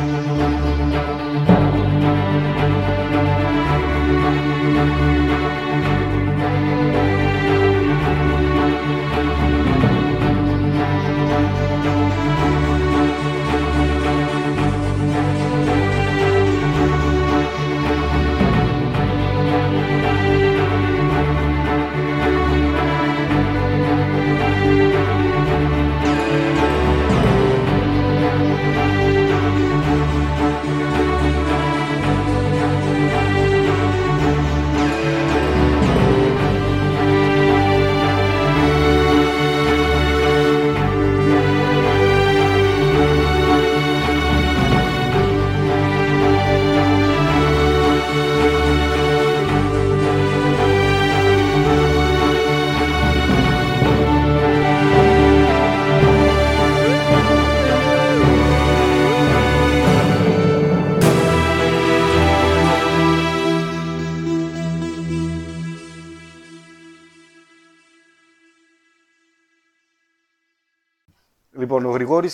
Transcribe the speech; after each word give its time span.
Λοιπόν, 0.00 0.40
ο 5.26 5.29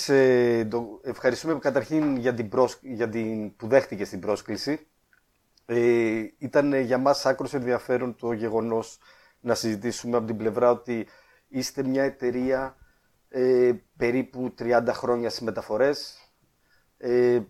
Γρηγόρης, 0.05 0.09
ε, 0.09 0.69
ευχαριστούμε 1.11 1.59
καταρχήν 1.59 2.17
για 2.17 2.35
την, 2.35 2.51
για 2.83 3.09
την... 3.09 3.57
που 3.57 3.67
δέχτηκε 3.67 4.05
στην 4.05 4.21
πρόσκληση. 4.21 4.87
Ε, 5.67 6.25
ήταν 6.39 6.75
για 6.75 6.99
μας 6.99 7.27
άκρος 7.27 7.55
ενδιαφέρον 7.55 8.17
το 8.17 8.33
γεγονός 8.33 8.99
να 9.41 9.55
συζητήσουμε 9.55 10.17
από 10.17 10.27
την 10.27 10.37
πλευρά 10.37 10.71
ότι 10.71 11.07
είστε 11.49 11.83
μια 11.83 12.03
εταιρεία 12.05 12.77
ε, 13.29 13.73
περίπου 13.97 14.55
30 14.59 14.83
χρόνια 14.89 15.31
στις 15.31 15.43
μεταφορές. 15.43 16.19
Ε, 16.99 17.41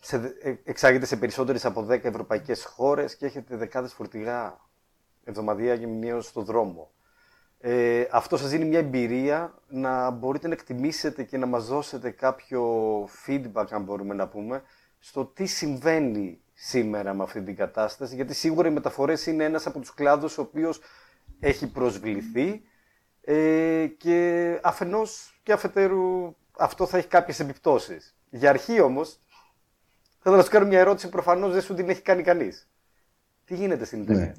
σε, 0.00 0.36
ε, 0.42 0.54
εξάγεται 0.64 1.06
σε 1.06 1.16
περισσότερες 1.16 1.64
από 1.64 1.86
10 1.90 2.04
ευρωπαϊκές 2.04 2.64
χώρες 2.64 3.16
και 3.16 3.26
έχετε 3.26 3.56
δεκάδες 3.56 3.92
φορτηγά 3.92 4.60
εβδομαδιαία 5.24 5.76
και 5.76 5.86
μηνιαίως 5.86 6.26
στο 6.26 6.42
δρόμο. 6.42 6.90
Ε, 7.68 8.08
αυτό 8.10 8.36
σας 8.36 8.50
δίνει 8.50 8.64
μια 8.64 8.78
εμπειρία 8.78 9.54
να 9.68 10.10
μπορείτε 10.10 10.46
να 10.48 10.52
εκτιμήσετε 10.52 11.22
και 11.22 11.38
να 11.38 11.46
μας 11.46 11.66
δώσετε 11.66 12.10
κάποιο 12.10 12.62
feedback, 13.26 13.64
αν 13.70 13.82
μπορούμε 13.82 14.14
να 14.14 14.28
πούμε, 14.28 14.62
στο 14.98 15.24
τι 15.24 15.46
συμβαίνει 15.46 16.40
σήμερα 16.52 17.14
με 17.14 17.22
αυτή 17.22 17.42
την 17.42 17.56
κατάσταση, 17.56 18.14
γιατί 18.14 18.34
σίγουρα 18.34 18.68
οι 18.68 18.70
μεταφορές 18.70 19.26
είναι 19.26 19.44
ένας 19.44 19.66
από 19.66 19.78
τους 19.78 19.94
κλάδους 19.94 20.38
ο 20.38 20.42
οποίος 20.42 20.80
έχει 21.40 21.66
προσβληθεί 21.66 22.62
ε, 23.20 23.86
και 23.96 24.60
αφενός 24.62 25.40
και 25.42 25.52
αφετέρου 25.52 26.36
αυτό 26.58 26.86
θα 26.86 26.98
έχει 26.98 27.08
κάποιες 27.08 27.40
επιπτώσεις. 27.40 28.16
Για 28.30 28.50
αρχή 28.50 28.80
όμως, 28.80 29.20
θα 30.02 30.18
ήθελα 30.18 30.36
να 30.36 30.42
σου 30.42 30.50
κάνω 30.50 30.66
μια 30.66 30.78
ερώτηση 30.78 31.06
που 31.06 31.12
προφανώς 31.12 31.52
δεν 31.52 31.62
σου 31.62 31.74
την 31.74 31.88
έχει 31.88 32.02
κάνει 32.02 32.22
κανείς. 32.22 32.68
Τι 33.44 33.54
γίνεται 33.54 33.84
στην 33.84 34.02
Ιταλία; 34.02 34.24
Ναι. 34.24 34.32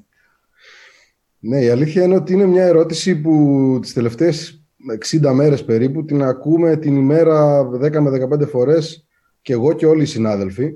Ναι, 1.40 1.60
η 1.60 1.68
αλήθεια 1.68 2.02
είναι 2.02 2.14
ότι 2.14 2.32
είναι 2.32 2.46
μια 2.46 2.64
ερώτηση 2.64 3.20
που 3.20 3.78
τις 3.82 3.92
τελευταίες 3.92 4.64
60 5.20 5.32
μέρες 5.32 5.64
περίπου 5.64 6.04
την 6.04 6.22
ακούμε 6.22 6.76
την 6.76 6.96
ημέρα 6.96 7.60
10 7.60 8.00
με 8.00 8.26
15 8.40 8.48
φορές 8.48 9.06
και 9.42 9.52
εγώ 9.52 9.72
και 9.72 9.86
όλοι 9.86 10.02
οι 10.02 10.06
συνάδελφοι. 10.06 10.74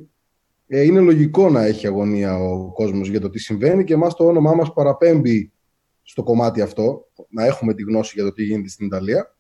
Ε, 0.67 0.83
είναι 0.83 1.01
λογικό 1.01 1.51
να 1.51 1.65
έχει 1.65 1.87
αγωνία 1.87 2.39
ο 2.39 2.73
κόσμος 2.73 3.09
για 3.09 3.21
το 3.21 3.31
τι 3.31 3.39
συμβαίνει 3.39 3.85
και 3.85 3.95
εμάς 3.95 4.15
το 4.15 4.25
όνομά 4.25 4.55
μας 4.55 4.73
παραπέμπει 4.73 5.53
στο 6.03 6.23
κομμάτι 6.23 6.61
αυτό, 6.61 7.09
να 7.29 7.45
έχουμε 7.45 7.75
τη 7.75 7.83
γνώση 7.83 8.13
για 8.15 8.25
το 8.25 8.33
τι 8.33 8.43
γίνεται 8.43 8.69
στην 8.69 8.87
Ιταλία. 8.87 9.37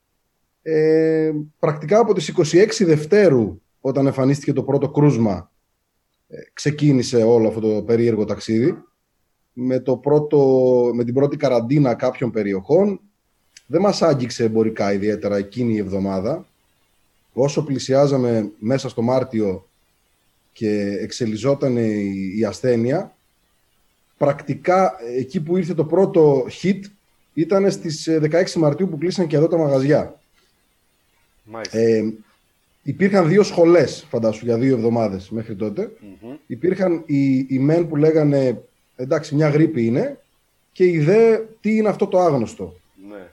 Ε, 0.62 1.30
πρακτικά 1.58 1.98
από 1.98 2.14
τις 2.14 2.34
26 2.36 2.84
Δευτέρου, 2.84 3.60
όταν 3.80 4.06
εμφανίστηκε 4.06 4.52
το 4.52 4.62
πρώτο 4.62 4.90
κρούσμα, 4.90 5.52
ε, 6.28 6.36
ξεκίνησε 6.52 7.16
όλο 7.16 7.48
αυτό 7.48 7.60
το 7.60 7.82
περίεργο 7.82 8.24
ταξίδι 8.24 8.74
με, 9.52 9.80
το 9.80 9.96
πρώτο, 9.96 10.38
με 10.94 11.04
την 11.04 11.14
πρώτη 11.14 11.36
καραντίνα 11.36 11.94
κάποιων 11.94 12.30
περιοχών. 12.30 13.00
Δεν 13.66 13.80
μας 13.80 14.02
άγγιξε 14.02 14.44
εμπορικά 14.44 14.92
ιδιαίτερα 14.92 15.36
εκείνη 15.36 15.72
η 15.74 15.78
εβδομάδα. 15.78 16.46
Όσο 17.32 17.64
πλησιάζαμε 17.64 18.50
μέσα 18.58 18.88
στο 18.88 19.02
Μάρτιο 19.02 19.66
και 20.52 20.98
εξελιζόταν 21.00 21.76
η 22.36 22.44
ασθένεια, 22.44 23.16
πρακτικά 24.16 24.96
εκεί 25.16 25.40
που 25.40 25.56
ήρθε 25.56 25.74
το 25.74 25.84
πρώτο 25.84 26.46
hit 26.62 26.80
ήταν 27.34 27.70
στις 27.70 28.08
16 28.10 28.32
ε, 28.32 28.44
Μαρτίου 28.58 28.88
που 28.88 28.98
κλείσαν 28.98 29.26
και 29.26 29.36
εδώ 29.36 29.48
τα 29.48 29.56
μαγαζιά. 29.56 30.20
Ε, 31.70 32.02
υπήρχαν 32.82 33.28
δύο 33.28 33.42
σχολές, 33.42 34.06
φαντάσου, 34.08 34.44
για 34.44 34.58
δύο 34.58 34.76
εβδομάδες 34.76 35.30
μέχρι 35.30 35.56
Υπήρχαν 36.46 37.02
οι, 37.06 37.36
οι 37.36 37.58
μεν 37.58 37.88
που 37.88 37.96
λέγανε 37.96 38.62
εντάξει, 38.96 39.34
μια 39.34 39.48
γρήπη 39.48 39.86
είναι 39.86 40.20
και 40.72 40.84
η 40.84 40.92
ιδέα 40.92 41.40
τι 41.60 41.76
είναι 41.76 41.88
αυτό 41.88 42.06
το 42.06 42.20
άγνωστο. 42.20 42.74
Ναι. 43.08 43.30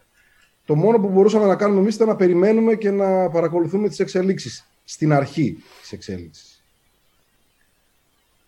Το 0.65 0.75
μόνο 0.75 0.99
που 0.99 1.09
μπορούσαμε 1.09 1.45
να 1.45 1.55
κάνουμε 1.55 1.79
εμείς 1.79 1.95
ήταν 1.95 2.07
να 2.07 2.15
περιμένουμε 2.15 2.75
και 2.75 2.91
να 2.91 3.29
παρακολουθούμε 3.29 3.87
τις 3.87 3.99
εξελίξεις 3.99 4.65
στην 4.83 5.13
αρχή 5.13 5.57
της 5.81 5.91
εξέλιξης. 5.91 6.63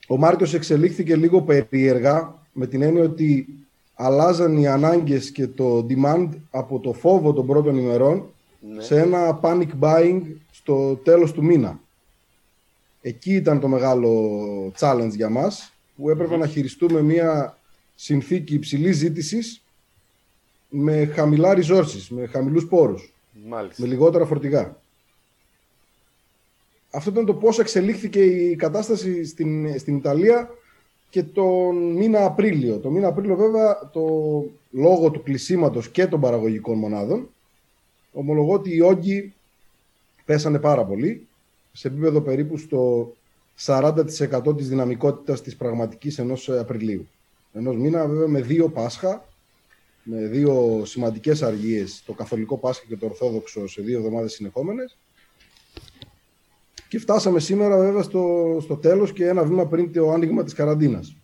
Ο 0.07 0.17
Μάρτιος 0.17 0.53
εξελίχθηκε 0.53 1.15
λίγο 1.15 1.41
περίεργα 1.41 2.35
με 2.51 2.67
την 2.67 2.81
έννοια 2.81 3.03
ότι 3.03 3.47
αλλάζαν 3.93 4.57
οι 4.57 4.67
ανάγκες 4.67 5.31
και 5.31 5.47
το 5.47 5.85
demand 5.89 6.29
από 6.51 6.79
το 6.79 6.93
φόβο 6.93 7.33
των 7.33 7.45
πρώτων 7.45 7.77
ημερών 7.77 8.25
ναι. 8.59 8.81
σε 8.81 8.99
ένα 8.99 9.39
panic 9.43 9.69
buying 9.79 10.21
στο 10.51 10.95
τέλος 10.95 11.31
του 11.31 11.43
μήνα. 11.43 11.79
Εκεί 13.01 13.33
ήταν 13.33 13.59
το 13.59 13.67
μεγάλο 13.67 14.71
challenge 14.79 15.11
για 15.15 15.29
μας 15.29 15.73
που 16.01 16.09
έπρεπε 16.09 16.37
να 16.37 16.47
χειριστούμε 16.47 17.01
μια 17.01 17.57
συνθήκη 17.95 18.53
υψηλής 18.53 18.97
ζήτησης 18.97 19.63
με 20.69 21.05
χαμηλά 21.05 21.53
resources, 21.57 22.07
με 22.09 22.25
χαμηλούς 22.25 22.67
πόρους, 22.67 23.13
με 23.75 23.85
λιγότερα 23.85 24.25
φορτηγά. 24.25 24.81
Αυτό 26.91 27.09
ήταν 27.09 27.25
το 27.25 27.33
πώς 27.33 27.59
εξελίχθηκε 27.59 28.23
η 28.23 28.55
κατάσταση 28.55 29.25
στην, 29.25 29.79
στην 29.79 29.95
Ιταλία 29.95 30.49
και 31.09 31.23
τον 31.23 31.91
μήνα 31.91 32.25
Απρίλιο. 32.25 32.77
Το 32.77 32.89
μήνα 32.89 33.07
Απρίλιο 33.07 33.35
βέβαια 33.35 33.89
το 33.93 34.03
λόγο 34.71 35.11
του 35.11 35.23
κλεισίματος 35.23 35.89
και 35.89 36.07
των 36.07 36.19
παραγωγικών 36.19 36.77
μονάδων 36.77 37.29
ομολογώ 38.11 38.53
ότι 38.53 38.75
οι 38.75 38.81
όγκοι 38.81 39.33
πέσανε 40.25 40.59
πάρα 40.59 40.85
πολύ 40.85 41.27
σε 41.73 41.87
επίπεδο 41.87 42.21
περίπου 42.21 42.57
στο 42.57 43.13
40% 43.65 44.57
της 44.57 44.69
δυναμικότητας 44.69 45.41
της 45.41 45.55
πραγματικής 45.55 46.19
ενός 46.19 46.49
Απριλίου. 46.49 47.07
Ενός 47.53 47.75
μήνα 47.75 48.07
βέβαια 48.07 48.27
με 48.27 48.41
δύο 48.41 48.69
Πάσχα, 48.69 49.25
με 50.03 50.27
δύο 50.27 50.81
σημαντικές 50.85 51.41
αργίες, 51.41 52.03
το 52.05 52.13
Καθολικό 52.13 52.57
Πάσχα 52.57 52.85
και 52.87 52.97
το 52.97 53.05
Ορθόδοξο 53.05 53.67
σε 53.67 53.81
δύο 53.81 53.97
εβδομάδες 53.97 54.33
συνεχόμενες. 54.33 54.97
Και 56.87 56.99
φτάσαμε 56.99 57.39
σήμερα 57.39 57.77
βέβαια 57.77 58.01
στο, 58.01 58.57
στο 58.61 58.77
τέλος 58.77 59.13
και 59.13 59.27
ένα 59.27 59.43
βήμα 59.43 59.65
πριν 59.65 59.93
το 59.93 60.11
άνοιγμα 60.11 60.43
της 60.43 60.53
καραντίνας. 60.53 61.15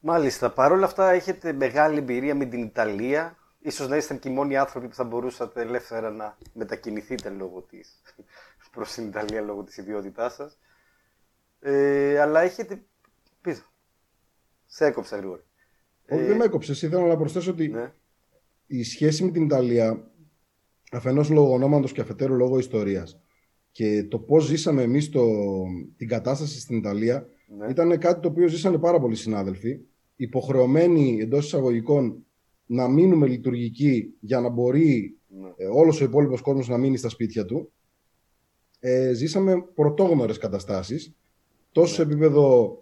Μάλιστα. 0.00 0.50
Παρ' 0.50 0.72
όλα 0.72 0.86
αυτά 0.86 1.10
έχετε 1.10 1.52
μεγάλη 1.52 1.98
εμπειρία 1.98 2.34
με 2.34 2.44
την 2.44 2.62
Ιταλία. 2.62 3.36
Ίσως 3.60 3.88
να 3.88 3.96
είστε 3.96 4.14
και 4.14 4.28
οι 4.28 4.32
μόνοι 4.32 4.56
άνθρωποι 4.56 4.88
που 4.88 4.94
θα 4.94 5.04
μπορούσατε 5.04 5.60
ελεύθερα 5.60 6.10
να 6.10 6.36
μετακινηθείτε 6.52 7.28
λόγω 7.28 7.60
της, 7.60 8.02
προς 8.70 8.92
την 8.92 9.06
Ιταλία 9.06 9.40
λόγω 9.40 9.62
της 9.62 9.76
ιδιότητάς 9.76 10.34
σας. 10.34 10.58
Ε, 11.64 12.18
αλλά 12.18 12.40
έχετε. 12.40 12.82
Πείτε. 13.40 13.62
Σε 14.66 14.86
έκοψα 14.86 15.16
γρήγορα. 15.16 15.44
Όχι, 16.08 16.22
δεν 16.22 16.36
με 16.36 16.44
έκοψες. 16.44 16.82
Ήθελα 16.82 17.06
να 17.06 17.16
προσθέσω 17.16 17.50
ότι 17.50 17.68
ναι. 17.68 17.92
η 18.66 18.82
σχέση 18.82 19.24
με 19.24 19.30
την 19.30 19.42
Ιταλία, 19.44 20.10
αφενός 20.92 21.30
λόγω 21.30 21.52
ονόματος 21.52 21.92
και 21.92 22.00
αφετέρου 22.00 22.34
λόγω 22.34 22.58
ιστορίας, 22.58 23.20
και 23.70 24.04
το 24.04 24.18
πώς 24.18 24.44
ζήσαμε 24.44 24.82
εμείς 24.82 25.10
την 25.96 26.08
κατάσταση 26.08 26.60
στην 26.60 26.76
Ιταλία, 26.76 27.28
ναι. 27.58 27.66
ήταν 27.66 27.98
κάτι 27.98 28.20
το 28.20 28.28
οποίο 28.28 28.48
ζήσανε 28.48 28.78
πάρα 28.78 29.00
πολλοί 29.00 29.14
συνάδελφοι. 29.14 29.80
Υποχρεωμένοι 30.16 31.18
εντός 31.20 31.44
εισαγωγικών 31.46 32.26
να 32.66 32.88
μείνουμε 32.88 33.26
λειτουργικοί 33.26 34.14
για 34.20 34.40
να 34.40 34.48
μπορεί 34.48 35.18
ναι. 35.26 35.48
Ε, 35.56 35.66
όλος 35.66 36.00
ο 36.00 36.04
υπόλοιπος 36.04 36.40
κόσμος 36.40 36.68
να 36.68 36.78
μείνει 36.78 36.96
στα 36.96 37.08
σπίτια 37.08 37.44
του. 37.44 37.72
ε, 38.78 39.12
ζήσαμε 39.12 39.62
πρωτόγνωρες 39.74 40.38
καταστάσεις, 40.38 41.16
τόσο 41.72 41.94
σε 41.94 42.02
επίπεδο 42.02 42.76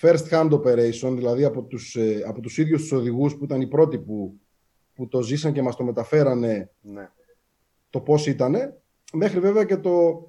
first 0.00 0.28
hand 0.30 0.50
operation, 0.50 1.12
δηλαδή 1.14 1.44
από 1.44 1.62
τους, 1.62 1.96
ε, 1.96 2.22
από 2.26 2.40
τους 2.40 2.58
ίδιους 2.58 2.80
τους 2.80 2.92
οδηγούς 2.92 3.36
που 3.36 3.44
ήταν 3.44 3.60
οι 3.60 3.66
πρώτοι 3.66 3.98
που, 3.98 4.40
που 4.94 5.08
το 5.08 5.22
ζήσαν 5.22 5.52
και 5.52 5.62
μας 5.62 5.76
το 5.76 5.84
μεταφέρανε 5.84 6.70
Ναι. 6.80 7.10
το 7.90 8.00
πώς 8.00 8.26
ήτανε, 8.26 8.80
μέχρι 9.12 9.40
βέβαια 9.40 9.64
και 9.64 9.76
το, 9.76 10.26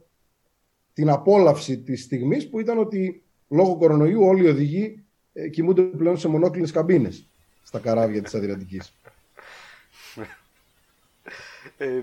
την 0.93 1.09
απόλαυση 1.09 1.79
της 1.79 2.03
στιγμής 2.03 2.49
που 2.49 2.59
ήταν 2.59 2.77
ότι 2.77 3.23
λόγω 3.47 3.77
κορονοϊού 3.77 4.23
όλοι 4.23 4.43
οι 4.43 4.47
οδηγοί 4.47 5.03
ε, 5.33 5.49
κοιμούνται 5.49 5.81
πλέον 5.81 6.17
σε 6.17 6.27
μονόκλινες 6.27 6.71
καμπίνες 6.71 7.27
στα 7.63 7.79
καράβια 7.79 8.21
της 8.21 8.35
Αδριατικής. 8.35 8.93
Ε, 11.77 12.01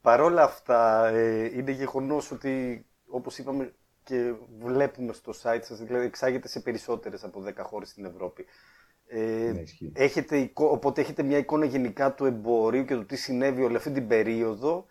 παρόλα 0.00 0.42
αυτά, 0.42 1.06
ε, 1.08 1.44
είναι 1.56 1.70
γεγονός 1.70 2.30
ότι, 2.30 2.84
όπως 3.06 3.38
είπαμε 3.38 3.72
και 4.08 4.34
βλέπουμε 4.58 5.12
στο 5.12 5.32
site 5.42 5.60
σας, 5.62 5.78
δηλαδή 5.82 6.04
εξάγεται 6.04 6.48
σε 6.48 6.60
περισσότερες 6.60 7.24
από 7.24 7.40
10 7.40 7.62
χώρες 7.62 7.88
στην 7.88 8.04
Ευρώπη. 8.04 8.44
Ε, 9.06 9.50
Ναι, 9.54 9.60
ισχύει. 9.60 9.92
έχετε, 9.94 10.36
εικο- 10.36 10.70
οπότε 10.70 11.00
έχετε 11.00 11.22
μια 11.22 11.38
εικόνα 11.38 11.64
γενικά 11.64 12.14
του 12.14 12.24
εμπορίου 12.24 12.84
και 12.84 12.94
του 12.94 13.06
τι 13.06 13.16
συνέβη 13.16 13.62
όλη 13.62 13.76
αυτή 13.76 13.90
την 13.90 14.06
περίοδο, 14.06 14.86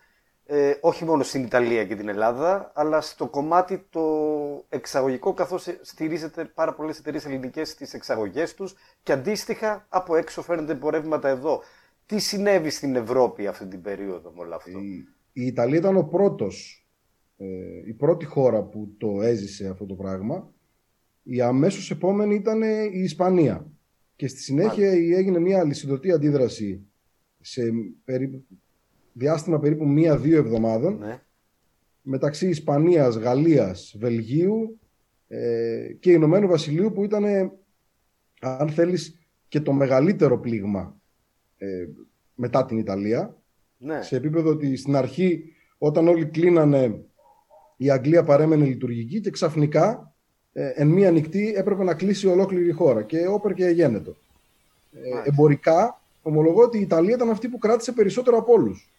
ε, 0.46 0.74
όχι 0.80 1.04
μόνο 1.04 1.22
στην 1.22 1.42
Ιταλία 1.44 1.84
και 1.84 1.96
την 1.96 2.08
Ελλάδα, 2.08 2.72
αλλά 2.74 3.00
στο 3.00 3.26
κομμάτι 3.28 3.86
το 3.90 4.02
εξαγωγικό, 4.68 5.34
καθώς 5.34 5.66
ε, 5.66 5.78
στηρίζεται 5.82 6.44
πάρα 6.44 6.74
πολλές 6.74 6.98
εταιρείες 6.98 7.24
ελληνικές 7.26 7.68
στις 7.70 7.94
εξαγωγές 7.94 8.54
τους 8.54 8.74
και 9.02 9.12
αντίστοιχα 9.12 9.86
από 9.88 10.16
έξω 10.16 10.42
φέρνετε 10.42 10.72
εμπορεύματα 10.72 11.28
εδώ. 11.28 11.62
Τι 12.06 12.18
συνέβη 12.18 12.70
στην 12.70 12.96
Ευρώπη 12.96 13.46
αυτή 13.46 13.66
την 13.66 13.82
περίοδο 13.82 14.30
με 14.30 14.40
όλο 14.40 14.54
αυτό; 14.54 14.78
Η, 14.78 15.08
η 15.32 15.46
Ιταλία 15.46 15.78
ήταν 15.78 15.96
ο 15.96 16.02
πρώτος, 16.02 16.54
ε, 16.64 16.87
η 17.86 17.92
πρώτη 17.92 18.24
χώρα 18.24 18.62
που 18.62 18.94
το 18.98 19.22
έζησε 19.22 19.68
αυτό 19.68 19.86
το 19.86 19.94
πράγμα. 19.94 20.52
Η 21.22 21.40
αμέσως 21.40 21.90
επόμενη 21.90 22.34
ήταν 22.34 22.62
η 22.92 22.98
Ισπανία. 22.98 23.70
Και 24.16 24.26
στη 24.26 24.40
συνέχεια 24.40 24.90
έγινε 24.90 25.38
μια 25.38 25.58
αλυσιδωτή 25.58 26.12
αντίδραση 26.12 26.86
σε 27.40 27.62
περίπου, 28.04 28.44
διάστημα 29.12 29.58
περίπου 29.58 29.88
μία-δύο 29.88 30.36
εβδομάδων 30.36 30.98
Ναι. 30.98 31.22
μεταξύ 32.02 32.48
Ισπανίας, 32.48 33.16
Γαλλίας, 33.16 33.96
Βελγίου 33.98 34.80
ε, 35.28 35.92
και 36.00 36.12
Ηνωμένου 36.12 36.48
Βασιλείου 36.48 36.92
που 36.92 37.04
ήταν, 37.04 37.24
αν 38.40 38.68
θέλεις, 38.68 39.18
και 39.48 39.60
το 39.60 39.72
μεγαλύτερο 39.72 40.38
πλήγμα 40.38 41.00
ε, 41.56 41.86
μετά 42.34 42.64
την 42.64 42.78
Ιταλία 42.78 43.42
ναι. 43.78 44.02
σε 44.02 44.16
επίπεδο 44.16 44.50
ότι 44.50 44.76
στην 44.76 44.96
αρχή 44.96 45.44
όταν 45.78 46.08
όλοι 46.08 46.26
κλείνανε 46.26 47.04
η 47.80 47.90
Αγγλία 47.90 48.22
παρέμενε 48.24 48.64
λειτουργική 48.64 49.20
και 49.20 49.30
ξαφνικά 49.30 50.12
ε, 50.52 50.68
εν 50.74 50.88
μία 50.88 51.10
νυχτή 51.10 51.52
έπρεπε 51.56 51.84
να 51.84 51.94
κλείσει 51.94 52.26
ολόκληρη 52.26 52.68
η 52.68 52.72
χώρα 52.72 53.02
και 53.02 53.26
όπερ 53.26 53.52
και 53.54 53.66
γένετο. 53.66 54.16
Ε, 54.92 54.98
Μάλιστα. 54.98 55.22
εμπορικά 55.26 56.00
ομολογώ 56.22 56.62
ότι 56.62 56.78
η 56.78 56.80
Ιταλία 56.80 57.14
ήταν 57.14 57.30
αυτή 57.30 57.48
που 57.48 57.58
κράτησε 57.58 57.92
περισσότερο 57.92 58.36
από 58.38 58.52
όλους 58.52 58.92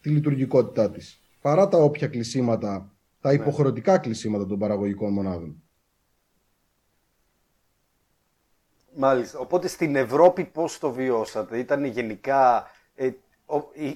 τη 0.00 0.08
λειτουργικότητά 0.08 0.90
της 0.90 1.20
παρά 1.40 1.68
τα 1.68 1.78
όποια 1.78 2.08
κλεισίματα, 2.08 2.92
τα 3.20 3.32
υποχρεωτικά 3.32 3.98
κλεισίματα 3.98 4.46
των 4.46 4.58
παραγωγικών 4.58 5.12
μονάδων. 5.12 5.62
Μάλιστα. 8.96 9.38
Οπότε 9.38 9.68
στην 9.68 9.96
Ευρώπη 9.96 10.44
πώς 10.44 10.78
το 10.78 10.92
βιώσατε; 10.92 11.58
Ήταν 11.58 11.84
γενικά... 11.84 12.66
Ε, 12.94 13.06
ο- 13.06 13.06
εί- 13.06 13.20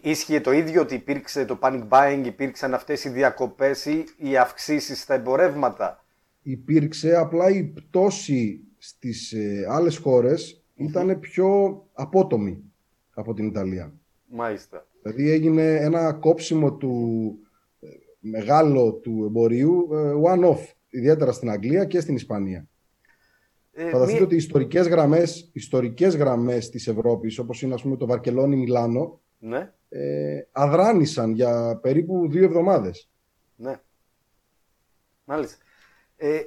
ίσχυε 0.03 0.41
το 0.41 0.53
ίδιο 0.53 0.81
ότι 0.81 0.95
υπήρξε 0.95 1.45
το 1.45 1.59
panic 1.63 1.89
buying, 1.89 2.23
υπήρξαν 2.25 2.75
αυτές 2.75 3.05
οι 3.05 3.09
διακοπές 3.09 3.85
ή 3.85 4.05
οι 4.17 4.37
αυξήσεις 4.37 5.01
στα 5.01 5.15
εμπορεύματα; 5.15 6.05
υπήρξε 6.43 7.17
απλά 7.17 7.51
η 7.51 7.63
πτώση 7.65 8.61
στις 8.79 9.33
ε, 9.33 9.67
άλλες 9.69 9.97
χώρες 9.97 10.65
ήταν 10.75 11.21
πιο 11.21 11.83
απότομη 11.93 12.63
από 13.15 13.35
την 13.35 13.47
Ιταλία. 13.47 13.93
Μάλιστα. 14.27 14.87
Δηλαδή 15.03 15.31
έγινε 15.31 15.75
ένα 15.75 16.13
κόψιμο 16.13 16.73
του 16.73 17.35
ε, 17.81 17.87
μεγάλο 18.21 18.93
του 18.93 19.25
εμπορίου 19.27 19.89
ε, 19.93 20.13
one-off, 20.33 20.65
ιδιαίτερα 20.91 21.33
στην 21.33 21.51
Αγγλία 21.51 21.85
και 21.85 22.01
στην 22.01 22.15
Ισπανία. 22.15 22.67
Ε, 23.73 23.83
Φανταστείτε 23.89 24.13
μία- 24.13 24.25
ότι 24.25 24.35
οι 24.35 24.39
ιστορικές 24.39 24.89
γραμμές, 24.89 25.51
ιστορικές 25.53 26.17
γραμμές 26.17 26.71
της 26.71 26.87
Ευρώπης, 26.89 27.39
όπως 27.39 27.63
είναι 27.63 27.75
ας 27.75 27.83
πούμε 27.83 27.97
το 27.97 28.07
Βαρκελόνη-Μιλάνο, 28.07 29.21
Ναι, 29.45 29.73
ε, 29.89 30.43
αδράνησαν 30.53 31.31
για 31.31 31.79
περίπου 31.83 32.29
δύο 32.31 32.45
εβδομάδες. 32.45 33.09
ναι. 33.57 33.81
Μάλιστα. 35.25 35.57
Ε, 36.17 36.41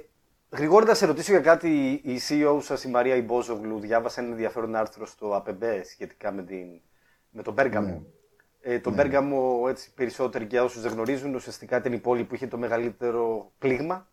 Γρηγόρη, 0.50 0.86
να 0.86 0.94
σε 0.94 1.06
ρωτήσω 1.06 1.32
για 1.32 1.40
κάτι. 1.40 1.68
Η 2.04 2.20
CEO 2.28 2.58
σας, 2.62 2.84
η 2.84 2.88
Μαρία 2.88 3.14
Ιμπόζογλου, 3.16 3.80
διάβασε 3.80 4.20
ένα 4.20 4.30
ενδιαφέρον 4.30 4.74
άρθρο 4.74 5.06
στο 5.06 5.44
APB 5.46 5.80
σχετικά 5.84 6.32
με, 6.32 6.42
την, 6.42 6.80
με 7.30 7.42
τον 7.42 7.54
Πέργαμο. 7.54 7.88
Ναι. 7.88 8.74
Ε, 8.74 8.78
τον 8.78 8.94
Πέργαμο, 8.94 9.66
έτσι 9.68 9.94
περισσότεροι 9.94 10.44
για 10.44 10.64
όσους 10.64 10.82
δεν 10.82 10.92
γνωρίζουν, 10.92 11.34
ουσιαστικά 11.34 11.76
ήταν 11.76 11.92
η 11.92 11.98
πόλη 11.98 12.24
που 12.24 12.34
είχε 12.34 12.46
το 12.46 12.58
μεγαλύτερο 12.58 13.52
πλήγμα. 13.58 14.08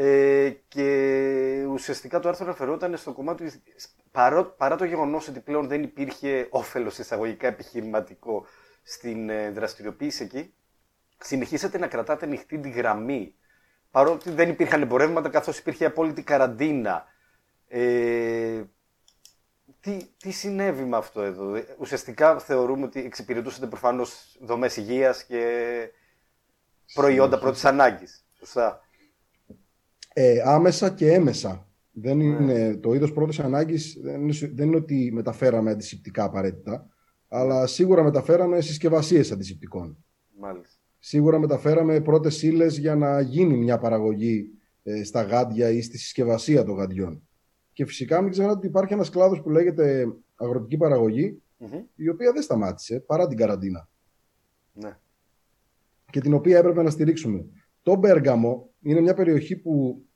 Ε, 0.00 0.50
και 0.68 1.64
ουσιαστικά 1.68 2.20
το 2.20 2.28
άρθρο 2.28 2.44
αναφερόταν 2.44 2.96
στο 2.96 3.12
κομμάτι 3.12 3.44
ότι 3.44 3.62
παρό, 4.10 4.44
παρά 4.44 4.76
το 4.76 4.84
γεγονός 4.84 5.28
ότι 5.28 5.40
πλέον 5.40 5.68
δεν 5.68 5.82
υπήρχε 5.82 6.46
όφελος 6.50 6.98
εισαγωγικά 6.98 7.46
επιχειρηματικό 7.46 8.46
στην 8.82 9.28
ε, 9.30 9.50
δραστηριοποίηση 9.50 10.22
εκεί, 10.22 10.54
συνεχίσατε 11.18 11.78
να 11.78 11.86
κρατάτε 11.86 12.26
ανοιχτή 12.26 12.58
τη 12.58 12.70
γραμμή. 12.70 13.34
Παρότι 13.90 14.30
δεν 14.30 14.48
υπήρχαν 14.48 14.82
εμπορεύματα 14.82 15.28
καθώς 15.28 15.58
υπήρχε 15.58 15.84
απόλυτη 15.84 16.22
καραντίνα. 16.22 17.04
Ε, 17.68 18.62
τι, 19.80 19.96
τι 20.16 20.30
συνέβη 20.30 20.82
με 20.84 20.96
αυτό 20.96 21.22
εδώ; 21.22 21.54
Ε, 21.54 21.76
Ουσιαστικά 21.78 22.38
θεωρούμε 22.38 22.84
ότι 22.84 23.00
εξυπηρετούσατε 23.00 23.66
προφανώς 23.66 24.36
δομές 24.40 24.76
υγείας 24.76 25.24
και 25.24 25.90
προϊόντα 26.94 27.38
πρώτης 27.38 27.64
ανάγκης. 27.64 28.26
Σωστά. 28.38 28.82
Ε, 30.20 30.40
άμεσα 30.44 30.90
και 30.90 31.12
έμεσα. 31.12 31.68
Δεν 31.92 32.20
είναι, 32.20 32.76
Το 32.76 32.92
είδος 32.92 33.12
πρώτης 33.12 33.38
ανάγκης 33.38 33.98
δεν 34.02 34.20
είναι, 34.22 34.50
δεν 34.54 34.66
είναι 34.66 34.76
ότι 34.76 35.10
μεταφέραμε 35.12 35.70
αντισηπτικά 35.70 36.24
απαραίτητα, 36.24 36.86
αλλά 37.28 37.66
σίγουρα 37.66 38.02
μεταφέραμε 38.02 38.60
συσκευασίες 38.60 39.32
αντισηπτικών. 39.32 40.04
Μάλιστα. 40.38 40.76
Σίγουρα 40.98 41.38
μεταφέραμε 41.38 42.00
πρώτες 42.00 42.42
ύλε 42.42 42.66
για 42.66 42.94
να 42.94 43.20
γίνει 43.20 43.56
μια 43.56 43.78
παραγωγή 43.78 44.50
ε, 44.82 45.04
στα 45.04 45.22
γάντια 45.22 45.70
ή 45.70 45.82
στη 45.82 45.98
συσκευασία 45.98 46.64
των 46.64 46.76
γαντιών. 46.76 47.22
Και 47.72 47.86
φυσικά 47.86 48.20
μην 48.20 48.30
ξεχνάτε 48.30 48.56
ότι 48.56 48.66
υπάρχει 48.66 48.92
ένας 48.92 49.10
κλάδος 49.10 49.42
που 49.42 49.50
λέγεται 49.50 50.06
αγροτική 50.34 50.76
παραγωγή, 50.76 51.42
Μμμ. 51.58 51.82
η 51.94 52.08
οποία 52.08 52.32
δεν 52.32 52.42
σταμάτησε 52.42 53.00
παρά 53.00 53.26
την 53.28 53.36
καραντίνα 53.36 53.88
Ναι. 54.72 54.96
και 56.10 56.20
την 56.20 56.34
οποία 56.34 56.58
έπρεπε 56.58 56.82
να 56.82 56.90
στηρίξουμε. 56.90 57.44
Το 57.82 57.94
Μπέργαμο 57.96 58.70
είναι 58.80 59.00
μια 59.00 59.14
περιοχή 59.14 59.56
που 59.56 60.02
ε, 60.02 60.07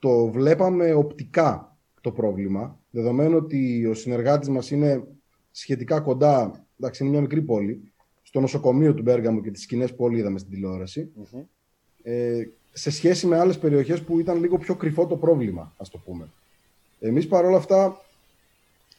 το 0.00 0.26
βλέπαμε 0.26 0.92
οπτικά 0.92 1.76
το 2.00 2.10
πρόβλημα, 2.10 2.78
δεδομένου 2.90 3.36
ότι 3.36 3.86
ο 3.86 3.94
συνεργάτης 3.94 4.48
μας 4.48 4.70
είναι 4.70 5.04
σχετικά 5.50 6.00
κοντά, 6.00 6.64
εντάξει 6.78 7.02
είναι 7.02 7.12
μια 7.12 7.20
μικρή 7.20 7.42
πόλη, 7.42 7.92
στο 8.22 8.40
νοσοκομείο 8.40 8.94
του 8.94 9.02
Μπέργαμο 9.02 9.40
και 9.40 9.50
τις 9.50 9.62
σκηνές 9.62 9.94
που 9.94 10.04
όλοι 10.04 10.18
είδαμε 10.18 10.38
στην 10.38 10.50
τηλεόραση, 10.50 11.10
Μμμ. 11.14 11.42
ε, 12.02 12.48
σε 12.72 12.90
σχέση 12.90 13.26
με 13.26 13.38
άλλες 13.38 13.58
περιοχές 13.58 14.02
που 14.02 14.18
ήταν 14.20 14.40
λίγο 14.40 14.58
πιο 14.58 14.74
κρυφό 14.74 15.06
το 15.06 15.16
πρόβλημα, 15.16 15.74
ας 15.76 15.90
το 15.90 15.98
πούμε. 15.98 16.28
Εμείς 17.00 17.26
παρόλα 17.26 17.56
αυτά 17.56 18.04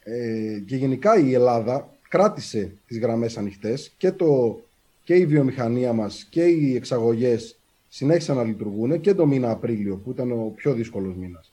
ε, 0.04 0.58
και 0.66 0.76
γενικά 0.76 1.18
η 1.18 1.34
Ελλάδα 1.34 1.88
κράτησε 2.08 2.72
τις 2.86 2.98
γραμμές 2.98 3.36
ανοιχτές 3.36 3.92
και, 3.96 4.12
το, 4.12 4.60
και 5.04 5.14
η 5.14 5.26
βιομηχανία 5.26 5.92
μας 5.92 6.26
και 6.30 6.44
οι 6.44 6.74
εξαγωγές 6.74 7.56
συνέχισαν 7.94 8.36
να 8.36 8.44
λειτουργούν 8.44 9.00
και 9.00 9.14
το 9.14 9.26
μήνα 9.26 9.50
Απρίλιο 9.50 9.96
που 9.96 10.10
ήταν 10.10 10.32
ο 10.32 10.52
πιο 10.56 10.72
δύσκολος 10.72 11.14
μήνας. 11.14 11.52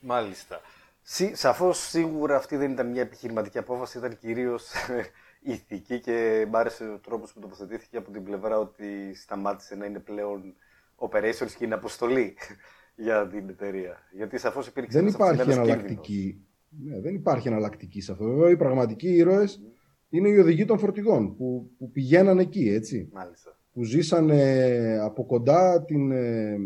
Μάλιστα. 0.00 0.60
Σι, 1.02 1.34
σαφώς 1.34 1.78
σίγουρα 1.78 2.36
αυτή 2.36 2.56
δεν 2.56 2.70
ήταν 2.70 2.90
μια 2.90 3.00
επιχειρηματική 3.00 3.58
απόφαση, 3.58 3.98
ήταν 3.98 4.18
κυρίως 4.18 4.72
ηθική 5.52 6.00
και 6.00 6.46
μ' 6.50 6.56
άρεσε 6.56 6.84
ο 6.84 6.98
τρόπος 6.98 7.32
που 7.32 7.40
τοποθετήθηκε 7.40 7.96
από 7.96 8.10
την 8.10 8.24
πλευρά 8.24 8.58
ότι 8.58 9.14
σταμάτησε 9.14 9.74
να 9.74 9.86
είναι 9.86 9.98
πλέον 9.98 10.54
operations 10.96 11.50
και 11.58 11.64
είναι 11.64 11.74
αποστολή 11.74 12.36
για 13.04 13.26
την 13.26 13.48
εταιρεία. 13.48 14.02
Γιατί 14.12 14.38
σαφώς 14.38 14.66
υπήρξε 14.66 14.92
Δεν 14.92 15.02
ένας 15.02 15.14
υπάρχει 15.14 15.40
αυξημένος 15.40 15.68
εναλλακτική. 15.68 16.40
Ναι, 16.68 17.00
δεν 17.00 17.14
υπάρχει 17.14 17.48
εναλλακτική 17.48 18.00
σε 18.00 18.12
αυτό. 18.12 18.24
Βέβαια, 18.24 18.50
οι 18.50 18.56
πραγματικοί 18.56 19.08
ήρωες 19.08 19.60
είναι 20.08 20.28
οι 20.28 20.38
οδηγοί 20.38 20.64
των 20.64 20.78
φορτηγών 20.78 21.36
που, 21.36 21.70
που 21.78 21.90
πηγαίναν 21.90 22.38
εκεί, 22.38 22.68
έτσι. 22.68 22.96
κίνδυνος. 22.96 23.24
Μάλιστα. 23.24 23.58
που 23.72 23.84
ζήσανε 23.84 24.98
από 25.02 25.24
κοντά 25.24 25.84
την, 25.84 26.10
ε, 26.10 26.58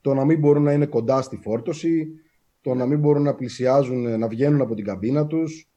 το 0.00 0.14
να 0.14 0.24
μην 0.24 0.38
μπορούν 0.38 0.62
να 0.62 0.72
είναι 0.72 0.86
κοντά 0.86 1.22
στη 1.22 1.36
φόρτωση, 1.36 2.08
το 2.60 2.74
να 2.74 2.86
μην 2.86 2.98
μπορούν 2.98 3.22
να 3.22 3.34
πλησιάζουν, 3.34 4.18
να 4.18 4.28
βγαίνουν 4.28 4.60
από 4.60 4.74
την 4.74 4.84
καμπίνα 4.84 5.26
τους, 5.26 5.68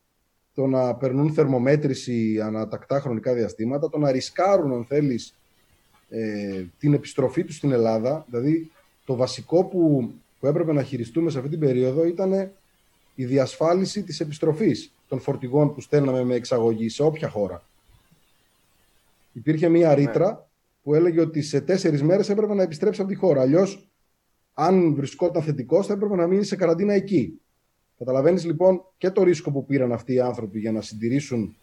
το 0.54 0.68
να 0.68 0.96
περνούν 0.96 1.34
θερμομέτρηση 1.34 2.40
ανατακτά 2.42 3.00
χρονικά 3.00 3.34
διαστήματα, 3.34 3.90
το 3.90 3.98
να 3.98 4.12
ρισκάρουν, 4.12 4.74
αν 4.74 4.86
θέλεις, 4.86 5.36
ε, 6.10 6.64
την 6.78 6.94
επιστροφή 6.94 7.44
τους 7.44 7.56
στην 7.56 7.72
Ελλάδα. 7.72 8.26
Δηλαδή, 8.30 8.72
το 9.06 9.16
βασικό 9.16 9.64
που, 9.64 10.12
που 10.40 10.48
έπρεπε 10.48 10.74
να 10.74 10.84
χειριστούμε 10.84 11.30
σε 11.30 11.38
αυτή 11.38 11.50
την 11.50 11.60
περίοδο 11.60 12.06
ήταν 12.06 12.52
η 13.16 13.26
διασφάλιση 13.26 14.04
της 14.04 14.20
επιστροφής 14.20 14.94
των 15.14 15.22
φορτηγών 15.22 15.74
που 15.74 15.82
στέλναμε 15.82 16.24
με 16.24 16.36
εξαγωγή 16.36 16.90
σε 16.90 17.04
όποια 17.04 17.30
χώρα. 17.30 17.64
Υπήρχε 19.34 19.70
μία 19.70 19.88
ναι. 19.88 19.94
ρήτρα 19.94 20.50
που 20.84 20.94
έλεγε 20.94 21.22
ότι 21.22 21.42
σε 21.42 21.62
τέσσερις 21.62 22.04
μέρες 22.04 22.30
έπρεπε 22.30 22.54
να 22.54 22.64
επιστρέψει 22.64 23.02
από 23.02 23.10
τη 23.10 23.16
χώρα. 23.16 23.42
Αλλιώς, 23.42 23.90
αν 24.54 24.96
βρισκόταν 24.96 25.44
θετικός, 25.44 25.88
θα 25.88 25.94
έπρεπε 25.94 26.16
να 26.16 26.28
μείνει 26.28 26.44
σε 26.44 26.56
καραντίνα 26.56 26.94
εκεί. 26.94 27.42
Καταλαβαίνεις 27.98 28.46
λοιπόν 28.46 28.86
και 28.98 29.10
το 29.10 29.24
ρίσκο 29.24 29.52
που 29.52 29.66
πήραν 29.66 29.92
αυτοί 29.92 30.14
οι 30.14 30.20
άνθρωποι 30.20 30.60
για 30.60 30.72
να 30.72 30.82
συντηρήσουν 30.82 31.56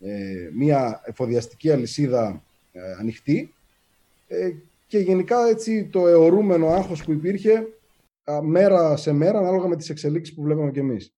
ε, 0.00 0.48
μια 0.56 1.00
εφοδιαστική 1.04 1.70
αλυσίδα 1.70 2.42
ε, 2.72 2.80
ανοιχτή 2.98 3.54
ε, 4.28 4.50
και 4.86 4.98
γενικά 4.98 5.46
έτσι 5.46 5.84
το 5.84 6.06
αιωρούμενο 6.08 6.68
άγχος 6.68 7.04
που 7.04 7.12
υπήρχε 7.12 7.66
μέρα 8.42 8.96
σε 8.96 9.12
μέρα 9.12 9.38
ανάλογα 9.38 9.68
με 9.68 9.76
τις 9.76 9.90
εξελίξεις 9.90 10.34
που 10.34 10.42
βλέπαμε 10.42 10.70
κι 10.70 10.78
εμείς. 10.78 11.14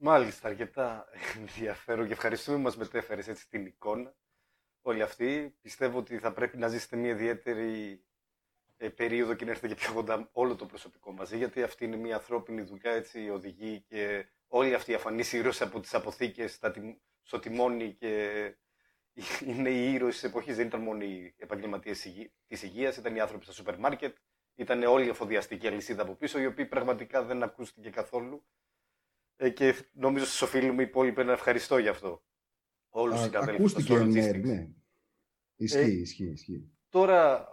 Μάλιστα, 0.00 0.48
αρκετά 0.48 1.06
ενδιαφέρον 1.36 2.06
και 2.06 2.12
ευχαριστούμε 2.12 2.56
που 2.56 2.62
μας 2.62 2.76
μετέφερες 2.76 3.28
έτσι 3.28 3.48
την 3.48 3.66
εικόνα 3.66 4.14
όλη 4.82 5.02
αυτή. 5.02 5.56
Πιστεύω 5.62 5.98
ότι 5.98 6.18
θα 6.18 6.32
πρέπει 6.32 6.56
να 6.56 6.68
ζήσετε 6.68 6.96
μια 6.96 7.10
ιδιαίτερη 7.10 8.02
ε, 8.76 8.88
περίοδο 8.88 9.34
και 9.34 9.44
να 9.44 9.50
έρθετε 9.50 9.74
και 9.74 9.80
πιο 9.80 9.92
κοντά 9.92 10.28
όλο 10.32 10.56
το 10.56 10.66
προσωπικό 10.66 11.12
μαζί, 11.12 11.36
γιατί 11.36 11.62
αυτή 11.62 11.84
είναι 11.84 11.96
μια 11.96 12.14
ανθρώπινη 12.14 12.60
δουλειά, 12.62 12.90
έτσι 12.90 13.28
οδηγεί 13.30 13.80
και 13.80 14.26
όλοι 14.46 14.74
αυτοί 14.74 14.90
οι 14.90 14.94
αφανείς 14.94 15.32
ήρωες 15.32 15.62
από 15.62 15.80
τις 15.80 15.94
αποθήκες 15.94 16.60
στο 17.22 17.38
τιμόνι 17.38 17.94
και 17.94 18.54
είναι 19.48 19.70
οι 19.70 19.92
ήρωες 19.92 20.14
της 20.14 20.24
εποχής. 20.24 20.56
Δεν 20.56 20.66
ήταν 20.66 20.80
μόνο 20.80 21.04
οι 21.04 21.34
επαγγελματίες 21.38 22.00
της 22.46 22.62
υγείας, 22.62 22.96
ήταν 22.96 23.16
οι 23.16 23.20
άνθρωποι 23.20 23.44
στα 23.44 23.52
σούπερ 23.52 23.78
μάρκετ, 23.78 24.16
ήταν 24.54 24.82
όλη 24.82 25.06
η 25.06 25.08
εφοδιαστική 25.08 25.66
αλυσίδα 25.66 26.02
από 26.02 26.14
πίσω, 26.14 26.38
οι 26.38 26.46
οποίοι 26.46 26.66
πραγματικά 26.66 27.22
δεν 27.22 27.42
ακούστηκε 27.42 27.90
καθόλου. 27.90 28.44
Ε, 29.40 29.50
και 29.50 29.74
νομίζω 29.92 30.24
στου 30.24 30.46
οφείλουμε 30.46 30.82
οι 30.82 30.86
υπόλοιποι 30.88 31.24
να 31.24 31.32
ευχαριστώ 31.32 31.78
γι' 31.78 31.88
αυτό. 31.88 32.22
Όλους 32.88 33.16
τους 33.16 33.24
συναδέλφους. 33.24 33.72
Ακούστηκε, 33.72 33.98
ναι, 33.98 34.30
ναι. 34.32 34.68
Ισχύει, 35.56 35.78
ε, 35.78 36.00
ισχύει, 36.00 36.30
ισχύει. 36.30 36.72
Τώρα, 36.88 37.48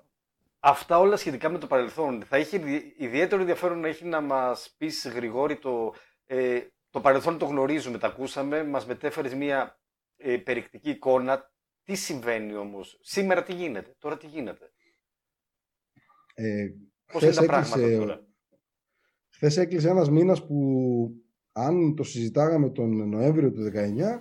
αυτά 0.59 0.99
όλα 0.99 1.15
σχετικά 1.15 1.49
με 1.49 1.57
το 1.57 1.67
παρελθόν. 1.67 2.23
Θα 2.23 2.37
είχε 2.37 2.61
ιδιαίτερο 2.97 3.41
ενδιαφέρον 3.41 3.79
να 3.79 3.87
έχει 3.87 4.05
να 4.05 4.21
μας 4.21 4.75
πεις, 4.77 5.07
Γρηγόρη, 5.07 5.57
το, 5.57 5.93
ε, 6.25 6.61
το 6.89 7.01
παρελθόν 7.01 7.37
το 7.37 7.45
γνωρίζουμε, 7.45 7.97
τα 7.97 8.07
ακούσαμε, 8.07 8.63
μας 8.63 8.85
μετέφερες 8.85 9.33
μια 9.33 9.79
ε, 10.15 10.37
περιεκτική 10.37 10.89
εικόνα 10.89 11.53
τι 11.83 11.95
συμβαίνει 11.95 12.55
όμως, 12.55 12.99
σήμερα 13.01 13.43
τι 13.43 13.53
γίνεται, 13.53 13.95
τώρα 13.99 14.17
τι 14.17 14.27
γίνεται; 14.27 14.71
Ε, 16.33 16.67
Πώς 17.11 17.21
είναι 17.21 17.33
τα 17.33 17.45
πράγματα 17.45 17.97
τώρα; 17.97 18.27
Χθες 19.29 19.57
έκλεισε 19.57 19.89
ένας 19.89 20.09
μήνας 20.09 20.45
που 20.45 21.24
αν 21.57 21.95
το 21.95 22.03
συζητάγαμε 22.03 22.69
τον 22.69 23.09
Νοέμβριο 23.09 23.51
του 23.51 23.71
19 23.73 24.19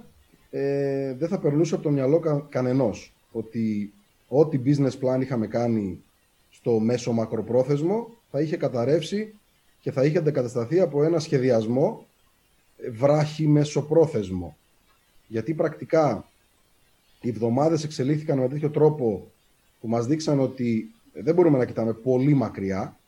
ε, 0.50 1.14
δεν 1.14 1.28
θα 1.28 1.38
περνούσε 1.38 1.74
από 1.74 1.82
το 1.82 1.90
μυαλό 1.90 2.18
κα, 2.18 2.46
κανενός 2.48 3.14
ότι 3.32 3.92
ό,τι 4.28 4.60
business 4.64 4.90
plan 5.00 5.20
είχαμε 5.20 5.46
κάνει 5.46 6.02
στο 6.50 6.78
μέσο 6.78 7.12
μακροπρόθεσμο 7.12 8.10
θα 8.30 8.40
είχε 8.40 8.56
καταρρεύσει 8.56 9.34
και 9.80 9.90
θα 9.90 10.04
είχε 10.04 10.18
αντεκατασταθεί 10.18 10.80
από 10.80 11.02
ένα 11.02 11.18
σχεδιασμό 11.18 12.06
βράχη 12.92 13.46
μεσοπρόθεσμο. 13.46 14.56
Γιατί 15.26 15.54
πρακτικά 15.54 16.28
οι 17.20 17.28
εβδομάδες 17.28 17.84
εξελίχθηκαν 17.84 18.38
με 18.38 18.48
τέτοιο 18.48 18.70
τρόπο 18.70 19.30
που 19.80 19.88
μας 19.88 20.06
δείξαν 20.06 20.40
ότι 20.40 20.94
δεν 21.12 21.34
μπορούμε 21.34 21.58
να 21.58 21.64
κοιτάμε 21.64 21.92
πολύ 21.92 22.34
μακριά, 22.34 22.98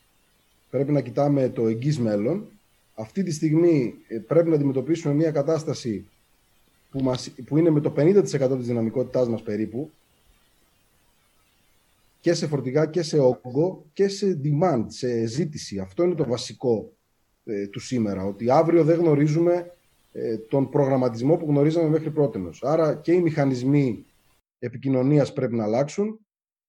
πρέπει 0.70 0.92
να 0.92 1.00
κοιτάμε 1.00 1.48
το 1.48 1.66
εγγύς 1.66 1.98
μέλλον. 1.98 2.46
Αυτή 2.98 3.22
τη 3.22 3.32
στιγμή 3.32 3.94
ε, 4.08 4.18
πρέπει 4.18 4.48
να 4.48 4.54
αντιμετωπίσουμε 4.54 5.14
μια 5.14 5.30
κατάσταση 5.30 6.06
που, 6.90 7.02
μας, 7.02 7.30
που 7.46 7.56
είναι 7.56 7.70
με 7.70 7.80
το 7.80 7.94
50% 7.96 8.24
της 8.56 8.66
δυναμικότητάς 8.66 9.28
μας 9.28 9.42
περίπου 9.42 9.90
και 12.20 12.34
σε 12.34 12.46
φορτηγά 12.46 12.86
και 12.86 13.02
σε 13.02 13.18
όγκο 13.18 13.84
και 13.92 14.08
σε 14.08 14.40
demand, 14.44 14.84
σε 14.86 15.26
ζήτηση. 15.26 15.78
Αυτό 15.78 16.02
είναι 16.02 16.14
το 16.14 16.24
βασικό 16.24 16.92
ε, 17.44 17.66
του 17.66 17.80
σήμερα, 17.80 18.24
ότι 18.24 18.50
αύριο 18.50 18.84
δεν 18.84 18.98
γνωρίζουμε 18.98 19.76
ε, 20.12 20.36
τον 20.38 20.68
προγραμματισμό 20.68 21.36
που 21.36 21.46
γνωρίζαμε 21.48 21.88
μέχρι 21.88 22.10
πρώτη. 22.10 22.50
Άρα 22.60 22.94
και 22.94 23.12
οι 23.12 23.20
μηχανισμοί 23.20 24.04
επικοινωνίας 24.58 25.32
πρέπει 25.32 25.54
να 25.54 25.64
αλλάξουν 25.64 26.20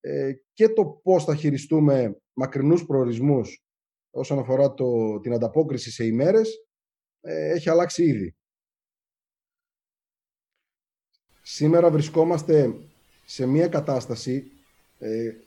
ε, 0.01 0.31
και 0.53 0.69
το 0.69 0.85
πώς 1.03 1.23
θα 1.23 1.35
χειριστούμε 1.35 2.17
μακρινούς 2.33 2.85
προορισμούς 2.85 3.61
όσον 4.17 4.39
αφορά 4.39 4.73
το, 4.73 5.19
την 5.19 5.33
ανταπόκριση 5.33 5.91
σε 5.91 6.05
ημέρες 6.05 6.67
ε, 7.21 7.51
έχει 7.51 7.69
αλλάξει 7.69 8.03
ήδη. 8.03 8.35
Σήμερα 11.41 11.89
βρισκόμαστε 11.89 12.75
σε 13.25 13.45
μια 13.45 13.67
κατάσταση 13.67 14.51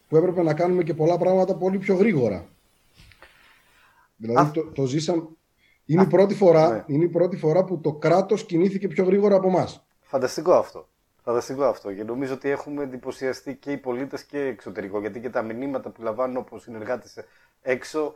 που 0.09 0.17
έπρεπε 0.17 0.43
να 0.43 0.55
κάνουμε 0.55 0.83
και 0.83 0.95
πολλά 0.95 1.19
πράγματα 1.19 1.57
πολύ 1.57 1.79
πιο 1.79 1.95
γρήγορα. 1.95 2.49
Δηλαδή 4.17 4.51
το, 4.53 4.65
το 4.65 4.85
ζήσαμε, 4.85 5.29
είναι, 5.85 6.03
η 6.03 6.07
πρώτη 6.07 6.35
φορά, 6.35 6.71
ναι. 6.71 6.85
είναι 6.87 7.05
η 7.05 7.09
πρώτη 7.09 7.37
φορά 7.37 7.65
που 7.65 7.81
το 7.81 7.93
κράτος 7.93 8.47
κινήθηκε 8.47 8.89
πιο 8.89 9.05
γρήγορα 9.05 9.37
από 9.37 9.49
εμάς. 9.49 9.87
Φανταστικό 10.01 10.53
αυτό. 10.53 10.89
Φανταστικό 11.23 11.65
αυτό. 11.65 11.93
Και 11.93 12.05
νομίζω 12.05 12.35
ότι 12.35 12.49
έχουμε 12.49 12.83
εντυπωσιαστεί 12.83 13.55
και 13.55 13.73
οι 13.73 13.77
πολίτες 13.77 14.25
και 14.25 14.39
εξωτερικό. 14.39 15.01
Γιατί 15.01 15.21
και 15.21 15.31
τα 15.31 15.43
μηνύματα 15.43 15.91
που 15.91 16.03
λαμβάνουν 16.03 16.37
από 16.37 16.59
συνεργάτες 16.59 17.19
έξω 17.61 18.15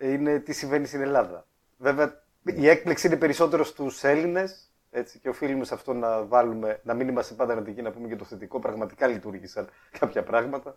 είναι 0.00 0.38
τι 0.38 0.52
συμβαίνει 0.52 0.86
στην 0.86 1.00
Ελλάδα. 1.00 1.46
Βέβαια, 1.76 2.22
η 2.44 2.68
έκπληξη 2.68 3.06
είναι 3.06 3.16
περισσότερο 3.16 3.64
στους 3.64 4.04
Έλληνες. 4.04 4.72
Έτσι, 4.90 5.18
και 5.18 5.28
οφείλουμε 5.28 5.64
σε 5.64 5.74
αυτό 5.74 5.92
να 5.92 6.24
βάλουμε, 6.24 6.80
να 6.84 6.94
μην 6.94 7.08
είμαστε 7.08 7.34
πάντα 7.34 7.52
αρνητικοί, 7.52 7.82
να 7.82 7.90
πούμε 7.90 8.08
και 8.08 8.16
το 8.16 8.24
θετικό. 8.24 8.58
Πραγματικά 8.58 9.06
λειτουργήσαν 9.06 9.68
κάποια 9.98 10.22
πράγματα. 10.22 10.76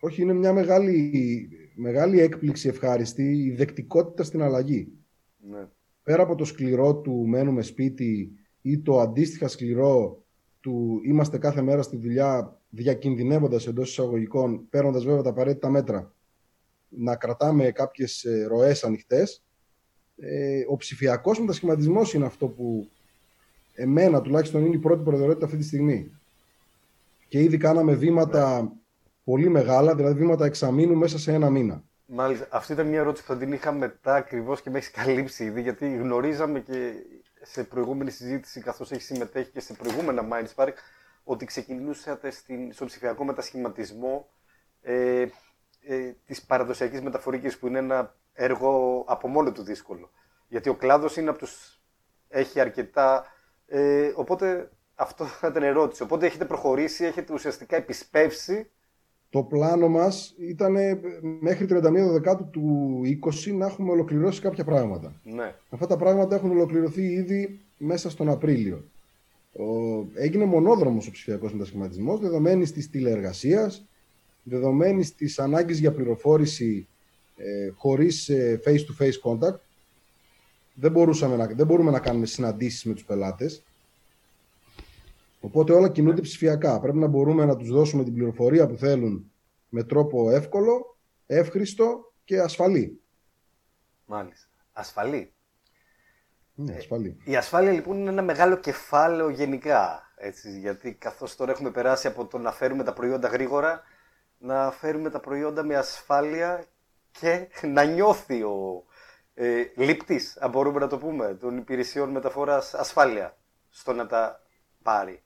Όχι, 0.00 0.22
είναι 0.22 0.32
μια 0.32 0.52
μεγάλη, 0.52 1.48
μεγάλη 1.74 2.20
έκπληξη 2.20 2.68
ευχάριστη 2.68 3.44
η 3.44 3.50
δεκτικότητα 3.50 4.22
στην 4.22 4.42
αλλαγή. 4.42 4.92
Ναι. 5.50 5.68
Πέρα 6.02 6.22
από 6.22 6.34
το 6.34 6.44
σκληρό 6.44 6.96
του 6.96 7.26
μένουμε 7.26 7.62
σπίτι 7.62 8.32
ή 8.62 8.80
το 8.80 9.00
αντίστοιχα 9.00 9.48
σκληρό 9.48 10.24
του 10.60 11.00
είμαστε 11.04 11.38
κάθε 11.38 11.62
μέρα 11.62 11.82
στη 11.82 11.96
δουλειά 11.96 12.60
διακινδυνεύοντας 12.68 13.66
εντός 13.66 13.90
εισαγωγικών, 13.90 14.68
παίρνοντας 14.68 15.04
βέβαια 15.04 15.22
τα 15.22 15.30
απαραίτητα 15.30 15.70
μέτρα, 15.70 16.14
να 16.96 17.16
κρατάμε 17.16 17.70
κάποιες 17.70 18.24
ε, 18.24 18.46
ροές 18.46 18.84
ανοιχτές, 18.84 19.42
ε, 20.16 20.64
ο 20.68 20.76
ψηφιακός 20.76 21.40
μετασχηματισμός 21.40 22.14
είναι 22.14 22.26
αυτό 22.26 22.46
που 22.46 22.88
εμένα 23.74 24.22
τουλάχιστον 24.22 24.64
είναι 24.64 24.74
η 24.74 24.78
πρώτη 24.78 25.02
προτεραιότητα 25.02 25.44
αυτή 25.44 25.56
τη 25.56 25.64
στιγμή. 25.64 26.10
Και 27.28 27.42
ήδη 27.42 27.56
κάναμε 27.56 27.94
βήματα 27.94 28.62
ναι. 28.62 28.68
πολύ 29.24 29.48
μεγάλα, 29.48 29.94
δηλαδή 29.94 30.18
βήματα 30.18 30.44
εξαμήνου 30.44 30.96
μέσα 30.96 31.18
σε 31.18 31.32
ένα 31.32 31.50
μήνα. 31.50 31.84
Μάλιστα. 32.06 32.46
Αυτή 32.50 32.72
ήταν 32.72 32.86
μια 32.86 32.98
ερώτηση 32.98 33.24
που 33.26 33.32
θα 33.32 33.38
την 33.38 33.52
είχα 33.52 33.72
μετά 33.72 34.14
ακριβώς 34.14 34.62
και 34.62 34.70
με 34.70 34.78
έχει 34.78 34.90
καλύψει 34.90 35.44
ήδη, 35.44 35.60
γιατί 35.60 35.96
γνωρίζαμε 35.96 36.60
και 36.60 36.92
σε 37.42 37.64
προηγούμενη 37.64 38.10
συζήτηση, 38.10 38.60
καθώς 38.60 38.90
έχει 38.90 39.02
συμμετέχει 39.02 39.50
και 39.50 39.60
σε 39.60 39.72
προηγούμενα 39.72 40.28
Minds 40.30 40.64
Park, 40.64 40.72
ότι 41.24 41.44
ξεκινούσατε 41.44 42.30
στην, 42.30 42.72
στον 42.72 42.86
ψηφιακό 42.86 43.24
μετασχηματισμό 43.24 44.28
ε, 44.82 45.26
ε, 45.86 46.12
της 46.26 46.42
παραδοσιακής 46.42 47.00
μεταφορικής 47.00 47.58
που 47.58 47.66
είναι 47.66 47.78
ένα 47.78 48.14
έργο 48.32 49.04
από 49.08 49.28
μόνο 49.28 49.52
του 49.52 49.62
δύσκολο. 49.62 50.10
Γιατί 50.48 50.68
ο 50.68 50.74
κλάδος 50.74 51.16
είναι 51.16 51.30
από 51.30 51.38
τους... 51.38 51.80
έχει 52.28 52.60
αρκετά... 52.60 53.24
Ε, 53.66 54.12
οπότε 54.14 54.70
αυτό 54.94 55.24
θα 55.24 55.48
ήταν 55.48 55.62
ερώτηση. 55.62 56.02
Οπότε 56.02 56.26
έχετε 56.26 56.44
προχωρήσει, 56.44 57.04
έχετε 57.04 57.32
ουσιαστικά 57.32 57.76
επισπεύσει 57.76 58.70
το 59.32 59.42
πλάνο 59.42 59.88
μας 59.88 60.34
ήταν 60.38 60.76
μέχρι 61.40 61.66
31 61.70 61.82
Δεκάτου 61.92 62.50
του 62.50 63.00
20 63.46 63.54
να 63.54 63.66
έχουμε 63.66 63.90
ολοκληρώσει 63.90 64.40
κάποια 64.40 64.64
πράγματα. 64.64 65.20
Ναι. 65.24 65.54
Αυτά 65.70 65.86
τα 65.86 65.96
πράγματα 65.96 66.34
έχουν 66.34 66.50
ολοκληρωθεί 66.50 67.02
ήδη 67.02 67.60
μέσα 67.78 68.10
στον 68.10 68.28
Απρίλιο. 68.28 68.84
Ο, 69.52 69.64
έγινε 70.14 70.44
μονόδρομος 70.44 71.06
ο 71.06 71.10
ψηφιακός 71.10 71.52
μετασχηματισμός, 71.52 72.20
δεδομένης 72.20 72.72
της 72.72 72.90
τηλεεργασίας, 72.90 73.86
δεδομένης 74.42 75.14
της 75.14 75.38
ανάγκης 75.38 75.78
για 75.78 75.92
πληροφόρηση 75.92 76.88
ε, 77.36 77.70
χωρίς 77.74 78.28
ε, 78.28 78.60
face-to-face 78.64 79.30
contact. 79.30 79.58
Δεν, 80.74 80.90
μπορούσαμε 80.90 81.36
να, 81.36 81.46
δεν 81.46 81.66
μπορούμε 81.66 81.90
να 81.90 82.00
κάνουμε 82.00 82.26
συναντήσεις 82.26 82.84
με 82.84 82.94
τους 82.94 83.04
πελάτες. 83.04 83.62
Οπότε 85.40 85.72
όλα 85.72 85.88
κινούνται 85.88 86.20
ψηφιακά. 86.20 86.80
Πρέπει 86.80 86.98
να 86.98 87.06
μπορούμε 87.06 87.44
να 87.44 87.56
τους 87.56 87.68
δώσουμε 87.68 88.04
την 88.04 88.14
πληροφορία 88.14 88.66
που 88.66 88.76
θέλουν 88.76 89.30
με 89.68 89.82
τρόπο 89.84 90.30
εύκολο, 90.30 90.96
εύχριστο 91.26 92.12
και 92.24 92.40
ασφαλή. 92.40 93.00
Μάλιστα. 94.06 94.46
Ασφαλή. 94.72 95.32
Ναι, 96.54 96.74
ασφαλή. 96.74 97.16
Η 97.24 97.36
ασφάλεια 97.36 97.72
λοιπόν 97.72 97.98
είναι 97.98 98.10
ένα 98.10 98.22
μεγάλο 98.22 98.56
κεφάλαιο 98.56 99.28
γενικά. 99.28 100.10
Έτσι, 100.16 100.58
γιατί 100.58 100.92
καθώς 100.92 101.36
τώρα 101.36 101.50
έχουμε 101.50 101.70
περάσει 101.70 102.06
από 102.06 102.26
το 102.26 102.38
να 102.38 102.52
φέρουμε 102.52 102.84
τα 102.84 102.92
προϊόντα 102.92 103.28
γρήγορα, 103.28 103.82
να 104.42 104.70
φέρουμε 104.70 105.10
τα 105.10 105.20
προϊόντα 105.20 105.64
με 105.64 105.76
ασφάλεια 105.76 106.64
και 107.20 107.48
να 107.66 107.84
νιώθει 107.84 108.42
ο 108.42 108.84
ε, 109.34 109.62
λήπτης, 109.76 110.36
αν 110.36 110.50
μπορούμε 110.50 110.80
να 110.80 110.86
το 110.86 110.98
πούμε, 110.98 111.34
των 111.40 111.56
υπηρεσιών 111.56 112.10
μεταφοράς 112.10 112.74
ασφάλεια 112.74 113.36
στο 113.68 113.92
να 113.92 114.06
τα 114.06 114.40
πάρει. 114.82 115.22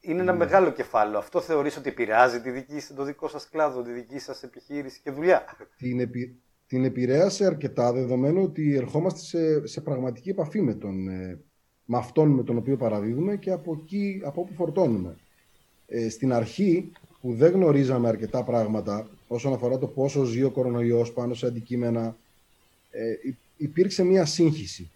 Είναι 0.00 0.20
ένα 0.20 0.32
ναι. 0.32 0.38
μεγάλο 0.38 0.70
κεφάλαιο. 0.70 1.18
Αυτό 1.18 1.40
θεωρείς 1.40 1.76
ότι 1.76 1.88
επηρεάζει 1.88 2.40
τη 2.40 2.50
δική, 2.50 2.94
το 2.94 3.04
δικό 3.04 3.28
σας 3.28 3.48
κλάδο, 3.48 3.82
τη 3.82 3.92
δική 3.92 4.18
σας 4.18 4.42
επιχείρηση 4.42 5.00
και 5.02 5.10
δουλειά; 5.10 5.44
Την, 5.76 6.00
επι... 6.00 6.40
την 6.66 6.84
επηρέασε 6.84 7.46
αρκετά 7.46 7.92
δεδομένου 7.92 8.42
ότι 8.42 8.76
ερχόμαστε 8.76 9.20
σε, 9.20 9.66
σε 9.66 9.80
πραγματική 9.80 10.30
επαφή 10.30 10.60
με, 10.62 10.74
τον, 10.74 11.08
ε, 11.08 11.40
με 11.84 11.96
αυτόν 11.96 12.28
με 12.28 12.42
τον 12.42 12.56
οποίο 12.56 12.76
παραδίδουμε 12.76 13.36
και 13.36 13.50
από 13.50 13.80
εκεί 13.82 14.20
από 14.24 14.40
όπου 14.40 14.52
φορτώνουμε. 14.52 15.16
Ε, 15.86 16.08
στην 16.08 16.32
αρχή 16.32 16.92
που 17.20 17.34
δεν 17.34 17.52
γνωρίζαμε 17.52 18.08
αρκετά 18.08 18.42
πράγματα 18.42 19.08
όσον 19.28 19.52
αφορά 19.52 19.78
το 19.78 19.86
πόσο 19.86 20.24
ζει 20.24 20.42
ο 20.42 20.50
κορονοϊός 20.50 21.12
πάνω 21.12 21.34
σε 21.34 21.46
αντικείμενα 21.46 22.16
ε, 22.90 23.14
υπήρξε 23.56 24.02
μια 24.02 24.24
σύγχυση. 24.24 24.90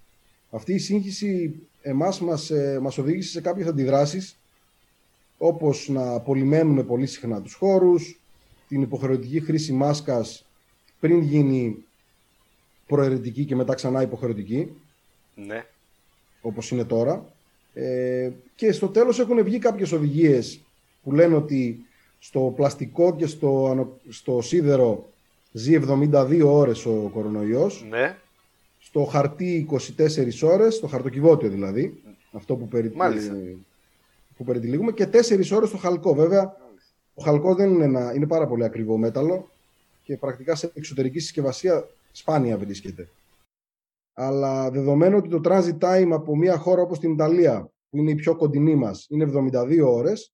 Αυτή 0.50 0.74
η 0.74 0.78
σύγχυση 0.78 1.54
εμάς 1.82 2.20
μας, 2.20 2.50
ε, 2.50 2.78
μας 2.82 2.98
οδήγησε 2.98 3.30
σε 3.30 3.40
κάποιες 3.40 3.66
αντιδράσεις 3.66 4.38
όπως 5.38 5.88
να 5.88 6.14
απολυμμένουμε 6.14 6.82
πολύ 6.82 7.06
συχνά 7.06 7.42
τους 7.42 7.54
χώρους, 7.54 8.20
την 8.68 8.82
υποχρεωτική 8.82 9.40
χρήση 9.40 9.72
μάσκας 9.72 10.46
πριν 11.00 11.20
γίνει 11.20 11.84
προαιρετική 12.86 13.44
και 13.44 13.54
μετά 13.54 13.74
ξανά 13.74 14.02
υποχρεωτική. 14.02 14.70
Ναι. 15.34 15.66
Όπως 16.40 16.70
είναι 16.70 16.84
τώρα. 16.84 17.32
Ε, 17.74 18.30
και 18.54 18.72
στο 18.72 18.88
τέλος 18.88 19.18
έχουν 19.18 19.44
βγει 19.44 19.58
κάποιες 19.58 19.92
οδηγίες 19.92 20.60
που 21.02 21.12
λένε 21.12 21.34
ότι 21.34 21.86
στο 22.26 22.52
πλαστικό 22.56 23.16
και 23.16 23.26
στο, 23.26 23.98
στο 24.08 24.40
σίδερο 24.40 25.08
ζει 25.52 25.78
72 25.88 26.40
ώρες 26.44 26.86
ο 26.86 27.10
κορονοϊός. 27.12 27.86
Ναι. 27.88 28.18
Στο 28.78 29.04
χαρτί 29.04 29.68
24 29.96 30.30
ώρες, 30.42 30.74
στο 30.74 30.86
χαρτοκιβώτιο 30.86 31.48
δηλαδή, 31.48 32.02
αυτό 32.32 32.56
που, 32.56 32.68
περι... 32.68 32.92
που 34.36 34.44
περιτυλίγουμε, 34.44 34.92
και 34.92 35.08
4 35.12 35.50
ώρες 35.52 35.68
στο 35.68 35.76
χαλκό. 35.76 36.14
Βέβαια, 36.14 36.56
ο 37.14 37.22
χαλκός 37.22 37.56
δεν 37.56 37.70
είναι, 37.70 37.84
ένα... 37.84 38.14
είναι 38.14 38.26
πάρα 38.26 38.46
πολύ 38.46 38.64
ακριβό 38.64 38.96
μέταλλο 38.96 39.50
και 40.02 40.16
πρακτικά 40.16 40.54
σε 40.54 40.70
εξωτερική 40.74 41.18
συσκευασία 41.18 41.88
σπάνια 42.12 42.58
βρίσκεται. 42.58 43.08
Αλλά 44.14 44.70
δεδομένου 44.70 45.16
ότι 45.16 45.28
το 45.28 45.40
transit 45.44 45.78
time 45.78 46.10
από 46.12 46.36
μια 46.36 46.58
χώρα 46.58 46.82
όπως 46.82 46.98
την 46.98 47.12
Ιταλία, 47.12 47.70
που 47.90 47.96
είναι 47.96 48.10
η 48.10 48.14
πιο 48.14 48.36
κοντινή 48.36 48.74
μας, 48.74 49.06
είναι 49.10 49.24
72 49.24 49.80
ώρες, 49.84 50.22
ε, 50.22 50.33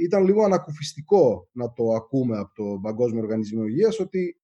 ήταν 0.00 0.24
λίγο 0.24 0.44
ανακουφιστικό 0.44 1.48
να 1.52 1.72
το 1.72 1.84
ακούμε 1.92 2.38
από 2.38 2.54
το 2.54 2.78
Παγκόσμιο 2.82 3.22
Οργανισμό 3.22 3.64
Υγείας 3.64 3.98
ότι 4.00 4.40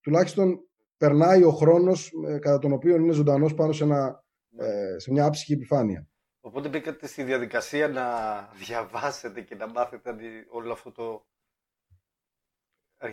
τουλάχιστον 0.00 0.60
περνάει 0.96 1.42
ο 1.42 1.50
χρόνος 1.50 2.12
ε, 2.26 2.38
κατά 2.38 2.58
τον 2.58 2.72
οποίο 2.72 2.96
είναι 2.96 3.12
ζωντανός 3.12 3.54
πάνω 3.54 3.72
σε, 3.72 3.84
ένα, 3.84 4.24
ε, 4.58 4.98
σε 4.98 5.12
μια 5.12 5.24
άψυχη 5.24 5.52
επιφάνεια. 5.52 6.08
Οπότε 6.40 6.68
μπήκατε 6.68 7.06
στη 7.06 7.22
διαδικασία 7.22 7.88
να 7.88 8.06
διαβάσετε 8.54 9.40
και 9.40 9.54
να 9.54 9.68
μάθετε 9.68 10.14
όλο 10.50 10.72
αυτό 10.72 10.92
το... 10.92 11.26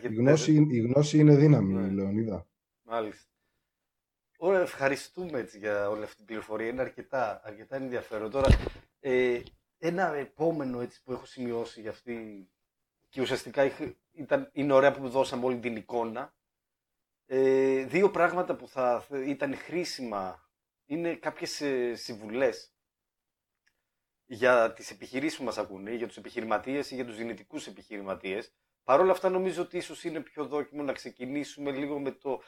Η 0.01 0.15
γνώση, 0.15 0.67
η 0.69 0.79
γνώση 0.79 1.17
είναι 1.19 1.35
δύναμη, 1.35 1.73
ναι. 1.73 1.89
Λεωνίδα. 1.89 2.47
Μάλιστα. 2.83 3.31
Ωραία, 4.37 4.61
ευχαριστούμε 4.61 5.39
έτσι 5.39 5.57
για 5.57 5.89
όλη 5.89 6.03
αυτή 6.03 6.15
την 6.15 6.25
πληροφορία. 6.25 6.67
Είναι 6.67 6.81
αρκετά, 6.81 7.41
αρκετά 7.43 7.75
ενδιαφέρον. 7.75 8.31
Τώρα, 8.31 8.47
ε, 8.99 9.39
ένα 9.77 10.13
επόμενο 10.13 10.81
έτσι 10.81 11.03
που 11.03 11.11
έχω 11.11 11.25
σημειώσει 11.25 11.81
για 11.81 11.89
αυτή 11.89 12.49
και 13.09 13.21
ουσιαστικά 13.21 13.71
ήταν, 14.11 14.49
είναι 14.53 14.73
ωραία 14.73 14.91
που 14.91 15.09
δώσαμε 15.09 15.45
όλη 15.45 15.59
την 15.59 15.75
εικόνα. 15.75 16.35
Ε, 17.25 17.83
δύο 17.83 18.11
πράγματα 18.11 18.55
που 18.55 18.67
θα 18.67 19.07
ήταν 19.25 19.55
χρήσιμα 19.55 20.49
είναι 20.85 21.15
κάποιες 21.15 21.61
ε, 21.61 21.95
συμβουλές 21.95 22.71
για 24.25 24.73
τις 24.73 24.91
επιχειρήσεις 24.91 25.37
που 25.37 25.43
μας 25.43 25.57
ακούνε, 25.57 25.91
για 25.91 26.07
τους 26.07 26.17
επιχειρηματίες 26.17 26.91
ή 26.91 26.95
για 26.95 27.05
τους 27.05 27.15
δυνητικούς 27.15 27.67
επιχειρηματίες. 27.67 28.53
Παρ' 28.83 28.99
όλα 28.99 29.11
αυτά 29.11 29.29
νομίζω 29.29 29.61
ότι 29.61 29.77
ίσως 29.77 30.03
είναι 30.03 30.21
πιο 30.21 30.45
δόκιμο 30.45 30.83
να 30.83 30.93
ξεκινήσουμε 30.93 31.71
λίγο 31.71 31.99
με 31.99 32.11
το 32.11 32.41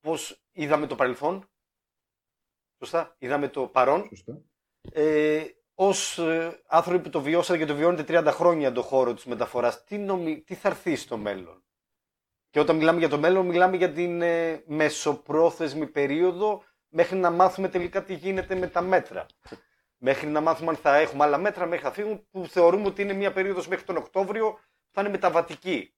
πώς 0.00 0.44
είδαμε 0.52 0.86
το 0.86 0.94
παρελθόν. 0.94 1.50
Σωστά, 2.78 3.16
είδαμε 3.18 3.48
το 3.48 3.68
παρόν. 3.68 4.08
Σωστά. 4.08 4.42
Ε, 4.92 5.46
ως 5.82 6.18
ε, 6.18 6.60
άνθρωποι 6.66 7.02
που 7.02 7.10
το 7.10 7.20
βιώσατε 7.20 7.58
και 7.58 7.64
το 7.64 7.74
βιώνετε 7.74 8.22
30 8.22 8.26
χρόνια 8.32 8.72
το 8.72 8.82
χώρο 8.82 9.14
της 9.14 9.24
μεταφοράς, 9.24 9.84
τι, 9.84 9.98
νομι... 9.98 10.40
τι 10.40 10.54
θα 10.54 10.68
έρθει 10.68 10.96
στο 10.96 11.16
μέλλον; 11.16 11.64
Και 12.50 12.60
όταν 12.60 12.76
μιλάμε 12.76 12.98
για 12.98 13.08
το 13.08 13.18
μέλλον, 13.18 13.46
μιλάμε 13.46 13.76
για 13.76 13.92
την 13.92 14.22
ε, 14.22 14.62
μεσοπρόθεσμη 14.66 15.86
περίοδο 15.86 16.62
μέχρι 16.88 17.16
να 17.16 17.30
μάθουμε 17.30 17.68
τελικά 17.68 18.04
τι 18.04 18.14
γίνεται 18.14 18.54
με 18.54 18.66
τα 18.66 18.80
μέτρα. 18.80 19.26
Μέχρι 19.96 20.26
να 20.26 20.40
μάθουμε 20.40 20.70
αν 20.70 20.76
θα 20.76 20.96
έχουμε 20.96 21.24
άλλα 21.24 21.38
μέτρα 21.38 21.66
μέχρι 21.66 21.84
να 21.84 21.90
φύγουν, 21.90 22.26
που 22.30 22.46
θεωρούμε 22.46 22.86
ότι 22.86 23.02
είναι 23.02 23.12
μια 23.12 23.32
περίοδος 23.32 23.68
μέχρι 23.68 23.84
τον 23.84 23.96
Οκτώβριο 23.96 24.52
που 24.52 24.90
θα 24.90 25.00
είναι 25.00 25.10
μεταβατική. 25.10 25.94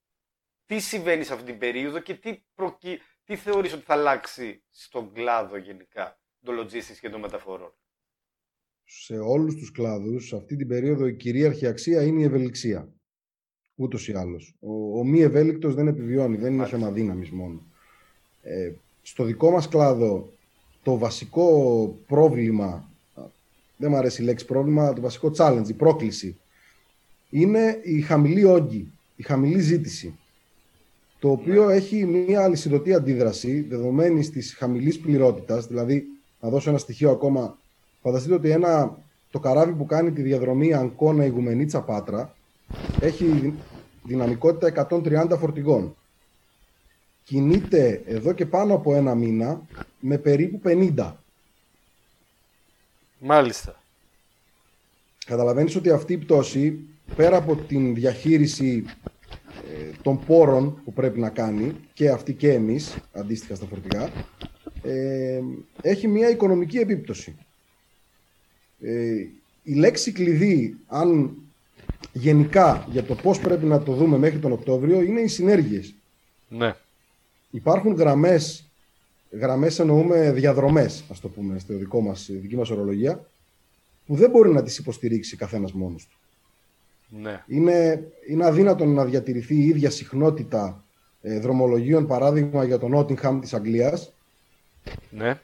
Τι 0.66 0.78
συμβαίνει 0.78 1.24
σε 1.24 1.32
αυτή 1.32 1.44
την 1.44 1.58
περίοδο 1.58 1.98
και 1.98 2.14
τι, 2.14 2.42
προκύ... 2.54 3.00
τι 3.24 3.36
θεωρείς 3.36 3.72
ότι 3.72 3.84
θα 3.84 3.92
αλλάξει 3.92 4.64
στον 4.70 5.12
κλάδο 5.12 5.56
γενικά 5.56 6.20
των 6.44 6.58
logistics 6.60 6.98
και 7.00 7.10
των 7.10 7.20
μεταφορών; 7.20 7.74
Σε 9.00 9.18
όλους 9.18 9.54
τους 9.54 9.72
κλάδους, 9.72 10.26
σε 10.26 10.36
αυτή 10.36 10.56
την 10.56 10.68
περίοδο 10.68 11.06
η 11.06 11.14
κυρίαρχη 11.14 11.66
αξία 11.66 12.02
είναι 12.02 12.20
η 12.20 12.24
ευελιξία. 12.24 12.88
Ούτως 13.74 14.08
ή 14.08 14.12
άλλως. 14.12 14.54
Ο, 14.60 14.98
ο 14.98 15.04
μη 15.04 15.20
ευέλικτος 15.20 15.74
δεν 15.74 15.86
επιβιώνει, 15.86 16.36
δεν 16.36 16.52
είναι 16.52 16.66
θέμα 16.66 16.90
δύναμης 16.90 17.30
μόνο. 17.30 17.66
Ε, 18.42 18.72
στο 19.02 19.24
δικό 19.24 19.50
μας 19.50 19.68
κλάδο, 19.68 20.32
το 20.82 20.98
βασικό 20.98 21.98
πρόβλημα, 22.06 22.90
δεν 23.76 23.90
μου 23.90 23.96
αρέσει 23.96 24.22
η 24.22 24.24
λέξη 24.24 24.44
πρόβλημα, 24.46 24.92
το 24.92 25.00
βασικό 25.00 25.32
challenge, 25.36 25.68
η 25.68 25.72
πρόκληση, 25.72 26.36
είναι 27.30 27.80
η 27.82 28.00
χαμηλή 28.00 28.44
όγκη, 28.44 28.92
η 29.16 29.22
χαμηλή 29.22 29.60
ζήτηση. 29.60 30.18
Το 31.18 31.30
οποίο 31.30 31.66
ναι. 31.66 31.74
έχει 31.74 32.04
μια 32.04 32.42
αλυσιδωτή 32.42 32.94
αντίδραση, 32.94 33.60
δεδομένη 33.60 34.28
της 34.28 34.54
χαμηλής 34.54 34.98
πληρότητας, 34.98 35.66
δηλαδή, 35.66 36.04
να 36.40 36.48
δώσω 36.48 36.70
ένα 36.70 36.78
στοιχείο 36.78 37.10
ακόμα 37.10 37.61
Φανταστείτε 38.02 38.34
ότι 38.34 38.50
ένα, 38.50 38.98
το 39.30 39.38
καράβι 39.38 39.72
που 39.72 39.86
κάνει 39.86 40.12
τη 40.12 40.22
διαδρομή 40.22 40.74
Αγκώνα 40.74 41.24
Ιγουμενίτσα 41.24 41.82
Πάτρα 41.82 42.34
έχει 43.00 43.54
δυναμικότητα 44.02 44.88
130 44.90 45.36
φορτηγών. 45.38 45.96
Κινείται 47.24 48.02
εδώ 48.06 48.32
και 48.32 48.46
πάνω 48.46 48.74
από 48.74 48.94
ένα 48.94 49.14
μήνα 49.14 49.60
με 50.00 50.18
περίπου 50.18 50.60
50. 50.96 51.12
Μάλιστα. 53.18 53.76
Καταλαβαίνεις 55.26 55.76
ότι 55.76 55.90
αυτή 55.90 56.12
η 56.12 56.18
πτώση, 56.18 56.78
πέρα 57.16 57.36
από 57.36 57.56
την 57.56 57.94
διαχείριση 57.94 58.84
ε, 59.46 59.90
των 60.02 60.24
πόρων 60.26 60.80
που 60.84 60.92
πρέπει 60.92 61.20
να 61.20 61.30
κάνει, 61.30 61.76
και 61.92 62.10
αυτή 62.10 62.34
και 62.34 62.52
εμείς, 62.52 62.96
αντίστοιχα 63.12 63.54
στα 63.54 63.66
φορτηγά, 63.66 64.10
ε, 64.82 65.40
έχει 65.82 66.08
μια 66.08 66.28
οικονομική 66.28 66.78
επίπτωση. 66.78 67.36
Ε, 68.82 69.26
η 69.62 69.74
λέξη 69.74 70.12
κλειδί, 70.12 70.76
αν 70.86 71.36
γενικά 72.12 72.86
για 72.90 73.04
το 73.04 73.14
πώς 73.14 73.38
πρέπει 73.38 73.64
να 73.64 73.82
το 73.82 73.92
δούμε 73.92 74.18
μέχρι 74.18 74.38
τον 74.38 74.52
Οκτώβριο, 74.52 75.02
είναι 75.02 75.20
οι 75.20 75.26
συνέργειες. 75.26 75.94
Ναι. 76.48 76.74
Υπάρχουν 77.50 77.94
γραμμές, 77.94 78.68
γραμμές 79.30 79.78
εννοούμε 79.78 80.32
διαδρομές, 80.32 81.04
ας 81.10 81.20
το 81.20 81.28
πούμε, 81.28 81.58
στη 81.58 81.74
δικό 81.74 82.00
μας, 82.00 82.28
δική 82.30 82.56
μας 82.56 82.70
ορολογία, 82.70 83.26
που 84.06 84.14
δεν 84.14 84.30
μπορεί 84.30 84.50
να 84.50 84.62
τις 84.62 84.78
υποστηρίξει 84.78 85.36
καθένας 85.36 85.72
μόνος 85.72 86.06
του. 86.06 86.16
Ναι. 87.20 87.44
Είναι, 87.46 88.08
είναι 88.28 88.46
αδύνατο 88.46 88.84
να 88.84 89.04
διατηρηθεί 89.04 89.54
η 89.54 89.66
ίδια 89.66 89.90
συχνότητα 89.90 90.84
ε, 91.22 91.38
δρομολογίων, 91.38 92.06
παράδειγμα 92.06 92.64
για 92.64 92.78
τον 92.78 92.90
Νότιγχαμ 92.90 93.40
της 93.40 93.54
Αγγλίας, 93.54 94.12
ναι. 95.10 95.40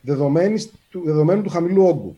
του, 0.91 1.03
δεδομένου 1.05 1.43
του 1.43 1.51
χαμηλού 1.51 1.87
όγκου. 1.87 2.17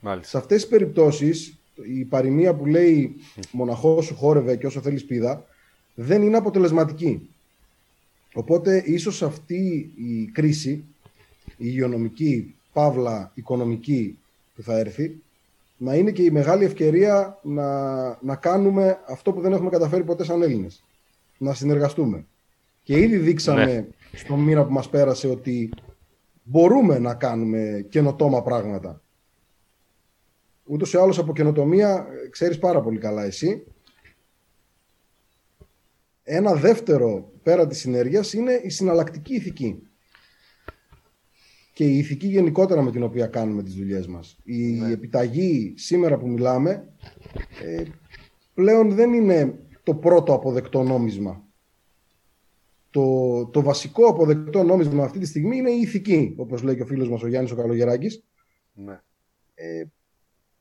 Μάλιστα. 0.00 0.28
Σε 0.28 0.36
αυτές 0.36 0.60
τις 0.60 0.70
περιπτώσεις 0.70 1.54
η 1.98 2.04
παροιμία 2.04 2.54
που 2.54 2.66
λέει 2.66 3.16
μοναχός 3.52 4.04
σου 4.04 4.14
χόρευε 4.14 4.56
και 4.56 4.66
όσο 4.66 4.80
θέλεις 4.80 5.04
πίδα 5.04 5.44
δεν 5.94 6.22
είναι 6.22 6.36
αποτελεσματική. 6.36 7.28
Οπότε 8.34 8.82
ίσως 8.86 9.22
αυτή 9.22 9.92
η 9.96 10.30
κρίση, 10.32 10.84
η 11.46 11.54
υγειονομική, 11.56 12.54
παύλα, 12.72 13.30
οικονομική 13.34 14.18
που 14.54 14.62
θα 14.62 14.78
έρθει, 14.78 15.20
να 15.76 15.94
είναι 15.94 16.10
και 16.10 16.22
η 16.22 16.30
μεγάλη 16.30 16.64
ευκαιρία 16.64 17.38
να, 17.42 18.06
να 18.22 18.36
κάνουμε 18.36 18.98
αυτό 19.08 19.32
που 19.32 19.40
δεν 19.40 19.52
έχουμε 19.52 19.70
καταφέρει 19.70 20.04
ποτέ 20.04 20.24
σαν 20.24 20.42
Έλληνες. 20.42 20.82
Να 21.38 21.54
συνεργαστούμε. 21.54 22.24
Και 22.82 22.98
ήδη 22.98 23.16
δείξαμε 23.16 23.64
ναι. 23.64 23.86
στο 24.12 24.36
μήνα 24.36 24.64
που 24.64 24.72
μας 24.72 24.88
πέρασε 24.88 25.28
ότι 25.28 25.70
μπορούμε 26.42 26.98
να 26.98 27.14
κάνουμε 27.14 27.86
καινοτόμα 27.88 28.42
πράγματα. 28.42 29.00
Ούτως 30.70 30.92
ή 30.92 30.96
άλλως 30.96 31.18
από 31.18 31.32
καινοτομία 31.32 32.06
ξέρεις 32.30 32.58
πάρα 32.58 32.80
πολύ 32.80 32.98
καλά 32.98 33.24
εσύ. 33.24 33.66
Ένα 36.22 36.54
δεύτερο 36.54 37.32
πέρα 37.42 37.66
της 37.66 37.78
συνέργειας 37.78 38.32
είναι 38.32 38.52
η 38.52 38.68
συναλλακτική 38.68 39.34
ηθική. 39.34 39.82
Και 41.72 41.84
η 41.84 41.98
ηθική 41.98 42.26
γενικότερα 42.26 42.82
με 42.82 42.90
την 42.90 43.02
οποία 43.02 43.26
κάνουμε 43.26 43.62
τις 43.62 43.74
δουλειές 43.74 44.06
μας. 44.06 44.38
Η 44.44 44.70
ναι. 44.70 44.92
επιταγή 44.92 45.74
σήμερα 45.76 46.18
που 46.18 46.28
μιλάμε 46.28 46.88
ε, 47.62 47.82
πλέον 48.54 48.90
δεν 48.94 49.12
είναι 49.12 49.58
το 49.82 49.94
πρώτο 49.94 50.34
αποδεκτό 50.34 50.82
νόμισμα. 50.82 51.44
Το, 52.90 53.46
το 53.46 53.62
βασικό 53.62 54.06
αποδεκτό 54.06 54.62
νόμισμα 54.62 55.04
αυτή 55.04 55.18
τη 55.18 55.26
στιγμή 55.26 55.56
είναι 55.56 55.70
η 55.70 55.80
ηθική, 55.80 56.34
όπως 56.36 56.62
λέει 56.62 56.76
και 56.76 56.82
ο 56.82 56.86
φίλος 56.86 57.08
μας 57.08 57.22
ο 57.22 57.26
Γιάννης 57.26 57.52
ο 57.52 57.56
Καλογεράκης. 57.56 58.24
Ναι. 58.74 59.00
Ε, 59.54 59.84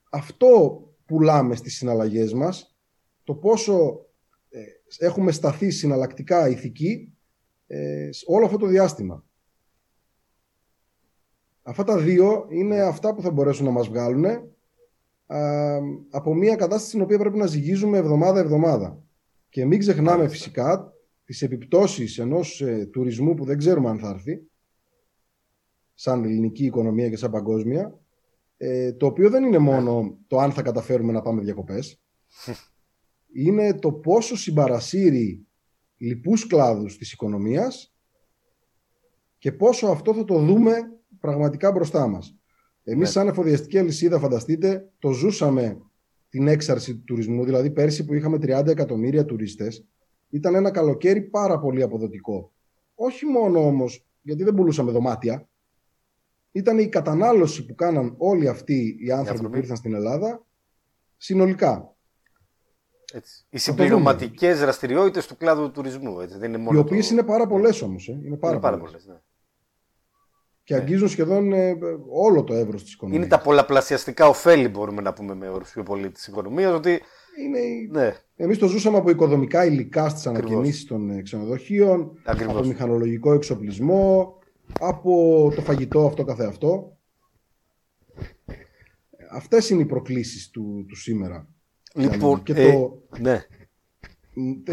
αυτό 0.10 0.84
πουλάμε 1.06 1.56
στις 1.56 1.76
συναλλαγές 1.76 2.34
μας, 2.34 2.78
το 3.24 3.36
πόσο 3.36 4.06
ε, 4.50 4.60
έχουμε 4.98 5.32
σταθεί 5.32 5.70
συναλλακτικά 5.70 6.50
ηθική 6.50 7.14
ε, 7.68 8.10
όλο 8.26 8.46
αυτό 8.46 8.58
το 8.58 8.66
διάστημα. 8.66 9.24
Αυτά 11.62 11.84
τα 11.84 11.98
δύο 11.98 12.48
είναι 12.50 12.82
αυτά 12.82 13.14
που 13.14 13.22
θα 13.22 13.32
μπορέσουν 13.32 13.66
να 13.66 13.72
μας 13.72 13.88
βγάλουν 13.88 14.26
από 16.10 16.34
μια 16.34 16.56
κατάσταση 16.56 16.88
στην 16.88 17.02
οποία 17.02 17.20
πρέπει 17.20 17.38
να 17.38 17.46
ζυγίζουμε 17.46 17.98
εβδομάδα-εβδομάδα. 17.98 19.04
Και 19.50 19.66
μην 19.66 19.80
ξεχνάμε 19.80 20.28
φυσικά 20.28 20.94
τις 21.26 21.42
επιπτώσεις 21.42 22.18
ενός 22.18 22.62
ε, 22.62 22.86
τουρισμού 22.86 23.34
που 23.34 23.46
δεν 23.46 23.58
ξέρουμε 23.58 23.90
αν 23.90 24.00
θα 24.00 24.10
έρθει, 24.10 24.42
σαν 25.94 26.24
ελληνική 26.24 26.66
οικονομία 26.66 27.10
και 27.10 27.18
σαν 27.18 27.32
παγκόσμια, 27.32 28.00
ε, 28.62 28.94
το 28.94 29.06
οποίο 29.06 29.30
δεν 29.30 29.44
είναι 29.44 29.58
μόνο 29.58 30.18
το 30.28 30.38
αν 30.38 30.52
θα 30.52 30.62
καταφέρουμε 30.62 31.12
να 31.12 31.22
πάμε 31.22 31.42
διακοπές, 31.42 32.02
είναι 33.44 33.74
το 33.74 33.92
πόσο 33.92 34.36
συμπαρασύρει 34.36 35.48
λοιπούς 35.98 36.48
κλάδους 36.48 36.98
της 36.98 37.12
οικονομίας 37.12 37.96
και 39.38 39.52
πόσο 39.52 39.88
αυτό 39.88 40.14
θα 40.14 40.24
το 40.24 40.40
δούμε 40.40 40.74
πραγματικά 41.20 41.72
μπροστά 41.72 42.08
μας. 42.08 42.38
Εμείς 42.84 43.00
ναι. 43.00 43.06
σαν 43.06 43.28
εφοδιαστική 43.28 43.78
αλυσίδα, 43.78 44.20
φανταστείτε, 44.20 44.92
το 45.00 45.12
ζούσαμε 45.12 45.82
την 46.30 46.48
έξαρση 46.48 46.96
του 46.96 47.04
τουρισμού, 47.04 47.46
δηλαδή 47.46 47.72
πέρσι 47.72 48.06
που 48.06 48.14
είχαμε 48.14 48.38
30 48.42 48.68
εκατομμύρια 48.68 49.26
τουρίστες, 49.26 49.88
ήταν 50.30 50.56
ένα 50.56 50.72
καλοκαίρι 50.72 51.22
πάρα 51.22 51.60
πολύ 51.60 51.82
αποδοτικό. 51.82 52.54
Όχι 52.96 53.26
μόνο 53.26 53.66
όμως 53.66 54.08
γιατί 54.22 54.44
δεν 54.44 54.54
πουλούσαμε 54.54 54.92
δωμάτια, 54.92 55.50
ήταν 56.52 56.80
η 56.80 56.90
κατανάλωση 56.90 57.66
που 57.66 57.76
κάναν 57.76 58.16
όλοι 58.18 58.48
αυτοί 58.48 58.98
οι 59.06 59.12
άνθρωποι 59.12 59.50
που 59.50 59.58
ήρθαν 59.58 59.76
στην 59.76 59.94
Ελλάδα 59.94 60.46
συνολικά. 61.18 61.94
Έτσι. 63.14 63.46
Οι 63.50 63.58
συμπληρωματικές 63.58 64.60
δραστηριότητες 64.60 65.28
του 65.28 65.38
κλάδου 65.38 65.62
του 65.62 65.72
τουρισμού. 65.72 66.20
Έτσι. 66.20 66.38
Δεν 66.38 66.54
είναι 66.54 66.64
μόνο 66.64 66.78
οι 66.78 66.82
οποίες 66.82 67.10
είναι 67.10 67.24
πάρα 67.24 67.48
πολλές 67.48 67.82
όμως. 67.82 68.08
Ε. 68.08 68.20
Είναι 68.26 68.38
πάρα, 68.38 68.54
είναι 68.54 68.62
πάρα 68.62 68.78
πολλές. 68.78 69.06
Ναι. 69.06 69.16
Και 70.64 70.76
ναι. 70.76 70.82
αγγίζουν 70.82 71.08
σχεδόν 71.08 71.54
ε, 71.54 71.78
όλο 72.10 72.44
το 72.44 72.54
εύρος 72.54 72.84
της 72.84 72.94
οικονομίας. 72.94 73.24
Είναι 73.24 73.36
τα 73.36 73.42
πολλαπλασιαστικά 73.42 74.28
ωφέλη, 74.28 74.68
μπορούμε 74.68 75.02
να 75.02 75.14
πούμε 75.14 75.36
με 75.36 75.50
όρου 75.50 75.64
πιο 75.64 75.84
πολύ 75.84 76.10
της 76.12 76.28
οικονομίας. 76.28 76.74
Ότι... 76.74 77.02
Είναι... 77.44 77.60
Ναι. 78.00 78.16
Εμείς 78.36 78.58
το 78.58 78.68
ζούσαμε 78.68 78.98
από 78.98 79.10
οικοδομικά 79.10 79.66
υλικά 79.66 80.10
στις 80.10 80.28
ανακαινήσεις 80.28 80.86
των 80.86 81.10
ε, 81.10 81.22
ξενοδοχείων, 81.22 82.20
Ακριβώς. 82.24 82.56
από 82.56 82.66
μηχανολογικό 82.68 83.34
εξοπλισμό, 83.34 84.39
από 84.80 85.52
το 85.56 85.62
φαγητό 85.62 86.06
αυτό 86.06 86.24
καθεαυτό. 86.24 86.98
Αυτές 89.32 89.70
είναι 89.70 89.82
οι 89.82 89.86
προκλήσεις 89.86 90.50
του, 90.50 90.86
του 90.88 90.96
σήμερα. 90.96 91.48
Λοιπόν, 91.94 92.44
και 92.44 92.54
ε, 92.54 92.72
το... 92.72 93.02
ναι. 93.20 93.42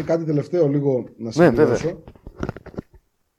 Κάτι 0.03 0.25
τελευταίο 0.25 0.67
λίγο 0.67 1.05
να 1.17 1.31
συμπληρώσω. 1.31 1.87
Ναι, 1.87 1.97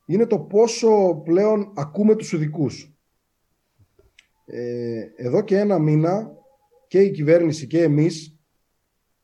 είναι 0.07 0.27
το 0.27 0.39
πόσο 0.39 1.23
πλέον 1.25 1.73
ακούμε 1.77 2.17
τους 2.17 2.33
ειδικούς. 2.33 2.93
Ε, 4.47 5.01
εδώ 5.17 5.43
και 5.43 5.59
ένα 5.59 5.79
μήνα 5.79 6.37
και 6.89 7.01
η 7.01 7.11
κυβέρνηση 7.11 7.67
και 7.67 7.83
εμείς, 7.83 8.38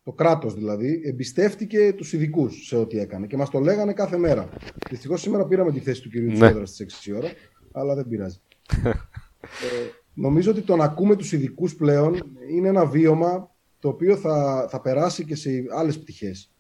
το 0.05 0.13
κράτος 0.13 0.55
δηλαδή, 0.55 1.01
εμπιστεύτηκε 1.05 1.93
τους 1.93 2.13
ειδικούς 2.13 2.67
σε 2.67 2.77
ό,τι 2.77 2.99
έκανε 2.99 3.27
και 3.27 3.37
μας 3.37 3.51
το 3.51 3.59
λέγανε 3.59 3.93
κάθε 3.93 4.17
μέρα. 4.17 4.49
Δυστυχώς 4.91 5.21
σήμερα 5.21 5.47
πήραμε 5.47 5.73
τη 5.73 5.81
θέση 5.81 6.03
του 6.03 6.09
κυρίου 6.09 6.31
ναι. 6.31 6.35
Τσόδρα 6.35 6.67
στις 6.67 7.09
6 7.09 7.17
ώρα, 7.17 7.29
αλλά 7.73 7.95
δεν 7.95 8.09
πειράζει. 8.09 8.41
ε, 8.85 9.89
νομίζω 10.15 10.51
ότι 10.51 10.61
το 10.61 10.77
να 10.77 10.85
ακούμε 10.85 11.17
τους 11.17 11.33
ειδικούς 11.33 11.77
πλέον 11.77 12.37
είναι 12.51 12.69
ένα 12.69 12.87
βίωμα 12.87 13.51
το 13.79 13.89
οποίο 13.89 14.17
θα, 14.17 14.67
θα 14.71 14.81
περάσει 14.81 15.25
και 15.25 15.35
σε 15.35 15.51
άλλες 15.77 15.99
πτυχές. 15.99 16.51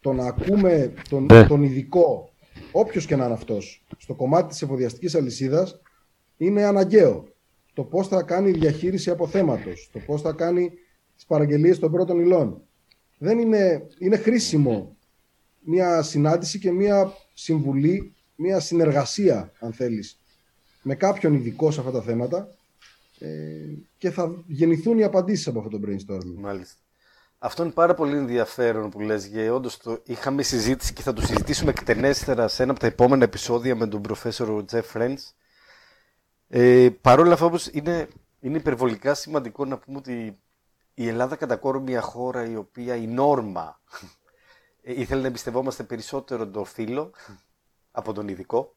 Το 0.00 0.12
να 0.12 0.26
ακούμε 0.26 0.92
τον, 1.08 1.24
ναι. 1.24 1.46
τον 1.46 1.62
ειδικό 1.62 2.32
όποιος 2.72 3.06
και 3.06 3.16
να 3.16 3.24
είναι 3.24 3.34
αυτός, 3.34 3.84
στο 3.98 4.14
κομμάτι 4.14 4.48
της 4.48 4.62
εφοδιαστικής 4.62 5.14
αλυσίδας 5.14 5.80
είναι 6.36 6.64
αναγκαίο. 6.64 7.28
Το 7.74 7.84
πώς 7.84 8.08
θα 8.08 8.22
κάνει 8.22 8.50
διαχείριση 8.50 9.10
αποθέματο, 9.10 9.70
το 9.92 9.98
πώς 9.98 10.22
θα 10.22 10.32
κάνει 10.32 10.70
τις 11.14 11.24
παραγγελίες 11.26 11.78
των 11.78 11.90
πρώτων 11.90 12.20
υλών. 12.20 12.62
Δεν 13.18 13.38
είναι, 13.38 13.86
είναι 13.98 14.16
χρήσιμο 14.16 14.96
μια 15.60 16.02
συνάντηση 16.02 16.58
και 16.58 16.72
μια 16.72 17.12
συμβουλή, 17.34 18.14
μια 18.36 18.60
συνεργασία, 18.60 19.52
αν 19.60 19.72
θέλεις, 19.72 20.20
με 20.82 20.94
κάποιον 20.94 21.34
ειδικό 21.34 21.70
σε 21.70 21.80
αυτά 21.80 21.92
τα 21.92 22.02
θέματα 22.02 22.48
ε, 23.18 23.28
και 23.98 24.10
θα 24.10 24.44
γεννηθούν 24.46 24.98
οι 24.98 25.04
απαντήσεις 25.04 25.46
από 25.46 25.58
αυτό 25.58 25.70
το 25.70 25.80
brainstorming. 25.86 26.34
Μάλιστα. 26.36 26.78
Αυτό 27.38 27.62
είναι 27.62 27.72
πάρα 27.72 27.94
πολύ 27.94 28.16
ενδιαφέρον 28.16 28.90
που 28.90 29.00
λες 29.00 29.26
και 29.26 29.50
όντως 29.50 29.76
το 29.76 30.00
είχαμε 30.04 30.42
συζήτηση 30.42 30.92
και 30.92 31.02
θα 31.02 31.12
το 31.12 31.20
συζητήσουμε 31.20 31.70
εκτενέστερα 31.70 32.48
σε 32.48 32.62
ένα 32.62 32.70
από 32.70 32.80
τα 32.80 32.86
επόμενα 32.86 33.24
επεισόδια 33.24 33.76
με 33.76 33.86
τον 33.86 34.02
προφέσορο 34.02 34.64
Jeff 34.70 34.82
Friends. 34.92 35.16
Ε, 36.48 36.88
Παρ' 37.00 37.20
όλα 37.20 37.32
αυτά 37.32 37.44
όμως 37.44 37.66
είναι, 37.72 38.08
είναι 38.40 38.56
υπερβολικά 38.56 39.14
σημαντικό 39.14 39.64
να 39.64 39.78
πούμε 39.78 39.98
ότι 39.98 40.38
η 40.94 41.08
Ελλάδα 41.08 41.36
κατά 41.36 41.56
κόρο 41.56 41.80
μια 41.80 42.00
χώρα 42.00 42.44
η 42.44 42.56
οποία 42.56 42.96
η 42.96 43.06
νόρμα 43.06 43.80
ε, 44.82 45.00
ήθελε 45.00 45.20
να 45.20 45.26
εμπιστευόμαστε 45.26 45.82
περισσότερο 45.82 46.48
τον 46.48 46.64
φίλο 46.64 47.12
από 47.90 48.12
τον 48.12 48.28
ειδικό, 48.28 48.76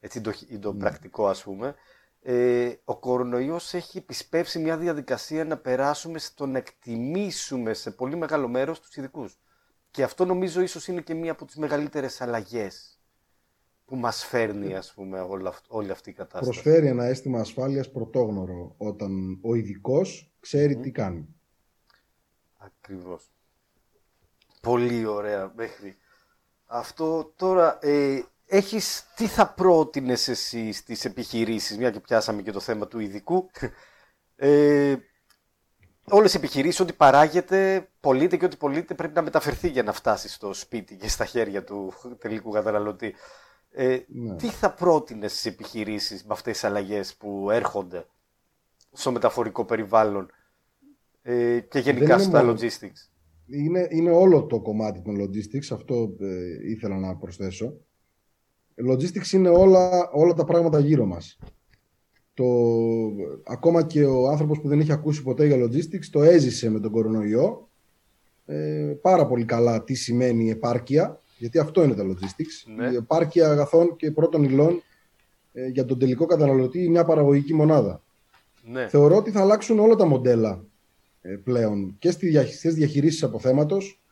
έτσι 0.00 0.20
το, 0.20 0.32
το 0.60 0.72
ναι. 0.72 0.78
πρακτικό 0.78 1.28
ας 1.28 1.42
πούμε, 1.42 1.74
ε, 2.22 2.72
ο 2.84 2.96
κορονοϊός 2.96 3.74
έχει 3.74 3.98
επισπεύσει 3.98 4.58
μια 4.58 4.76
διαδικασία 4.76 5.44
να 5.44 5.56
περάσουμε 5.56 6.18
στο 6.18 6.46
να 6.46 6.58
εκτιμήσουμε 6.58 7.74
σε 7.74 7.90
πολύ 7.90 8.16
μεγάλο 8.16 8.48
μέρος 8.48 8.80
τους 8.80 8.96
ειδικούς. 8.96 9.38
Και 9.90 10.02
αυτό 10.02 10.24
νομίζω 10.24 10.60
ίσως 10.60 10.88
είναι 10.88 11.00
και 11.00 11.14
μία 11.14 11.32
από 11.32 11.44
τις 11.44 11.56
μεγαλύτερες 11.56 12.20
αλλαγές 12.20 13.00
που 13.84 13.96
μας 13.96 14.24
φέρνει 14.24 14.74
ας 14.74 14.92
πούμε 14.94 15.26
όλη 15.68 15.90
αυτή 15.90 16.10
η 16.10 16.12
κατάσταση. 16.12 16.60
Προσφέρει 16.60 16.86
ένα 16.86 17.04
αίσθημα 17.04 17.40
ασφάλειας 17.40 17.90
πρωτόγνωρο 17.90 18.74
όταν 18.76 19.38
ο 19.42 19.54
ειδικός 19.54 20.32
ξέρει 20.40 20.76
τι 20.76 20.90
κάνει. 20.90 21.37
Ακριβώς. 22.58 23.30
Πολύ 24.60 25.04
ωραία 25.04 25.52
μέχρι. 25.56 25.96
Αυτό 26.66 27.32
τώρα 27.36 27.78
ε, 27.80 28.24
έχεις, 28.46 29.06
τι 29.16 29.26
θα 29.26 29.48
πρότεινες 29.48 30.28
εσύ 30.28 30.72
στις 30.72 31.04
επιχειρήσεις, 31.04 31.76
μια 31.76 31.90
και 31.90 32.00
πιάσαμε 32.00 32.42
και 32.42 32.52
το 32.52 32.60
θέμα 32.60 32.86
του 32.86 32.98
ειδικού, 32.98 33.50
ε, 34.36 34.96
όλες 36.10 36.34
οι 36.34 36.36
επιχειρήσεις, 36.36 36.80
ό,τι 36.80 36.92
παράγεται, 36.92 37.88
πωλείται 38.00 38.36
και 38.36 38.44
ό,τι 38.44 38.56
πωλείται 38.56 38.94
πρέπει 38.94 39.14
να 39.14 39.22
μεταφερθεί 39.22 39.68
για 39.68 39.82
να 39.82 39.92
φτάσεις 39.92 40.34
στο 40.34 40.54
σπίτι 40.54 40.96
και 40.96 41.08
στα 41.08 41.24
χέρια 41.24 41.64
του 41.64 41.92
τελικού 42.18 42.50
καταναλωτή. 42.50 43.14
Ε, 43.70 43.98
ναι. 44.08 44.36
Τι 44.36 44.48
θα 44.48 44.70
πρότεινες 44.70 45.32
στις 45.32 45.46
επιχειρήσεις 45.46 46.24
με 46.24 46.32
αυτές 46.32 46.52
τις 46.52 46.64
αλλαγές 46.64 47.14
που 47.14 47.50
έρχονται 47.50 48.06
στο 48.92 49.12
μεταφορικό 49.12 49.64
περιβάλλον; 49.64 50.30
Ε, 51.22 51.60
και 51.60 51.78
γενικά 51.78 52.18
στα 52.18 52.44
logistics. 52.44 53.10
Είναι, 53.46 53.88
είναι 53.90 54.10
όλο 54.10 54.46
το 54.46 54.60
κομμάτι 54.60 55.02
των 55.02 55.16
logistics, 55.20 55.68
αυτό 55.72 56.16
ε, 56.20 56.70
ήθελα 56.70 56.98
να 56.98 57.16
προσθέσω. 57.16 57.76
Logistics 58.90 59.32
είναι 59.32 59.48
όλα, 59.48 60.10
όλα 60.12 60.32
τα 60.32 60.44
πράγματα 60.44 60.78
γύρω 60.78 61.06
μας. 61.06 61.38
Το, 62.34 62.44
ακόμα 63.44 63.82
και 63.82 64.04
ο 64.04 64.28
άνθρωπος 64.28 64.60
που 64.60 64.68
δεν 64.68 64.80
είχε 64.80 64.92
ακούσει 64.92 65.22
ποτέ 65.22 65.46
για 65.46 65.56
logistics 65.56 66.04
το 66.10 66.22
έζησε 66.22 66.70
με 66.70 66.80
τον 66.80 66.90
κορονοϊό 66.90 67.68
ε, 68.46 68.94
πάρα 69.00 69.26
πολύ 69.26 69.44
καλά 69.44 69.84
τι 69.84 69.94
σημαίνει 69.94 70.50
επάρκεια 70.50 71.22
γιατί 71.38 71.58
αυτό 71.58 71.84
είναι 71.84 71.94
τα 71.94 72.04
logistics 72.04 72.72
ναι. 72.76 72.90
η 72.90 72.94
επάρκεια 72.94 73.50
αγαθών 73.50 73.96
και 73.96 74.10
πρώτων 74.10 74.44
υλών 74.44 74.82
ε, 75.52 75.66
για 75.66 75.84
τον 75.84 75.98
τελικό 75.98 76.26
καταναλωτή 76.26 76.78
είναι 76.78 76.90
μια 76.90 77.04
παραγωγική 77.04 77.54
μονάδα 77.54 78.02
ναι. 78.62 78.88
θεωρώ 78.88 79.16
ότι 79.16 79.30
θα 79.30 79.40
αλλάξουν 79.40 79.78
όλα 79.78 79.94
τα 79.94 80.06
μοντέλα 80.06 80.50
ε, 80.50 80.67
πλέον 81.44 81.96
και 81.98 82.10
στις 82.10 82.74
διαχειρίσεις 82.74 83.22
αποθέματος 83.22 84.02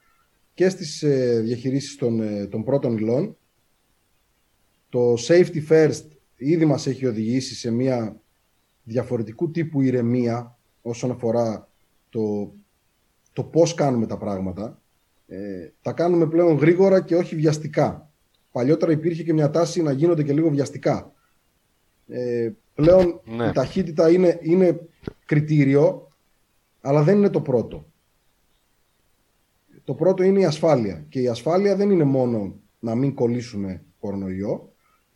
και 0.55 0.69
στις 0.69 1.03
ε, 1.03 1.41
διαχειρίσεις 1.41 1.97
των, 1.97 2.21
ε, 2.21 2.47
των 2.47 2.65
πρώτων 2.65 2.97
υλών 2.97 3.37
το 4.89 5.15
safety 5.15 5.67
first 5.69 6.05
ήδη 6.37 6.65
μας 6.65 6.87
έχει 6.87 7.07
οδηγήσει 7.07 7.55
σε 7.55 7.71
μια 7.71 8.21
διαφορετικού 8.83 9.51
τύπου 9.51 9.81
ηρεμία 9.81 10.59
όσον 10.83 11.11
αφορά 11.11 11.69
το, 12.11 12.55
το 13.33 13.45
πώς 13.45 13.75
κάνουμε 13.75 14.07
τα 14.07 14.17
πράγματα. 14.17 14.81
Ε, 15.27 15.71
τα 15.83 15.93
κάνουμε 15.93 16.27
πλέον 16.27 16.57
γρήγορα 16.57 17.03
και 17.03 17.17
όχι 17.17 17.37
βιαστικά. 17.37 18.11
Παλιότερα 18.53 18.93
υπήρχε 18.93 19.23
και 19.23 19.33
μια 19.33 19.51
τάση 19.51 19.83
να 19.83 19.93
γίνονται 19.93 20.23
και 20.23 20.33
λίγο 20.33 20.51
βιαστικά. 20.51 21.13
Ε, 22.09 22.51
πλέον 22.75 23.21
ναι. 23.25 23.47
η 23.47 23.53
ταχύτητα 23.53 24.11
είναι, 24.11 24.39
είναι 24.43 24.81
κριτήριο, 25.25 26.06
αλλά 26.87 27.03
δεν 27.03 27.17
είναι 27.17 27.31
το 27.31 27.41
πρώτο. 27.41 27.87
Το 29.85 29.95
πρώτο 29.95 30.23
είναι 30.23 30.41
η 30.41 30.45
ασφάλεια. 30.45 31.07
Και 31.09 31.21
η 31.21 31.29
ασφάλεια 31.29 31.77
δεν 31.77 31.91
είναι 31.91 32.05
μόνο 32.05 32.61
να 32.79 32.95
μην 32.95 33.15
κολλήσουμε 33.15 33.85
κορονοϊό, 33.99 34.73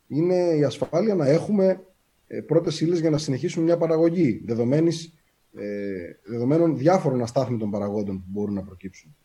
είναι 0.07 0.35
η 0.35 0.65
ασφάλεια 0.65 1.15
να 1.15 1.27
έχουμε 1.27 1.85
ε, 2.27 2.41
πρώτες 2.41 2.81
ύλες 2.81 3.01
για 3.01 3.11
να 3.11 3.19
συνεχίσουμε 3.19 3.65
μια 3.65 3.77
παραγωγή, 3.77 4.43
δεδομένης, 4.45 5.13
ε, 5.55 6.13
δεδομένων 6.25 6.77
διάφορων 6.77 7.23
αστάθμιτων 7.23 7.71
παραγόντων 7.71 8.19
που 8.19 8.27
μπορούν 8.29 8.55
να 8.55 8.63
προκύψουν. 8.63 9.17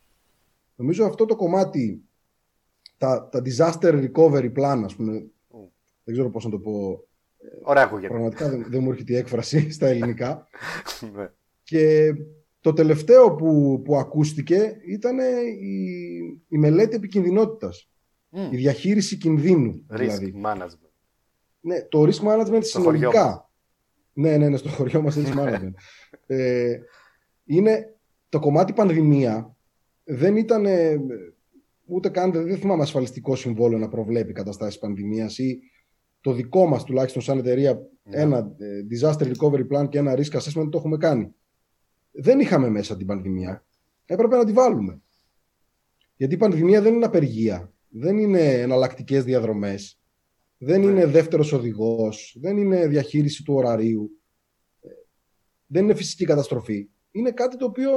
Νομίζω 0.75 1.05
αυτό 1.05 1.25
το 1.25 1.35
κομμάτι, 1.35 2.03
τα, 2.97 3.29
τα 3.31 3.41
disaster 3.45 4.09
recovery 4.09 4.51
plan, 4.53 4.81
ας 4.85 4.95
πούμε, 4.95 5.11
δεν 6.03 6.13
ξέρω 6.13 6.29
πώς 6.29 6.43
να 6.43 6.49
το 6.49 6.59
πω, 6.59 7.03
Ωραία 7.61 7.83
ακούγεται. 7.83 8.07
Πραγματικά 8.07 8.49
δεν, 8.49 8.65
δεν 8.69 8.83
μου 8.83 8.91
έρχεται 8.91 9.13
η 9.13 9.15
έκφραση 9.15 9.69
στα 9.71 9.87
ελληνικά. 9.87 10.47
Ναι. 11.71 11.79
και 11.79 12.13
το 12.59 12.73
τελευταίο 12.73 13.35
που, 13.35 13.81
που 13.83 13.95
ακούστηκε 13.95 14.75
ήταν 14.87 15.17
η, 15.19 15.85
η 16.47 16.57
μελέτη 16.57 16.95
επικινδυνότητας. 16.95 17.89
Η 18.51 18.55
διαχείριση 18.55 19.17
κινδύνου. 19.17 19.85
Risk 19.91 19.97
δηλαδή. 19.97 20.33
management. 20.45 20.89
Ναι, 21.59 21.81
το 21.81 22.01
risk 22.01 22.27
management 22.27 22.63
συνολικά. 22.63 23.51
Ναι, 24.13 24.37
ναι, 24.37 24.49
ναι, 24.49 24.57
στο 24.57 24.69
χωριό 24.69 25.01
μας 25.01 25.17
risk 25.17 25.35
management. 25.39 25.73
ε, 26.27 26.77
είναι 27.45 27.95
το 28.29 28.39
κομμάτι 28.39 28.73
πανδημία 28.73 29.55
δεν 30.03 30.35
ήταν 30.35 30.65
ούτε 31.85 32.09
καν, 32.09 32.31
δεν 32.31 32.57
θυμάμαι 32.57 32.81
ασφαλιστικό 32.81 33.35
συμβόλαιο 33.35 33.79
να 33.79 33.87
προβλέπει 33.87 34.33
καταστάσεις 34.33 34.79
πανδημίας 34.79 35.37
ή 35.37 35.59
το 36.21 36.31
δικό 36.31 36.65
μας 36.65 36.83
τουλάχιστον 36.83 37.21
σαν 37.21 37.37
εταιρεία 37.37 37.73
ναι. 38.03 38.21
ένα 38.21 38.55
ε, 38.57 38.81
disaster 38.91 39.31
recovery 39.33 39.67
plan 39.73 39.89
και 39.89 39.97
ένα 39.97 40.13
risk 40.15 40.39
assessment 40.39 40.69
το 40.71 40.77
έχουμε 40.77 40.97
κάνει. 40.97 41.35
Δεν 42.17 42.39
είχαμε 42.39 42.69
μέσα 42.69 42.97
την 42.97 43.07
πανδημία. 43.07 43.65
Έπρεπε 44.05 44.35
να 44.35 44.45
τη 44.45 44.51
βάλουμε. 44.51 45.01
Γιατί 46.15 46.33
η 46.33 46.37
πανδημία 46.37 46.81
δεν 46.81 46.93
είναι 46.93 47.05
απεργία. 47.05 47.73
Δεν 47.89 48.17
είναι 48.17 48.61
εναλλακτικές 48.61 49.23
διαδρομές. 49.23 49.99
Δεν 50.57 50.79
ναι. 50.79 50.85
είναι 50.85 51.05
δεύτερος 51.05 51.51
οδηγός. 51.51 52.37
Δεν 52.41 52.57
είναι 52.57 52.87
διαχείριση 52.87 53.43
του 53.43 53.53
ωραρίου. 53.53 54.21
Ε, 54.81 54.89
δεν 55.65 55.83
είναι 55.83 55.95
φυσική 55.95 56.25
καταστροφή. 56.25 56.89
Είναι 57.11 57.31
κάτι 57.31 57.57
το 57.57 57.65
οποίο 57.65 57.89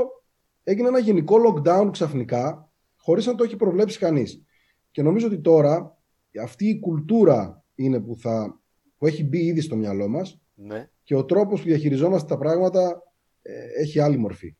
έγινε 0.62 0.88
ένα 0.88 0.98
γενικό 0.98 1.37
lockdown 1.46 1.88
ξαφνικά 1.92 2.72
χωρίς 2.96 3.26
να 3.26 3.35
το 3.35 3.44
έχει 3.44 3.57
προβλέψει 3.57 3.98
κανείς. 3.98 4.42
Και 4.90 5.02
νομίζω 5.02 5.26
ότι 5.26 5.40
τώρα 5.40 5.98
αυτή 6.42 6.68
η 6.68 6.78
κουλτούρα 6.78 7.64
είναι 7.74 8.00
που, 8.00 8.16
θα, 8.16 8.61
που 8.98 9.07
έχει 9.07 9.24
μπει 9.24 9.38
ήδη 9.38 9.61
στο 9.61 9.76
μυαλό 9.76 10.09
μας 10.09 10.40
ναι. 10.54 10.90
και 11.02 11.14
ο 11.14 11.24
τρόπος 11.24 11.61
που 11.61 11.66
διαχειριζόμαστε 11.66 12.28
τα 12.28 12.38
πράγματα 12.38 12.88
ε, 12.90 13.08
έχει 13.76 14.00
άλλη 14.00 14.16
μορφή. 14.16 14.56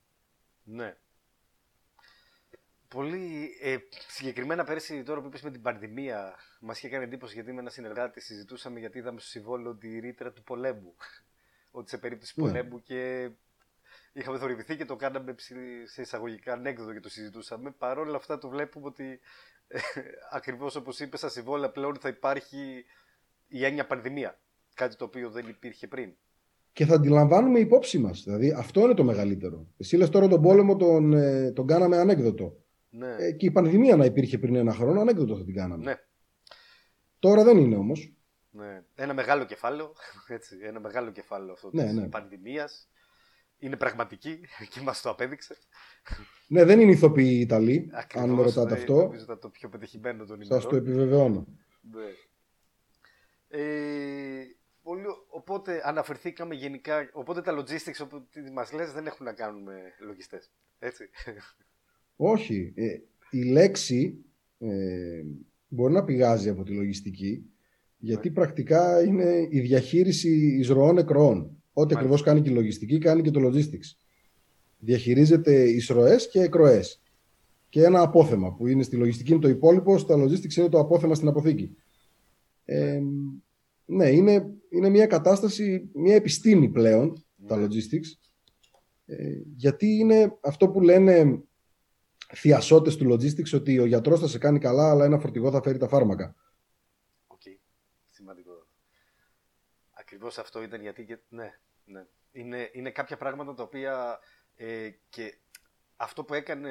Ναι. 0.65 0.97
Πολύ 2.89 3.57
ε, 3.61 3.77
συγκεκριμένα 4.09 4.65
πέρσι 4.65 5.03
τώρα 5.03 5.21
που 5.21 5.27
είπες 5.27 5.43
με 5.43 5.51
την 5.51 5.63
πανδημία 5.63 6.35
μας 6.61 6.79
είχε 6.79 6.89
κάνει 6.89 7.05
εντύπωση 7.05 7.35
γιατί 7.35 7.53
με 7.53 7.61
ένας 7.61 7.73
συνεργάτης 7.73 8.25
συζητούσαμε 8.25 8.79
γιατί 8.79 8.99
είδαμε 8.99 9.21
στο 9.21 9.29
συμβόλαιο 9.29 9.77
τη 9.77 9.99
ρήτρα 9.99 10.33
του 10.33 10.43
πολέμου 10.43 10.95
ότι 11.71 11.91
σε 11.91 11.99
περίπτωση 11.99 12.33
ναι. 12.37 12.47
πολέμου 12.47 12.83
και 12.83 13.31
είχαμε 14.13 14.39
θορυβηθεί 14.39 14.77
και 14.77 14.85
το 14.85 14.97
κάναμε 14.97 15.35
σε 15.85 16.03
εισαγωγικά 16.03 16.53
ανέκδοτο 16.53 16.93
και 16.93 17.01
το 17.01 17.09
συζητούσαμε. 17.09 17.71
Παρ' 17.71 17.99
όλα 17.99 18.17
αυτά 18.17 18.39
το 18.39 18.49
βλέπουμε 18.49 18.87
ότι 18.87 19.21
ε, 19.67 19.81
ακριβώς 20.31 20.75
όπως 20.77 21.01
είπες 21.01 21.19
στα 21.19 21.29
συμβόλαια 21.29 21.71
πλέον 21.71 21.97
θα 21.97 22.09
υπάρχει 22.09 22.85
η 23.47 23.65
έννοια 23.65 23.87
πανδημία. 23.87 24.41
Κάτι 24.75 24.97
το 24.97 25.05
οποίο 25.05 25.31
δεν 25.31 25.49
υπήρχε 25.49 25.89
πριν. 25.89 26.17
Και 26.79 26.87
θα 26.87 26.95
αντιλαμβάνουμε 26.95 27.59
υπόψη 27.59 27.99
μας. 27.99 28.23
Δηλαδή 28.25 28.51
αυτό 28.51 28.81
είναι 28.81 28.95
το 28.95 29.05
μεγαλύτερο. 29.05 29.67
Εσύ 29.77 29.97
λες 29.97 30.09
τώρα 30.09 30.29
τον 30.29 30.43
πόλεμο 30.43 30.77
τον, 30.77 31.13
ε, 31.13 31.53
τον 31.53 31.67
κάναμε 31.67 31.97
ανέκδοτο. 31.97 32.57
Ναι. 32.91 33.17
Ε, 33.19 33.33
και 33.33 33.47
η 33.47 33.51
πανδημία 33.51 33.97
να 33.97 34.05
υπήρχε 34.05 34.39
πριν 34.39 34.55
ένα 34.55 34.73
χρόνο, 34.73 35.01
ανέκδοτο 35.01 35.37
θα 35.37 35.45
την 35.45 35.55
κάναμε. 35.55 35.85
Ναι. 35.85 35.95
Τώρα 37.19 37.45
δεν 37.45 37.59
είναι 37.59 37.77
όμως. 37.77 38.13
Ναι. 38.51 38.83
Ένα 38.95 39.15
μεγάλο 39.15 39.45
κεφάλαιο. 39.45 39.93
Έτσι, 40.37 40.59
ένα 40.63 40.81
μεγάλο 40.81 41.11
κεφάλαιο 41.11 41.53
αυτό 41.53 41.71
ναι, 41.73 41.85
της 41.85 41.93
ναι. 41.93 42.09
πανδημίας. 42.09 42.89
Είναι 43.59 43.77
πραγματική 43.77 44.41
και 44.73 44.81
μας 44.81 45.01
το 45.01 45.11
απέδειξε. 45.11 45.57
Ναι, 46.49 46.65
δεν 46.65 46.81
είναι 46.81 46.93
ηθοποιοί 46.93 47.31
οι 47.33 47.41
Ιταλοί, 47.41 47.91
αν 48.15 48.31
με 48.31 48.43
ρωτάτε 48.43 48.75
ναι, 48.75 48.81
αυτό. 48.81 48.95
Νομίζω 48.95 49.23
ήταν 49.23 49.39
το 49.39 49.49
πιο 49.49 49.69
πετυχημένο 49.69 50.25
των 50.25 50.41
ημερών. 50.41 50.61
Σας 50.61 50.71
το 50.71 50.77
επιβεβαιώνω. 50.77 51.47
Ναι. 51.81 52.07
Ε, 53.49 54.58
πολύ, 54.89 55.07
οπότε 55.29 55.81
αναφερθήκαμε 55.85 56.55
γενικά, 56.55 57.11
οπότε 57.13 57.41
τα 57.41 57.59
logistics 57.59 58.09
που 58.09 58.27
μας 58.55 58.73
λες 58.73 58.93
δεν 58.93 59.07
έχουν 59.07 59.27
να 59.27 59.33
κάνουν 59.33 59.63
με 59.63 59.77
λογιστές, 60.07 60.51
έτσι. 60.79 61.05
Όχι. 62.17 62.73
Ε, 62.77 62.87
η 63.31 63.43
λέξη 63.43 64.25
ε, 64.59 65.23
μπορεί 65.69 65.93
να 65.93 66.05
πηγάζει 66.05 66.49
από 66.49 66.63
τη 66.63 66.73
λογιστική, 66.73 67.45
γιατί 67.99 68.29
ναι. 68.29 68.35
πρακτικά 68.35 69.03
είναι 69.03 69.47
η 69.51 69.61
διαχείριση 69.61 70.57
εισρωών 70.59 70.99
εκροών. 70.99 71.63
Ό,τι 71.73 71.95
ακριβώς 71.95 72.23
κάνει 72.23 72.41
και 72.43 72.51
η 72.51 72.55
λογιστική, 72.55 72.99
κάνει 72.99 73.23
και 73.23 73.31
το 73.31 73.41
logistics. 73.49 73.97
Διαχειρίζεται 74.79 75.69
εισρωές 75.69 76.29
και 76.29 76.41
εκροές. 76.41 77.03
Και 77.69 77.85
ένα 77.85 78.01
απόθεμα 78.01 78.55
που 78.55 78.67
είναι 78.67 78.83
στη 78.83 78.97
λογιστική 78.97 79.33
είναι 79.33 79.41
το 79.41 79.49
υπόλοιπο, 79.49 79.99
στα 79.99 80.15
logistics 80.15 80.55
είναι 80.57 80.69
το 80.69 80.79
απόθεμα 80.79 81.15
στην 81.15 81.29
αποθήκη. 81.29 81.77
Ε, 82.65 83.01
ναι, 83.85 84.09
είναι, 84.09 84.58
είναι 84.71 84.89
μια 84.89 85.07
κατάσταση, 85.07 85.91
μια 85.95 86.15
επιστήμη 86.15 86.69
πλέον, 86.69 87.27
τα 87.47 87.57
ναι. 87.57 87.67
logistics, 87.67 88.29
ε, 89.07 89.41
γιατί 89.57 89.87
είναι 89.87 90.39
αυτό 90.43 90.69
που 90.69 90.81
λένε 90.81 91.43
θιασώτες 92.35 92.97
του 92.97 93.13
logistics, 93.13 93.55
ότι 93.55 93.79
ο 93.79 93.85
γιατρός 93.85 94.21
θα 94.21 94.27
σε 94.27 94.39
κάνει 94.39 94.59
καλά, 94.59 94.91
αλλά 94.91 95.05
ένα 95.05 95.19
φορτηγό 95.19 95.51
θα 95.51 95.63
φέρει 95.63 95.79
τα 95.79 95.89
φάρμακα. 95.89 96.35
OK, 97.27 97.41
okay. 97.45 97.57
σημαντικό. 98.09 98.67
Ακριβώς 99.91 100.39
αυτό 100.39 100.63
ήταν 100.63 100.81
γιατί, 100.81 101.05
και... 101.05 101.19
ναι, 101.29 101.59
ναι. 101.85 102.07
Είναι, 102.33 102.71
είναι 102.73 102.91
κάποια 102.91 103.17
πράγματα 103.17 103.55
τα 103.55 103.63
οποία 103.63 104.19
ε, 104.55 104.91
και 105.09 105.39
αυτό 105.97 106.25
που 106.25 106.35
έκανε 106.35 106.71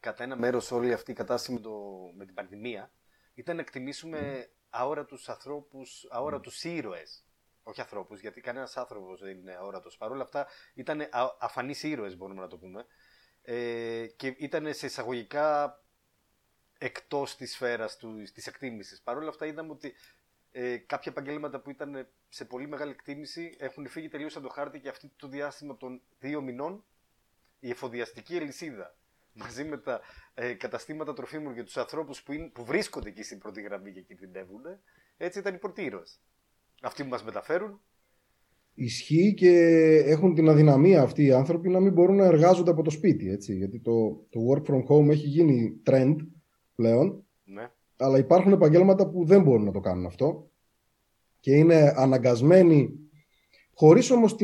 κατά 0.00 0.22
ένα 0.22 0.36
μέρος 0.36 0.70
όλη 0.70 0.92
αυτή 0.92 1.10
η 1.10 1.14
κατάσταση 1.14 1.52
με, 1.52 1.60
το, 1.60 1.70
με 2.16 2.24
την 2.24 2.34
πανδημία 2.34 2.92
ήταν 3.34 3.56
να 3.56 3.62
εκτιμήσουμε 3.62 4.50
αόρατους 4.70 5.28
ανθρώπους, 5.28 6.06
αόρατους 6.10 6.64
ήρωες. 6.64 7.27
Όχι 7.68 7.80
ανθρώπους, 7.80 8.20
γιατί 8.20 8.40
κανένας 8.40 8.76
άνθρωπος 8.76 9.20
δεν 9.20 9.38
είναι 9.38 9.54
αόρατος. 9.54 9.96
Παρ' 9.96 10.10
όλα 10.10 10.22
αυτά 10.22 10.46
ήταν 10.74 11.08
αφανείς 11.38 11.82
ήρωες 11.82 12.16
μπορούμε 12.16 12.40
να 12.40 12.46
το 12.46 12.58
πούμε. 12.58 12.86
Ε, 13.42 14.06
και 14.16 14.34
ήταν 14.38 14.74
σε 14.74 14.86
εισαγωγικά 14.86 15.80
εκτός 16.78 17.36
της 17.36 17.52
σφαίρας 17.52 17.96
του, 17.96 18.22
της 18.34 18.46
εκτίμησης. 18.46 19.02
Παρ' 19.02 19.16
όλα 19.16 19.28
αυτά 19.28 19.46
είδαμε 19.46 19.72
ότι 19.72 19.94
ε, 20.50 20.76
κάποια 20.76 21.12
επαγγέλματα 21.12 21.60
που 21.60 21.70
ήταν 21.70 22.08
σε 22.28 22.44
πολύ 22.44 22.68
μεγάλη 22.68 22.90
εκτίμηση 22.90 23.56
έχουν 23.58 23.88
φύγει 23.88 24.08
τελείως 24.08 24.36
από 24.36 24.46
το 24.46 24.52
χάρτη 24.52 24.80
και 24.80 24.88
αυτή 24.88 25.12
το 25.16 25.28
διάστημα 25.28 25.76
των 25.76 26.02
δύο 26.18 26.40
μηνών 26.40 26.84
η 27.60 27.70
εφοδιαστική 27.70 28.36
αλυσίδα 28.36 28.96
μαζί 29.32 29.64
με 29.64 29.78
τα 29.78 30.00
ε, 30.34 30.54
καταστήματα 30.54 31.12
τροφίμων 31.12 31.54
και 31.54 31.62
τους 31.62 31.76
ανθρώπους 31.76 32.22
που, 32.22 32.50
που 32.52 32.64
βρίσκονται 32.64 33.08
εκεί 33.08 33.22
στην 33.22 33.38
πρώτη 33.38 33.62
γραμμή 33.62 33.92
και 33.92 34.00
κινδυνεύουν, 34.00 34.62
έτσι 35.16 35.38
ήταν 35.38 35.54
οι 35.54 35.58
πρώτοι 35.58 35.82
Αυτοί 36.82 37.02
που 37.02 37.08
μας 37.08 37.24
μεταφέρουν. 37.24 37.80
Ισχύει 38.74 39.34
και 39.34 39.52
έχουν 40.06 40.34
την 40.34 40.48
αδυναμία 40.48 41.02
αυτοί 41.02 41.24
οι 41.24 41.32
άνθρωποι 41.32 41.68
να 41.68 41.80
μην 41.80 41.92
μπορούν 41.92 42.16
να 42.16 42.24
εργάζονται 42.24 42.70
από 42.70 42.82
το 42.82 42.90
σπίτι. 42.90 43.30
Έτσι, 43.30 43.56
γιατί 43.56 43.80
το, 43.80 44.26
το 44.30 44.40
work 44.50 44.70
from 44.70 44.82
home 44.88 45.08
έχει 45.08 45.26
γίνει 45.26 45.80
trend 45.86 46.16
πλέον. 46.74 47.24
Ναι. 47.44 47.70
Αλλά 47.96 48.18
υπάρχουν 48.18 48.52
επαγγέλματα 48.52 49.08
που 49.08 49.24
δεν 49.24 49.42
μπορούν 49.42 49.64
να 49.64 49.72
το 49.72 49.80
κάνουν 49.80 50.06
αυτό 50.06 50.50
και 51.40 51.54
είναι 51.54 51.92
αναγκασμένοι, 51.96 52.90
χωρίς 53.72 54.10
όμως 54.10 54.36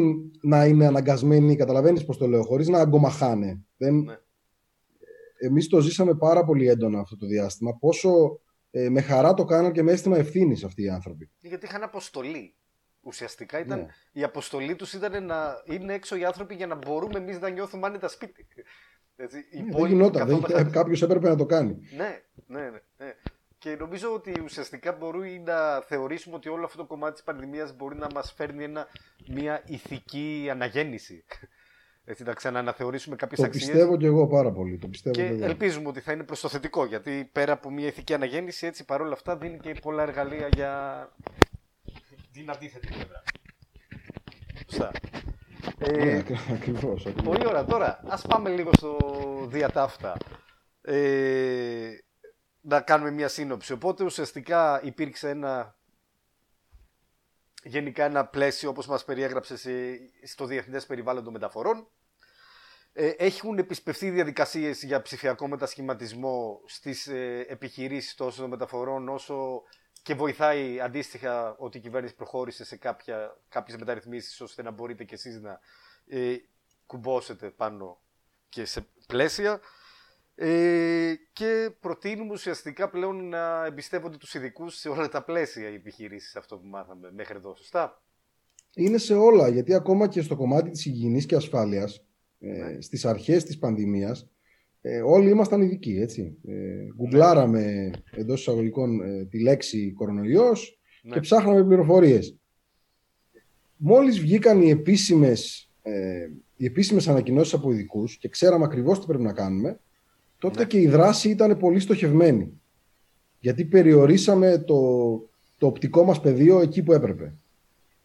να 0.43 0.67
είναι 0.67 0.87
αναγκασμένοι, 0.87 1.57
καταλαβαίνεις 1.57 2.05
πώς 2.05 2.19
το 2.19 2.27
λέω, 2.27 2.43
χωρίς 2.43 2.69
να 2.69 2.79
αγκομαχάνε. 2.79 3.65
Δεν, 3.77 3.95
ναι 3.95 4.19
εμείς 5.45 5.69
το 5.69 5.81
ζήσαμε 5.81 6.15
πάρα 6.15 6.45
πολύ 6.45 6.69
έντονα 6.69 6.99
αυτό 6.99 7.17
το 7.17 7.27
διάστημα. 7.27 7.77
Πόσο 7.77 8.41
ε, 8.77 8.89
με 8.89 9.01
χαρά 9.01 9.35
το 9.35 9.45
κάναν 9.45 9.73
και 9.73 9.83
με 9.83 9.93
αίσθημα 9.93 10.17
ευθύνης 10.17 10.65
αυτοί 10.65 10.83
οι 10.83 10.89
άνθρωποι. 10.89 11.31
Γιατί 11.41 11.67
είχαν 11.67 11.83
αποστολή. 11.83 12.55
Ουσιαστικά 13.01 13.59
ήταν, 13.59 13.79
ναι. 13.79 13.87
η 14.13 14.23
αποστολή 14.23 14.75
τους 14.75 14.93
ήταν 14.93 15.27
να 15.27 15.63
είναι 15.65 15.93
έξω 15.95 16.17
οι 16.17 16.25
άνθρωποι 16.25 16.55
για 16.55 16.67
να 16.67 16.75
μπορούμε 16.75 17.19
εμείς 17.19 17.41
να 17.41 17.49
νιώθουμε 17.49 17.87
άνετα 17.87 18.09
σπίτι. 18.09 18.47
Έτσι, 19.17 19.37
ναι, 19.37 19.77
δεν 19.77 19.87
γινόταν. 19.87 20.27
Δεν... 20.27 20.71
Κάποιος 20.71 21.03
έπρεπε 21.03 21.29
να 21.29 21.37
το 21.37 21.47
κάνει. 21.47 21.79
Ναι, 21.97 22.21
ναι, 22.47 22.61
ναι. 22.61 22.81
ναι. 22.97 23.15
Και 23.59 23.77
νομίζω 23.77 24.15
ότι 24.15 24.41
ουσιαστικά 24.45 24.93
μπορεί 24.93 25.43
να 25.45 25.81
θεωρήσουμε 25.81 26.37
ότι 26.37 26.49
όλο 26.49 26.65
αυτό 26.65 26.77
το 26.77 26.87
κομμάτι 26.87 27.13
της 27.13 27.23
πανδημίας 27.23 27.77
μπορεί 27.77 27.97
να 27.97 28.07
μας 28.15 28.33
φέρνει 28.33 28.65
ένα, 28.65 28.87
μια 29.29 29.63
ηθική 29.67 30.49
αναγέννηση. 30.51 31.25
Έτσι, 32.05 32.23
να 32.23 32.33
ξανααναθεωρήσουμε 32.33 33.17
κάποιες 33.17 33.41
το 33.41 33.47
αξίες. 33.47 33.67
Το 33.67 33.73
πιστεύω 33.73 33.97
και 33.97 34.07
εγώ 34.07 34.27
πάρα 34.27 34.53
πολύ. 34.53 34.79
Το 34.79 34.89
πιστεύω 34.89 35.15
και, 35.15 35.23
και 35.23 35.33
εγώ. 35.33 35.45
ελπίζουμε 35.45 35.89
ότι 35.89 36.01
θα 36.01 36.13
είναι 36.13 36.23
προς 36.23 36.41
το 36.41 36.49
θετικό, 36.49 36.85
γιατί 36.85 37.29
πέρα 37.33 37.53
από 37.53 37.71
μια 37.71 37.87
ηθική 37.87 38.15
αναγέννηση, 38.15 38.67
έτσι 38.67 38.85
παρόλα 38.85 39.13
αυτά 39.13 39.37
δίνει 39.37 39.59
και 39.59 39.75
πολλά 39.83 40.03
εργαλεία 40.03 40.49
για 40.55 41.09
την 42.33 42.51
αντίθετη 42.51 42.87
πλευρά. 42.87 43.23
Σωστά. 44.69 44.91
Ναι, 45.79 46.11
ε, 46.11 46.25
ακριβώς, 46.53 47.07
Πολύ 47.25 47.47
ωραία. 47.47 47.65
Τώρα, 47.65 48.01
ας 48.09 48.23
πάμε 48.27 48.51
λίγο 48.51 48.71
στο 48.77 48.97
διατάφτα. 49.49 50.17
Ε, 50.81 51.89
να 52.61 52.81
κάνουμε 52.81 53.11
μια 53.11 53.29
σύνοψη. 53.29 53.73
Οπότε 53.73 54.05
ουσιαστικά 54.05 54.81
υπήρξε 54.85 55.29
ένα 55.29 55.77
γενικά 57.65 58.05
ένα 58.05 58.27
πλαίσιο 58.27 58.69
όπως 58.69 58.87
μας 58.87 59.05
περιέγραψες 59.05 59.67
στο 60.25 60.47
διεθνές 60.47 60.87
περιβάλλον 60.87 61.25
των 61.25 61.33
μεταφορών. 61.33 61.89
Ε, 62.97 63.09
έχουν 63.17 63.59
επισπευθεί 63.59 64.11
διαδικασίες 64.11 64.83
για 64.83 65.03
ψηφιακό 65.03 65.49
μετασχηματισμό 65.49 66.61
στις 66.67 67.07
ε, 67.07 67.47
επιχειρήσεις 67.49 68.15
τόσο 68.15 68.41
των 68.41 68.51
μεταφορών 68.51 69.09
όσο 69.09 69.63
και 70.03 70.15
βοηθάει 70.15 70.81
αντίστοιχα 70.81 71.57
ότι 71.59 71.79
η 71.79 71.81
κυβέρνηση 71.81 72.15
προχώρησε 72.15 72.65
σε 72.65 72.77
κάποια, 72.77 73.37
κάποιες 73.49 73.77
μεταρρυθμίσεις 73.77 74.41
ώστε 74.41 74.63
να 74.63 74.71
μπορείτε 74.71 75.05
κι 75.05 75.15
εσείς 75.15 75.41
να 75.41 75.61
ε, 76.07 76.37
κουμπώσετε 76.87 77.51
πάνω 77.51 78.01
και 78.49 78.65
σε 78.65 78.87
πλαίσια. 79.07 79.61
Ε, 80.37 81.13
και 81.33 81.71
προτείνουμε 81.81 82.33
ουσιαστικά 82.33 82.91
πλέον 82.91 83.29
να 83.29 83.65
εμπιστεύονται 83.67 84.17
τους 84.17 84.35
ειδικούς 84.35 84.79
σε 84.79 84.89
όλα 84.89 85.09
τα 85.09 85.25
πλαίσια 85.25 85.71
οι 85.71 85.75
επιχειρήσεις 85.75 86.37
αυτό 86.37 86.59
που 86.59 86.67
μάθαμε 86.67 87.11
μέχρι 87.13 87.37
εδώ, 87.37 87.57
σωστά; 87.57 88.03
Είναι 88.75 88.99
σε 88.99 89.15
όλα, 89.15 89.49
γιατί 89.49 89.75
ακόμα 89.75 90.09
και 90.09 90.23
στο 90.23 90.37
κομμάτι 90.37 90.71
της 90.71 90.87
υγιεινής 90.87 91.27
και 91.27 91.35
ασφάλειας, 91.35 92.05
ε, 92.41 92.47
ναι. 92.47 92.81
στις 92.81 93.05
αρχές 93.05 93.45
της 93.45 93.59
πανδημίας, 93.59 94.29
ε, 94.87 95.01
όλοι 95.01 95.31
ήμασταν 95.31 95.61
ειδικοί, 95.61 95.99
έτσι. 96.01 96.37
Ε, 96.47 96.87
γκουγκλάραμε 96.95 97.91
εντός 98.11 98.41
εισαγωγικών 98.41 99.01
ε, 99.01 99.25
τη 99.25 99.43
λέξη 99.43 99.93
κορονοϊός 99.93 100.79
ναι. 101.03 101.15
και 101.15 101.21
ψάχναμε 101.21 101.65
πληροφορίες. 101.65 102.37
Μόλις 103.77 104.21
βγήκαν 104.21 104.63
οι 104.63 104.71
επίσημες, 104.71 105.71
ε, 105.83 106.29
οι 106.57 106.65
επίσημες 106.65 107.09
ανακοινώσεις 107.09 107.55
από 107.55 107.73
ειδικούς 107.73 108.19
και 108.19 108.29
ξέραμε 108.29 108.65
ακριβώς 108.65 109.01
τι 109.01 109.07
πρέπει 109.07 109.23
να 109.23 109.33
κάνουμε, 109.33 109.81
τότε 110.45 110.59
ναι. 110.59 110.65
και 110.65 110.79
η 110.79 110.87
δράση 110.87 111.31
ήταν 111.31 111.59
πολύ 111.59 111.81
στοχευμένη. 111.81 112.61
Γιατί 113.39 113.65
περιορίσαμε 113.65 114.59
το, 114.59 114.77
το 115.59 115.67
οπτικό 115.67 116.05
μας 116.05 116.21
πεδίο 116.21 116.61
εκεί 116.61 116.83
που 116.83 116.93
έπρεπε. 116.93 117.35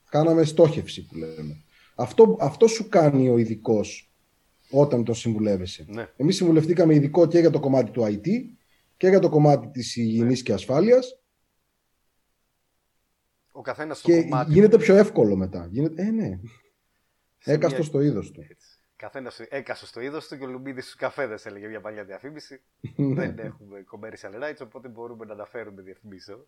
Κάναμε 0.10 0.43
στόχευση 0.43 1.06
που 1.06 1.15
λέμε. 1.15 1.63
Αυτό, 1.95 2.38
αυτό 2.39 2.67
σου 2.67 2.89
κάνει 2.89 3.30
ο 3.30 3.38
ειδικός 3.38 4.12
όταν 4.69 5.04
το 5.04 5.13
συμβουλεύεσαι. 5.13 5.86
Ναι. 5.88 6.08
Εμείς 6.15 6.36
συμβουλευτήκαμε 6.36 6.93
ειδικό 6.93 7.28
και 7.28 7.39
για 7.39 7.49
το 7.49 7.60
κομμάτι 7.60 7.91
του 7.91 8.04
IT 8.04 8.28
και 8.97 9.08
για 9.08 9.19
το 9.19 9.30
κομμάτι 9.30 9.67
της 9.67 9.95
υγιεινής 9.95 10.38
ναι. 10.38 10.43
και 10.43 10.54
ασφάλειας. 10.54 11.19
Ο 13.52 13.62
καθένας 13.62 14.02
και 14.02 14.21
κομμάτι... 14.21 14.52
γίνεται 14.52 14.78
πιο 14.78 14.95
εύκολο 14.95 15.36
μετά. 15.36 15.67
Γίνεται... 15.71 16.02
Ε, 16.02 16.12
ναι. 16.12 16.39
Έκαστο 17.43 17.78
μια... 17.78 17.86
στο 17.86 18.02
είδος 18.02 18.32
του. 18.32 18.41
Έτσι. 18.49 18.68
Καθένας 18.99 19.39
έκασε 19.39 19.85
στο 19.85 20.01
είδος 20.01 20.27
του 20.27 20.38
και 20.38 20.43
ο 20.43 20.47
Λουμπίδης 20.47 20.83
στους 20.83 20.95
καφέδες, 20.95 21.45
έλεγε 21.45 21.67
μια 21.67 21.81
παλιά 21.81 22.03
διαφήμιση. 22.03 22.62
Ναι. 22.95 23.13
Δεν 23.13 23.39
έχουμε 23.39 23.83
commercial 23.91 24.43
rights, 24.43 24.57
οπότε 24.62 24.88
μπορούμε 24.88 25.25
να 25.25 25.33
αναφέρουμε 25.33 25.81
διαφημίσει. 25.81 26.45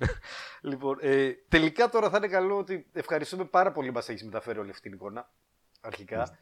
λοιπόν, 0.70 0.98
ε, 1.00 1.32
τελικά 1.48 1.88
τώρα 1.88 2.10
θα 2.10 2.16
είναι 2.16 2.28
καλό 2.28 2.58
ότι 2.58 2.86
ευχαριστούμε 2.92 3.44
πάρα 3.44 3.72
πολύ 3.72 3.88
που 3.88 3.94
μας 3.94 4.08
έχεις 4.08 4.24
μεταφέρει 4.24 4.58
όλη 4.58 4.70
αυτή 4.70 4.82
την 4.82 4.92
εικόνα. 4.92 5.30
Αρχικά. 5.80 6.38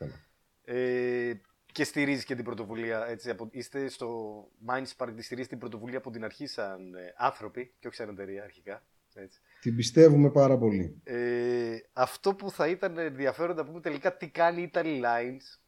Ε, 0.64 1.32
και 1.72 1.84
στηρίζεις 1.84 2.24
και 2.24 2.34
την 2.34 2.44
πρωτοβουλία. 2.44 3.06
Έτσι, 3.06 3.30
από, 3.30 3.48
είστε 3.50 3.88
στο 3.88 4.40
Minds 4.68 4.92
Park, 4.96 5.14
στηρίζεις 5.18 5.48
την 5.48 5.58
πρωτοβουλία 5.58 5.98
από 5.98 6.10
την 6.10 6.24
αρχή 6.24 6.46
σαν 6.46 6.94
ε, 6.94 7.14
άνθρωποι 7.16 7.74
και 7.78 7.86
όχι 7.86 7.96
σαν 7.96 8.08
εταιρεία 8.08 8.42
αρχικά. 8.42 8.82
Έτσι. 9.14 9.40
Την 9.60 9.76
πιστεύουμε 9.76 10.30
πάρα 10.30 10.58
πολύ. 10.58 11.00
Ε, 11.04 11.76
αυτό 11.92 12.34
που 12.34 12.50
θα 12.50 12.68
ήταν 12.68 12.98
ενδιαφέρον 12.98 13.56
να 13.56 13.64
πούμε 13.64 13.80
τελικά 13.80 14.16
τι 14.16 14.28
κάνει 14.28 14.62
η 14.62 14.70
Italy 14.72 15.00
Lines. 15.02 15.58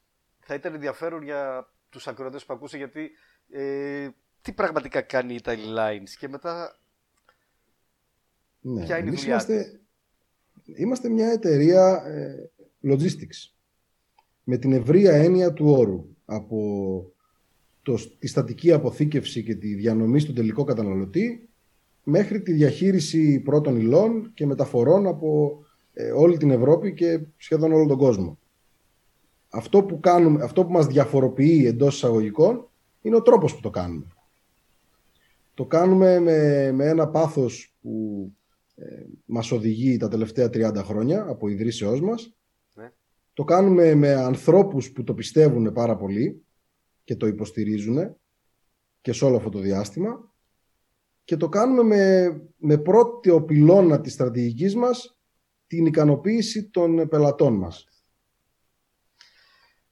Θα 0.40 0.55
ήταν 0.55 0.74
ενδιαφέρον 0.74 1.22
για 1.22 1.72
τους 1.88 2.07
ακροατές 2.07 2.44
που 2.44 2.52
ακούσε 2.55 2.76
γιατί 2.76 3.11
ε, 3.50 4.09
τι 4.42 4.52
πραγματικά 4.52 5.00
κάνει 5.00 5.35
η 5.35 5.40
Italy 5.44 5.78
Lines 5.78 6.11
και 6.18 6.28
μετά 6.28 6.78
ναι, 8.61 8.85
ποια 8.85 8.98
είναι 8.98 9.11
η 9.11 9.14
δουλειά 9.14 9.26
είμαστε, 9.26 9.81
είμαστε 10.64 11.09
μια 11.09 11.26
εταιρεία 11.26 12.02
ε, 12.07 12.50
logistics. 12.83 13.52
Με 14.44 14.57
την 14.57 14.72
ευρεία 14.72 15.12
έννοια 15.12 15.52
του 15.52 15.66
όρου. 15.68 16.07
Από 16.24 17.12
το, 17.83 17.98
τη 18.18 18.26
στατική 18.26 18.72
αποθήκευση 18.72 19.42
και 19.42 19.55
τη 19.55 19.74
διανομή 19.74 20.20
στον 20.20 20.35
τελικό 20.35 20.64
καταναλωτή 20.64 21.48
μέχρι 22.03 22.43
τη 22.43 22.53
διαχείριση 22.53 23.41
πρώτων 23.41 23.77
υλών 23.77 24.31
και 24.35 24.47
μεταφορών 24.47 25.07
από 25.07 25.59
ε, 25.93 26.11
όλη 26.11 26.37
την 26.37 26.51
Ευρώπη 26.51 26.95
και 26.95 27.21
σχεδόν 27.37 27.73
όλο 27.73 27.87
τον 27.87 27.99
κόσμο. 27.99 28.38
Αυτό 29.49 29.83
που, 29.83 30.01
κάνουμε, 30.01 30.43
αυτό 30.43 30.65
που 30.65 30.73
μας 30.73 30.87
διαφοροποιεί 30.87 31.65
εντός 31.67 31.95
εισαγωγικών 31.95 32.69
είναι 33.03 33.17
ο 33.17 33.23
τρόπος 33.23 33.55
που 33.55 33.61
το 33.61 33.71
κάνουμε. 33.71 34.07
Το 35.55 35.65
κάνουμε 35.65 36.19
με, 36.19 36.71
με 36.73 36.87
ένα 36.87 37.09
πάθος 37.09 37.75
που 37.81 38.27
ε, 38.75 39.05
μας 39.25 39.53
οδηγεί 39.53 39.97
τα 39.97 40.09
τελευταία 40.09 40.47
30 40.47 40.77
χρόνια 40.77 41.25
από 41.29 41.49
ιδρύσεώς 41.49 42.01
μας. 42.01 42.35
Ναι. 42.75 42.93
Το 43.33 43.45
κάνουμε 43.45 43.95
με 43.95 44.12
ανθρώπους 44.12 44.93
που 44.93 45.05
το 45.05 45.15
πιστεύουν 45.15 45.73
πάρα 45.73 45.97
πολύ 45.97 46.43
και 47.05 47.17
το 47.17 47.27
υποστηρίζουν 47.27 48.17
και 49.01 49.12
σε 49.12 49.25
όλο 49.25 49.37
αυτό 49.37 49.49
το 49.49 49.59
διάστημα 49.59 50.32
και 51.25 51.37
το 51.37 51.49
κάνουμε 51.49 51.83
με, 51.83 52.43
με 52.57 52.79
πρώτο 52.79 53.43
πυλώνα 53.43 54.01
της 54.01 54.13
στρατηγικής 54.13 54.75
μας 54.75 55.17
την 55.67 55.87
ικανοποίηση 55.87 56.69
των 56.69 57.09
πελατών 57.09 57.55
μας. 57.55 57.87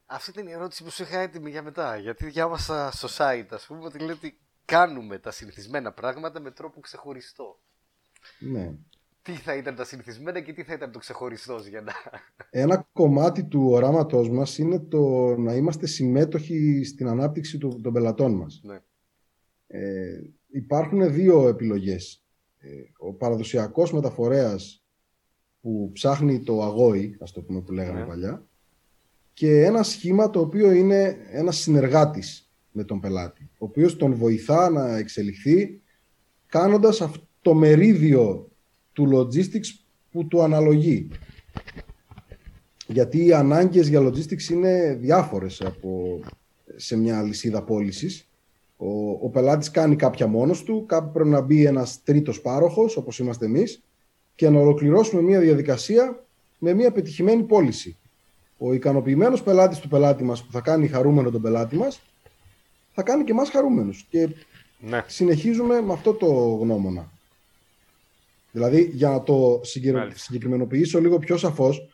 Αυτή 0.06 0.30
ήταν 0.30 0.46
η 0.46 0.52
ερώτηση 0.52 0.84
που 0.84 0.90
σου 0.90 1.02
είχα 1.02 1.18
έτοιμη 1.18 1.50
για 1.50 1.62
μετά. 1.62 1.96
Γιατί 1.96 2.26
διάβασα 2.26 2.90
στο 2.92 3.08
site, 3.10 3.46
ας 3.50 3.66
πούμε, 3.66 3.84
ότι 3.84 3.98
λέει 3.98 4.10
ότι 4.10 4.38
κάνουμε 4.64 5.18
τα 5.18 5.30
συνηθισμένα 5.30 5.92
πράγματα 5.92 6.40
με 6.40 6.50
τρόπο 6.50 6.80
ξεχωριστό. 6.80 7.60
Ναι. 8.38 8.74
Τι 9.22 9.32
θα 9.32 9.56
ήταν 9.56 9.74
τα 9.74 9.84
συνηθισμένα 9.84 10.40
και 10.40 10.52
τι 10.52 10.62
θα 10.62 10.72
ήταν 10.72 10.92
το 10.92 10.98
ξεχωριστό 10.98 11.56
για 11.68 11.80
να. 11.80 11.92
Ένα 12.50 12.88
κομμάτι 12.92 13.44
του 13.44 13.66
οράματός 13.70 14.30
μας 14.30 14.58
είναι 14.58 14.80
το 14.80 15.34
να 15.36 15.54
είμαστε 15.54 15.86
συμμέτοχοι 15.86 16.84
στην 16.84 17.08
ανάπτυξη 17.08 17.58
των 17.58 17.92
πελατών 17.92 18.34
μας. 18.34 18.60
Ναι. 18.62 18.80
Ε, 19.66 20.20
υπάρχουν 20.50 21.12
δύο 21.12 21.48
επιλογές. 21.48 22.24
Ε, 22.58 22.68
ο 22.98 23.12
παραδοσιακός 23.12 23.92
μεταφορέας 23.92 24.84
που 25.60 25.90
ψάχνει 25.92 26.40
το 26.42 26.62
αγόη, 26.62 27.16
ας 27.20 27.32
το 27.32 27.42
πούμε 27.42 27.60
που 27.60 27.72
λέγαμε 27.72 28.00
ναι. 28.00 28.06
παλιά, 28.06 28.46
και 29.32 29.64
ένα 29.64 29.82
σχήμα 29.82 30.30
το 30.30 30.40
οποίο 30.40 30.72
είναι 30.72 31.16
ένας 31.30 31.56
συνεργάτης 31.56 32.52
με 32.72 32.84
τον 32.84 33.00
πελάτη, 33.00 33.50
ο 33.52 33.64
οποίος 33.64 33.96
τον 33.96 34.14
βοηθά 34.14 34.70
να 34.70 34.96
εξελιχθεί 34.96 35.80
κάνοντας 36.46 37.00
αυτό 37.00 37.28
το 37.42 37.54
μερίδιο 37.54 38.50
του 38.92 39.08
logistics 39.14 39.84
που 40.10 40.26
του 40.26 40.42
αναλογεί. 40.42 41.08
Γιατί 42.86 43.24
οι 43.24 43.32
ανάγκες 43.32 43.88
για 43.88 44.00
logistics 44.00 44.48
είναι 44.50 44.94
διάφορες 45.00 45.60
από, 45.60 46.20
σε 46.76 46.96
μια 46.96 47.22
λυσίδα 47.22 47.62
πώλησης 47.62 48.29
ο, 48.82 49.10
ο 49.10 49.28
πελάτης 49.28 49.70
κάνει 49.70 49.96
κάποια 49.96 50.26
μόνος 50.26 50.62
του, 50.62 50.84
κάπου 50.86 51.10
πρέπει 51.12 51.28
να 51.28 51.40
μπει 51.40 51.64
ένας 51.64 52.02
τρίτος 52.02 52.40
πάροχος, 52.40 52.96
όπως 52.96 53.18
είμαστε 53.18 53.44
εμείς, 53.44 53.82
και 54.34 54.48
να 54.48 54.60
ολοκληρώσουμε 54.60 55.22
μια 55.22 55.40
διαδικασία 55.40 56.24
με 56.58 56.72
μια 56.72 56.92
πετυχημένη 56.92 57.42
πώληση. 57.42 57.96
Ο 58.58 58.72
ικανοποιημένος 58.72 59.42
πελάτης 59.42 59.78
του 59.78 59.88
πελάτη 59.88 60.24
μας 60.24 60.44
που 60.44 60.52
θα 60.52 60.60
κάνει 60.60 60.88
χαρούμενο 60.88 61.30
τον 61.30 61.42
πελάτη 61.42 61.76
μας, 61.76 62.02
θα 62.92 63.02
κάνει 63.02 63.24
και 63.24 63.32
εμάς 63.32 63.50
χαρούμενους. 63.50 64.06
Και 64.10 64.28
ναι. 64.78 65.04
συνεχίζουμε 65.06 65.80
με 65.80 65.92
αυτό 65.92 66.12
το 66.12 66.26
γνώμονα. 66.60 67.12
Δηλαδή, 68.52 68.90
για 68.92 69.08
να 69.08 69.22
το 69.22 69.60
συγκεκριμενοποιήσω 70.14 71.00
λίγο 71.00 71.18
πιο 71.18 71.36
σαφως 71.36 71.88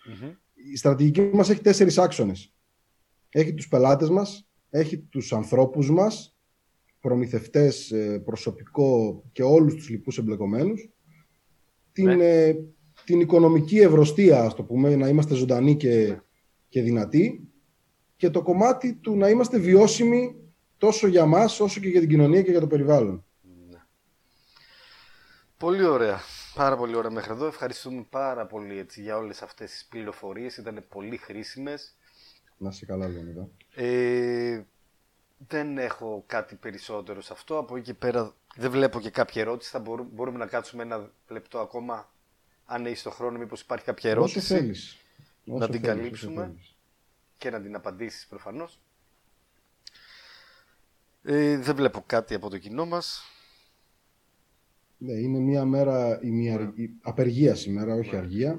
η 0.72 0.76
στρατηγική 0.76 1.30
μας 1.32 1.50
έχει 1.50 1.60
τέσσερις 1.60 1.98
άξονες. 1.98 2.52
Έχει 3.30 3.54
τους 3.54 3.68
πελάτες 3.68 4.08
μας, 4.08 4.46
έχει 4.70 4.98
τους 4.98 5.32
ανθρώπους 5.32 5.90
μας 5.90 6.35
προμηθευτές, 7.06 7.90
ε, 7.90 8.18
προσωπικό 8.24 9.22
και 9.32 9.42
όλους 9.42 9.74
τους 9.74 9.88
λοιπούς 9.88 10.18
εμπλεκομένους. 10.18 10.90
Την, 11.92 12.16
ναι. 12.16 12.24
ε, 12.24 12.56
την 13.04 13.20
οικονομική 13.20 13.78
ευρωστία, 13.78 14.40
ας 14.40 14.54
το 14.54 14.62
πούμε, 14.62 14.96
να 14.96 15.08
είμαστε 15.08 15.34
ζωντανοί 15.34 15.76
και, 15.76 16.06
ναι. 16.08 16.20
και 16.68 16.82
δυνατοί. 16.82 17.48
Και 18.16 18.30
το 18.30 18.42
κομμάτι 18.42 18.94
του 18.94 19.16
να 19.16 19.28
είμαστε 19.28 19.58
βιώσιμοι 19.58 20.36
τόσο 20.78 21.06
για 21.06 21.26
μας, 21.26 21.60
όσο 21.60 21.80
και 21.80 21.88
για 21.88 22.00
την 22.00 22.08
κοινωνία 22.08 22.42
και 22.42 22.50
για 22.50 22.60
το 22.60 22.66
περιβάλλον. 22.66 23.24
Ναι. 23.70 23.78
Πολύ 25.56 25.84
ωραία. 25.84 26.20
Πάρα 26.54 26.76
πολύ 26.76 26.96
ωραία 26.96 27.10
μέχρι 27.10 27.32
εδώ. 27.32 27.46
Ευχαριστούμε 27.46 28.06
πάρα 28.10 28.46
πολύ 28.46 28.78
έτσι, 28.78 29.02
για 29.02 29.16
όλες 29.16 29.42
αυτές 29.42 29.70
τις 29.70 29.86
πληροφορίες. 29.90 30.56
Ήταν 30.56 30.84
πολύ 30.88 31.16
χρήσιμες. 31.16 31.96
Να 32.56 32.70
σε 32.70 32.86
καλά, 32.86 33.08
Λεωνίδα. 33.08 33.48
Ε, 33.74 34.62
δεν 35.48 35.78
έχω 35.78 36.24
κάτι 36.26 36.54
περισσότερο 36.54 37.20
σε 37.20 37.32
αυτό. 37.32 37.58
Από 37.58 37.76
εκεί 37.76 37.84
και 37.84 37.94
πέρα 37.94 38.34
δεν 38.56 38.70
βλέπω 38.70 39.00
και 39.00 39.10
κάποια 39.10 39.42
ερώτηση. 39.42 39.70
Θα 39.70 39.78
μπορούμε, 39.78 40.08
μπορούμε 40.12 40.38
να 40.38 40.46
κάτσουμε 40.46 40.82
ένα 40.82 41.10
λεπτό 41.28 41.58
ακόμα. 41.58 42.10
Αν 42.66 42.86
έχεις 42.86 43.02
το 43.02 43.10
χρόνο, 43.10 43.38
μήπως 43.38 43.60
υπάρχει 43.60 43.84
κάποια 43.84 44.10
ερώτηση. 44.10 44.38
Όσο 44.38 44.46
θέλεις. 44.54 44.96
να 45.44 45.54
Όσο 45.54 45.68
την 45.68 45.80
θέλεις, 45.80 45.96
καλύψουμε 45.96 46.40
όσο 46.40 46.50
θέλεις. 46.50 46.76
και 47.38 47.50
να 47.50 47.60
την 47.60 47.74
απαντήσεις 47.74 48.26
προφανώς. 48.26 48.80
Ε, 51.22 51.58
δεν 51.58 51.74
βλέπω 51.76 52.02
κάτι 52.06 52.34
από 52.34 52.50
το 52.50 52.58
κοινό 52.58 52.86
μας. 52.86 53.22
Ναι, 54.98 55.12
είναι 55.12 55.38
μια 55.38 55.64
μέρα 55.64 56.18
ημιαρ... 56.22 56.60
Ναι. 56.60 56.82
η- 56.82 56.90
απεργία 57.02 57.54
σήμερα, 57.54 57.94
όχι 57.94 58.16
αργία. 58.16 58.58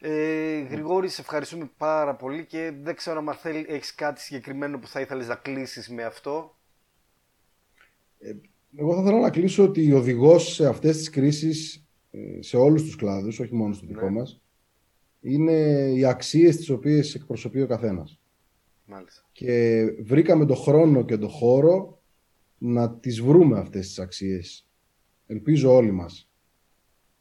Ε, 0.00 0.58
Γρηγόρη, 0.58 1.08
σε 1.08 1.20
ευχαριστούμε 1.20 1.70
πάρα 1.76 2.14
πολύ 2.16 2.44
και 2.44 2.72
δεν 2.82 2.94
ξέρω 2.94 3.18
αν 3.18 3.34
θέλει, 3.34 3.66
έχεις 3.68 3.94
κάτι 3.94 4.20
συγκεκριμένο 4.20 4.78
που 4.78 4.86
θα 4.86 5.00
ήθελες 5.00 5.28
να 5.28 5.34
κλείσεις 5.34 5.88
με 5.88 6.04
αυτό; 6.04 6.56
Εγώ 8.76 8.94
θα 8.94 9.00
ήθελα 9.00 9.20
να 9.20 9.30
κλείσω 9.30 9.62
ότι 9.64 9.92
ο 9.92 9.96
οδηγός 9.96 10.54
σε 10.54 10.66
αυτές 10.66 10.96
τις 10.96 11.10
κρίσεις, 11.10 11.86
ε, 12.10 12.42
σε 12.42 12.56
όλους 12.56 12.82
τους 12.82 12.96
κλάδους, 12.96 13.38
όχι 13.40 13.54
μόνο 13.54 13.74
στο 13.74 13.86
δικό 13.86 14.04
Ναι. 14.04 14.10
μας, 14.18 14.42
είναι 15.20 15.52
οι 15.94 16.04
αξίες 16.04 16.56
τις 16.56 16.70
οποίες 16.70 17.14
εκπροσωπεί 17.14 17.60
ο 17.60 17.66
καθένας. 17.66 18.20
Μάλιστα. 18.84 19.24
Και 19.32 19.84
βρήκαμε 20.00 20.46
το 20.46 20.54
χρόνο 20.54 21.04
και 21.04 21.16
το 21.16 21.28
χώρο 21.28 22.02
να 22.58 22.90
τις 22.90 23.20
βρούμε 23.20 23.58
αυτές 23.58 23.86
τις 23.86 23.98
αξίες. 23.98 24.66
Ελπίζω 25.26 25.74
όλοι 25.74 25.90
μας. 25.90 26.27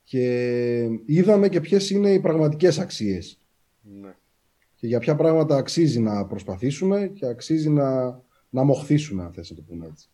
Και 0.09 0.89
είδαμε 1.05 1.49
και 1.49 1.61
ποιες 1.61 1.89
είναι 1.89 2.09
οι 2.13 2.19
πραγματικές 2.19 2.79
αξίες. 2.79 3.39
Ναι. 3.81 4.15
Και 4.75 4.87
για 4.87 4.99
ποια 4.99 5.15
πράγματα 5.15 5.55
αξίζει 5.55 5.99
να 5.99 6.25
προσπαθήσουμε 6.25 7.07
και 7.07 7.25
αξίζει 7.25 7.69
να, 7.69 8.21
να 8.49 8.63
μοχθήσουμε, 8.63 9.23
αν 9.23 9.33
θες 9.33 9.49
να 9.49 9.55
το 9.55 9.61
πούμε 9.61 9.85
έτσι. 9.85 10.09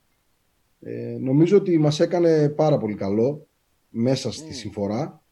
Ε, 0.79 1.17
νομίζω 1.19 1.57
ότι 1.57 1.77
μας 1.77 1.99
έκανε 1.99 2.49
πάρα 2.49 2.77
πολύ 2.77 2.95
καλό 2.95 3.47
μέσα 3.89 4.31
στη 4.31 4.45
Μμμ. 4.45 4.53
συμφορά 4.53 5.23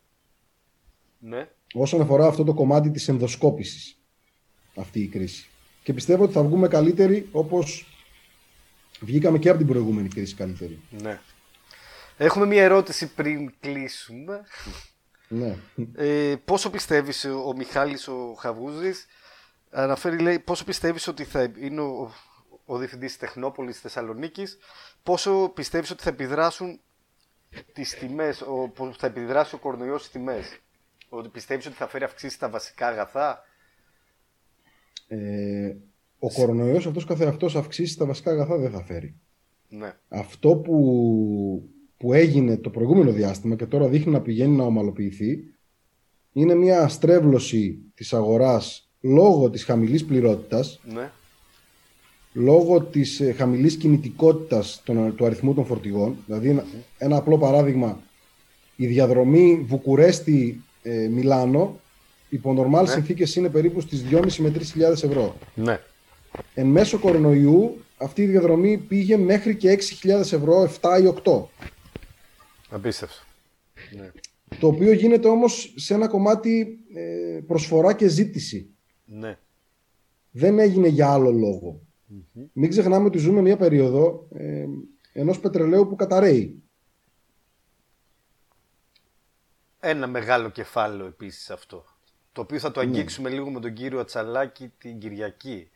ναι. 1.20 1.50
όσον 1.74 2.02
αφορά 2.02 2.28
αυτό 2.28 2.44
το 2.44 2.54
κομμάτι 2.54 2.92
της 2.92 3.08
ενδοσκόπησης 3.08 4.00
αυτή 4.76 5.00
η 5.00 5.08
κρίση. 5.08 5.50
Και 5.84 5.94
πιστεύω 5.94 6.24
ότι 6.24 6.34
θα 6.34 6.44
βγούμε 6.44 6.68
καλύτεροι 6.68 7.28
όπως 7.32 7.86
βγήκαμε 9.02 9.40
και 9.40 9.50
από 9.50 9.58
την 9.58 9.68
προηγούμενη 9.68 10.08
κρίση 10.08 10.36
καλύτεροι. 10.36 10.80
ναι. 11.02 11.20
Έχουμε 12.24 12.46
μια 12.46 12.64
ερώτηση 12.64 13.14
πριν 13.14 13.54
κλείσουμε. 13.60 14.44
Ναι. 15.28 15.58
Ε, 15.96 16.36
πόσο 16.46 16.70
πιστεύεις 16.70 17.26
ο, 17.26 17.48
ο 17.48 17.54
Μιχάλης 17.56 18.08
ο 18.08 18.36
Χαβούζης; 18.40 19.06
Αναφέρει 19.70 20.20
λέει 20.20 20.40
πόσο 20.40 20.64
πιστεύεις 20.64 21.08
ότι 21.08 21.24
θα 21.24 21.52
είναι 21.60 21.82
ο, 21.82 22.12
ο 22.66 22.78
διευθυντής 22.78 23.18
Τεχνόπολης 23.18 23.80
Θεσσαλονίκης; 23.80 24.58
Πόσο 25.04 25.52
πιστεύεις 25.56 25.92
ότι 25.92 26.04
θα 26.04 26.10
επιδράσουν 26.10 26.80
τις 27.74 27.96
τιμές, 27.96 28.42
ο, 28.42 28.70
πώς 28.70 28.98
θα 28.98 29.08
επιδράσει 29.08 29.56
ο 29.56 29.58
κορονοϊός 29.58 30.00
στις 30.00 30.12
τιμές; 30.12 30.60
Ότι 31.10 31.30
πιστεύεις 31.30 31.66
ότι 31.66 31.76
θα 31.76 31.88
φέρει 31.88 32.04
αυξήσεις 32.04 32.36
στα 32.36 32.50
βασικά 32.50 32.88
αγαθά; 32.88 33.44
Ε, 35.08 35.76
ο 36.20 36.32
κορονοϊός 36.32 36.86
αυτός 36.86 37.06
καθεαυτός 37.06 37.56
αυξήσεις 37.56 37.98
τα 37.98 38.06
βασικά 38.06 38.32
αγαθά 38.32 38.58
δεν 38.58 38.72
θα 38.72 38.84
φέρει. 38.84 39.16
ναι, 39.68 39.94
αυτό 40.08 40.56
που, 40.56 41.70
που 42.02 42.14
έγινε 42.14 42.58
το 42.58 42.70
προηγούμενο 42.70 43.12
διάστημα 43.12 43.56
και 43.56 43.66
τώρα 43.66 43.88
δείχνει 43.88 44.12
να 44.12 44.22
πηγαίνει 44.22 44.56
να 44.56 44.64
ομαλοποιηθεί 44.64 45.40
είναι 46.34 46.56
μια 46.56 46.88
στρέβλωση 46.88 47.78
της 47.96 48.14
αγοράς 48.14 48.90
λόγω 49.02 49.50
της 49.50 49.64
χαμηλής 49.64 50.06
πληρότητας, 50.06 50.80
ναι, 50.94 51.12
λόγω 52.34 52.82
της 52.82 53.20
ε, 53.20 53.32
χαμηλής 53.32 53.76
κινητικότητας 53.76 54.82
των, 54.86 55.16
του 55.16 55.26
αριθμού 55.26 55.54
των 55.54 55.66
φορτηγών. 55.66 56.16
Δηλαδή 56.26 56.50
ένα, 56.50 56.66
ένα 56.98 57.18
απλό 57.18 57.38
παράδειγμα, 57.38 58.00
η 58.76 58.86
διαδρομή 58.86 59.66
Βουκουρέστι-Μιλάνο 59.68 61.80
υπό 62.30 62.54
νορμάλ 62.54 62.84
Ναι. 62.84 62.90
συνθήκες 62.92 63.36
είναι 63.36 63.50
περίπου 63.50 63.82
στις 63.82 64.04
2.500 64.12 64.36
με 64.38 64.50
3.000 64.50 64.92
ευρώ. 64.92 65.36
ναι, 65.56 65.80
Εν 66.54 66.68
μέσω 66.68 66.98
κορονοϊού 66.98 67.78
αυτή 67.98 68.22
η 68.22 68.26
διαδρομή 68.26 68.78
πήγε 68.78 69.18
μέχρι 69.18 69.56
και 69.56 69.80
6.000 70.04 70.10
ευρώ, 70.20 70.70
7 70.82 71.00
ή 71.02 71.06
8. 71.24 71.32
Απίστευτο. 72.72 73.24
Ναι, 73.96 74.12
Το 74.60 74.68
οποίο 74.68 74.92
γίνεται 74.92 75.28
όμως 75.28 75.74
σε 75.76 75.94
ένα 75.94 76.08
κομμάτι 76.08 76.80
ε, 76.94 77.40
προσφορά 77.48 77.94
και 77.94 78.08
ζήτηση. 78.08 78.70
ναι, 79.06 79.38
Δεν 80.32 80.60
έγινε 80.60 80.88
για 80.88 81.12
άλλο 81.12 81.32
λόγο. 81.32 81.82
Μην 82.54 82.70
ξεχνάμε 82.70 83.06
ότι 83.06 83.18
ζούμε 83.18 83.42
μια 83.42 83.58
περίοδο 83.58 84.28
ε, 84.34 84.66
ενός 85.14 85.40
πετρελαίου 85.40 85.88
που 85.88 85.96
καταραίει. 85.96 86.64
ένα 89.84 90.08
μεγάλο 90.08 90.50
κεφάλαιο 90.50 91.06
επίσης 91.06 91.50
αυτό 91.50 91.86
το 92.32 92.42
οποίο 92.42 92.60
θα 92.60 92.72
το 92.72 92.80
αγγίξουμε 92.80 93.30
λίγο 93.30 93.50
με 93.50 93.60
τον 93.60 93.74
κύριο 93.74 94.00
Ατσαλάκη 94.00 94.72
την 94.78 95.00
Κυριακή. 95.00 95.70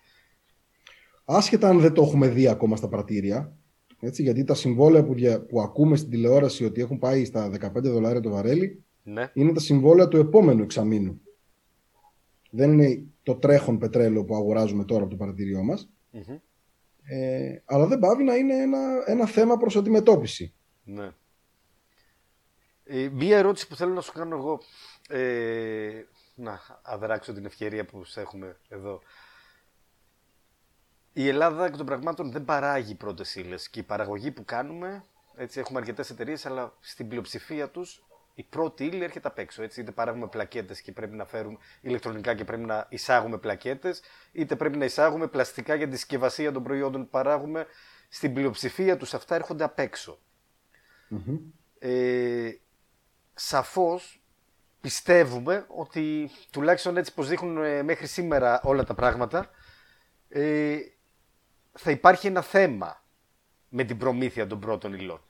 Άσχετα 1.26 1.70
αν 1.70 1.80
δεν 1.80 1.94
το 1.94 2.02
έχουμε 2.02 2.28
δει 2.28 2.48
ακόμα 2.48 2.76
στα 2.76 2.88
πρατήρια, 2.88 3.54
έτσι, 4.00 4.22
γιατί 4.22 4.44
τα 4.44 4.54
συμβόλαια 4.54 5.04
που, 5.06 5.14
δια- 5.14 5.42
που 5.42 5.62
ακούμε 5.62 5.96
στην 5.96 6.10
τηλεόραση 6.10 6.66
ότι 6.66 6.82
έχουν 6.82 7.00
πάει 7.00 7.26
στα 7.26 7.50
15 7.50 7.90
δολάρια 7.90 8.20
το 8.22 8.30
βαρέλι, 8.30 8.84
ναι, 9.04 9.32
είναι 9.34 9.54
τα 9.54 9.60
συμβόλαια 9.60 10.08
του 10.08 10.18
επόμενου 10.18 10.64
εξαμήνου. 10.64 11.22
Δεν 12.50 12.72
είναι 12.80 13.04
το 13.24 13.36
τρέχον 13.36 13.78
πετρέλαιο 13.78 14.26
που 14.26 14.36
αγοράζουμε 14.36 14.86
τώρα 14.86 15.02
από 15.02 15.10
το 15.12 15.18
παρατήριό 15.18 15.64
μας. 15.64 15.90
Μμμ. 16.12 16.38
Ε, 17.08 17.62
αλλά 17.66 17.88
δεν 17.88 18.00
πάβει 18.00 18.24
να 18.24 18.36
είναι 18.36 18.56
ένα, 18.62 19.04
ένα 19.06 19.26
θέμα 19.28 19.58
προς 19.58 19.76
αντιμετώπιση. 19.76 20.54
Ναι. 20.84 21.12
Ε, 22.84 23.10
μία 23.10 23.38
ερώτηση 23.38 23.68
που 23.68 23.76
θέλω 23.76 23.94
να 23.94 24.02
σου 24.02 24.12
κάνω 24.12 24.36
εγώ. 24.36 24.62
Ε, 25.10 26.04
να 26.36 26.60
αδράξω 26.82 27.34
την 27.34 27.46
ευκαιρία 27.46 27.86
που 27.86 28.04
σε 28.04 28.22
έχουμε 28.22 28.58
εδώ. 28.70 29.02
Η 31.18 31.28
Ελλάδα 31.28 31.66
εκ 31.66 31.78
των 31.78 31.86
πραγμάτων 31.86 32.32
δεν 32.32 32.46
παράγει 32.46 32.96
πρώτες 32.96 33.36
ύλες 33.36 33.70
και 33.70 33.80
η 33.80 33.84
παραγωγή 33.84 34.32
που 34.32 34.46
κάνουμε, 34.46 35.06
έτσι 35.36 35.60
έχουμε 35.60 35.80
αρκετές 35.80 36.10
εταιρείες, 36.10 36.46
αλλά 36.46 36.74
στην 36.80 37.08
πλειοψηφία 37.08 37.70
τους 37.70 38.04
η 38.34 38.44
πρώτη 38.44 38.86
ύλη 38.86 39.04
έρχεται 39.04 39.28
απ' 39.28 39.38
έξω. 39.38 39.64
Έτσι, 39.64 39.82
είτε 39.82 39.92
παράγουμε 39.92 40.28
πλακέτες 40.28 40.82
και 40.82 40.92
πρέπει 40.92 41.16
να 41.16 41.26
φέρουμε 41.26 41.58
ηλεκτρονικά 41.82 42.36
και 42.36 42.44
πρέπει 42.44 42.66
να 42.66 42.86
εισάγουμε 42.90 43.38
πλακέτες, 43.38 44.02
είτε 44.32 44.56
πρέπει 44.56 44.78
να 44.78 44.86
εισάγουμε 44.86 45.28
πλαστικά 45.28 45.76
για 45.76 45.88
τη 45.88 45.96
συσκευασία 45.96 46.52
των 46.52 46.64
προϊόντων 46.64 47.04
που 47.04 47.10
παράγουμε. 47.10 47.66
Στην 48.10 48.34
πλειοψηφία 48.34 48.98
τους 48.98 49.14
αυτά 49.14 49.36
έρχονται 49.36 49.64
απ' 49.64 49.80
έξω. 49.80 50.20
Μμμ. 51.08 51.38
Ε, 51.80 52.52
σαφώς 53.34 54.24
πιστεύουμε 54.82 55.66
ότι 55.68 56.30
τουλάχιστον 56.52 56.98
έτσι 56.98 57.14
πως 57.14 57.28
δείχνουν 57.28 57.64
ε, 57.64 57.84
μέχρι 57.84 58.08
σήμερα 58.08 58.62
όλα 58.64 58.84
τα 58.84 58.94
πράγματα 58.94 59.50
ε, 60.30 60.78
θα 61.78 61.92
υπάρχει 61.92 62.28
ένα 62.28 62.42
θέμα 62.42 63.04
με 63.70 63.84
την 63.84 63.98
προμήθεια 63.98 64.48
των 64.48 64.60
πρώτων 64.60 64.94
υλών. 64.94 65.22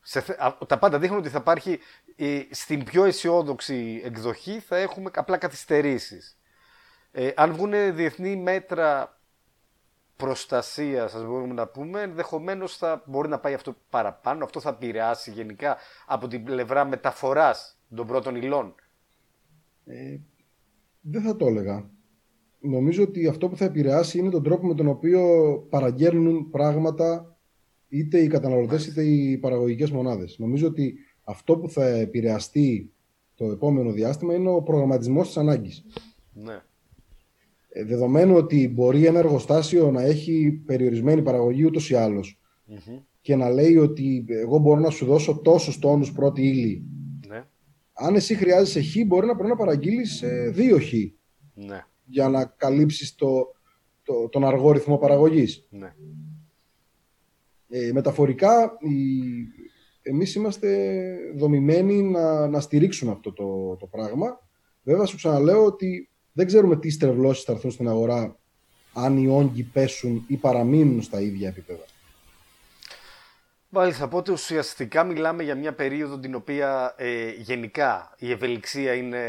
Σε, 0.00 0.20
θε- 0.20 0.40
α, 0.40 0.56
τα 0.66 0.78
πάντα 0.78 0.98
δείχνουν 0.98 1.18
ότι 1.18 1.28
θα 1.28 1.38
υπάρχει 1.38 1.78
ε, 2.16 2.40
στην 2.50 2.84
πιο 2.84 3.04
αισιόδοξη 3.04 4.00
εκδοχή 4.04 4.60
θα 4.60 4.76
έχουμε 4.76 5.10
απλά 5.14 5.36
καθυστερήσεις. 5.36 6.38
Ε, 7.10 7.32
αν 7.36 7.52
βγουν 7.52 7.94
διεθνή 7.94 8.36
μέτρα 8.36 9.18
προστασίας, 10.16 11.10
σας 11.10 11.24
μπορούμε 11.24 11.54
να 11.54 11.66
πούμε, 11.66 12.00
ενδεχομένως 12.00 12.76
θα 12.76 13.02
μπορεί 13.06 13.28
να 13.28 13.38
πάει 13.38 13.54
αυτό 13.54 13.76
παραπάνω. 13.90 14.44
Αυτό 14.44 14.60
θα 14.60 14.68
επηρεάσει 14.68 15.30
γενικά 15.30 15.76
από 16.06 16.28
την 16.28 16.44
πλευρά 16.44 16.84
μεταφοράς 16.84 17.78
των 17.96 18.06
πρώτων 18.06 18.36
υλών. 18.36 18.74
Ε, 19.84 20.16
δεν 21.00 21.22
θα 21.22 21.36
το 21.36 21.46
έλεγα. 21.46 21.90
Νομίζω 22.66 23.02
ότι 23.02 23.26
αυτό 23.26 23.48
που 23.48 23.56
θα 23.56 23.64
επηρεάσει 23.64 24.18
είναι 24.18 24.30
τον 24.30 24.42
τρόπο 24.42 24.66
με 24.66 24.74
τον 24.74 24.88
οποίο 24.88 25.22
παραγγέλνουν 25.70 26.50
πράγματα 26.50 27.36
είτε 27.88 28.18
οι 28.18 28.26
καταναλωτές 28.26 28.86
είτε 28.86 29.02
οι 29.04 29.38
παραγωγικές 29.38 29.90
μονάδες. 29.90 30.38
Νομίζω 30.38 30.66
ότι 30.66 30.94
αυτό 31.24 31.56
που 31.56 31.68
θα 31.68 31.86
επηρεαστεί 31.86 32.92
το 33.34 33.44
επόμενο 33.44 33.92
διάστημα 33.92 34.34
είναι 34.34 34.50
ο 34.50 34.62
προγραμματισμός 34.62 35.26
της 35.26 35.36
ανάγκης. 35.36 35.84
Ναι. 36.32 36.62
Ε, 37.68 37.84
Δεδομένου 37.84 38.36
ότι 38.36 38.68
μπορεί 38.68 39.06
ένα 39.06 39.18
εργοστάσιο 39.18 39.90
να 39.90 40.02
έχει 40.02 40.62
περιορισμένη 40.66 41.22
παραγωγή 41.22 41.64
ούτως 41.64 41.90
ή 41.90 41.94
άλλως 41.94 42.40
Μμμ. 42.64 42.98
και 43.20 43.36
να 43.36 43.50
λέει 43.50 43.76
ότι 43.76 44.24
εγώ 44.28 44.58
μπορώ 44.58 44.80
να 44.80 44.90
σου 44.90 45.06
δώσω 45.06 45.40
τόσους 45.44 45.78
τόνους 45.78 46.12
πρώτη 46.12 46.42
ύλη. 46.48 46.84
Ναι. 47.28 47.44
Αν 47.92 48.14
εσύ 48.14 48.34
χρειάζεσαι 48.34 48.82
χ, 48.82 49.06
μπορεί 49.06 49.26
να 49.26 49.34
πρέπει 49.34 49.50
να 49.50 49.56
παραγγείλεις 49.56 50.22
ε, 50.22 50.50
δύο 50.54 50.78
χ 50.78 50.92
Ναι. 51.54 51.84
Για 52.04 52.28
να 52.28 52.44
καλύψεις 52.44 53.14
το, 53.14 53.54
το, 54.02 54.28
τον 54.28 54.44
αργό 54.44 54.72
ρυθμό 54.72 54.98
παραγωγής. 54.98 55.66
Ναι. 55.70 55.94
Ε, 57.68 57.92
μεταφορικά, 57.92 58.76
η, 58.78 58.92
εμείς 60.02 60.34
είμαστε 60.34 60.98
δομημένοι 61.36 62.02
να, 62.02 62.48
να 62.48 62.60
στηρίξουμε 62.60 63.12
αυτό 63.12 63.32
το, 63.32 63.76
το 63.76 63.86
πράγμα. 63.86 64.40
Βέβαια, 64.82 65.06
σου 65.06 65.16
ξαναλέω 65.16 65.64
ότι 65.64 66.08
δεν 66.32 66.46
ξέρουμε 66.46 66.76
τι 66.76 66.90
στρεβλώσεις 66.90 67.44
θα 67.44 67.52
έρθουν 67.52 67.70
στην 67.70 67.88
αγορά 67.88 68.38
αν 68.92 69.16
οι 69.16 69.28
όγκοι 69.28 69.62
πέσουν 69.62 70.24
ή 70.28 70.36
παραμείνουν 70.36 71.02
στα 71.02 71.20
ίδια 71.20 71.48
επίπεδα. 71.48 71.84
Μάλιστα, 73.68 74.04
οπότε 74.04 74.32
ουσιαστικά 74.32 75.04
μιλάμε 75.04 75.42
για 75.42 75.54
μια 75.54 75.74
περίοδο 75.74 76.18
την 76.18 76.34
οποία 76.34 76.94
ε, 76.96 77.30
γενικά 77.30 78.14
η 78.18 78.30
ευελιξία 78.30 78.94
είναι 78.94 79.20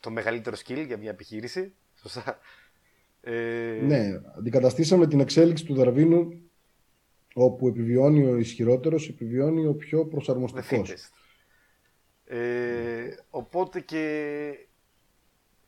το 0.00 0.10
μεγαλύτερο 0.10 0.56
skill 0.56 0.84
για 0.86 0.96
μια 0.96 1.10
επιχείρηση. 1.10 1.74
Σωστά. 2.08 2.38
Ε... 3.20 3.80
Ναι, 3.82 4.20
αντικαταστήσαμε 4.38 5.06
την 5.06 5.20
εξέλιξη 5.20 5.64
του 5.64 5.74
Δαρβίνου 5.74 6.40
όπου 7.34 7.68
επιβιώνει 7.68 8.26
ο 8.26 8.36
ισχυρότερος, 8.36 9.08
επιβιώνει 9.08 9.66
ο 9.66 9.74
πιο 9.74 10.06
προσαρμοστικός. 10.06 10.94
Ε, 12.24 13.08
οπότε 13.30 13.80
και 13.80 14.52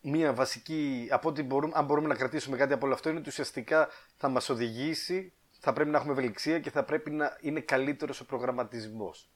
μία 0.02 0.32
βασική, 0.32 1.08
από 1.10 1.28
ό,τι 1.28 1.42
μπορούμε, 1.42 1.72
αν 1.76 1.84
μπορούμε 1.84 2.08
να 2.08 2.14
κρατήσουμε 2.14 2.56
κάτι 2.56 2.72
από 2.72 2.86
όλο 2.86 2.94
αυτό, 2.94 3.08
είναι 3.08 3.18
ότι 3.18 3.28
ουσιαστικά 3.28 3.88
θα 4.16 4.28
μας 4.28 4.48
οδηγήσει, 4.48 5.32
θα 5.58 5.72
πρέπει 5.72 5.90
να 5.90 5.96
έχουμε 5.96 6.12
ευελιξία 6.12 6.60
και 6.60 6.70
θα 6.70 6.84
πρέπει 6.84 7.10
να 7.10 7.36
είναι 7.40 7.60
καλύτερος 7.60 8.20
ο 8.20 8.26
προγραμματισμός. 8.26 9.30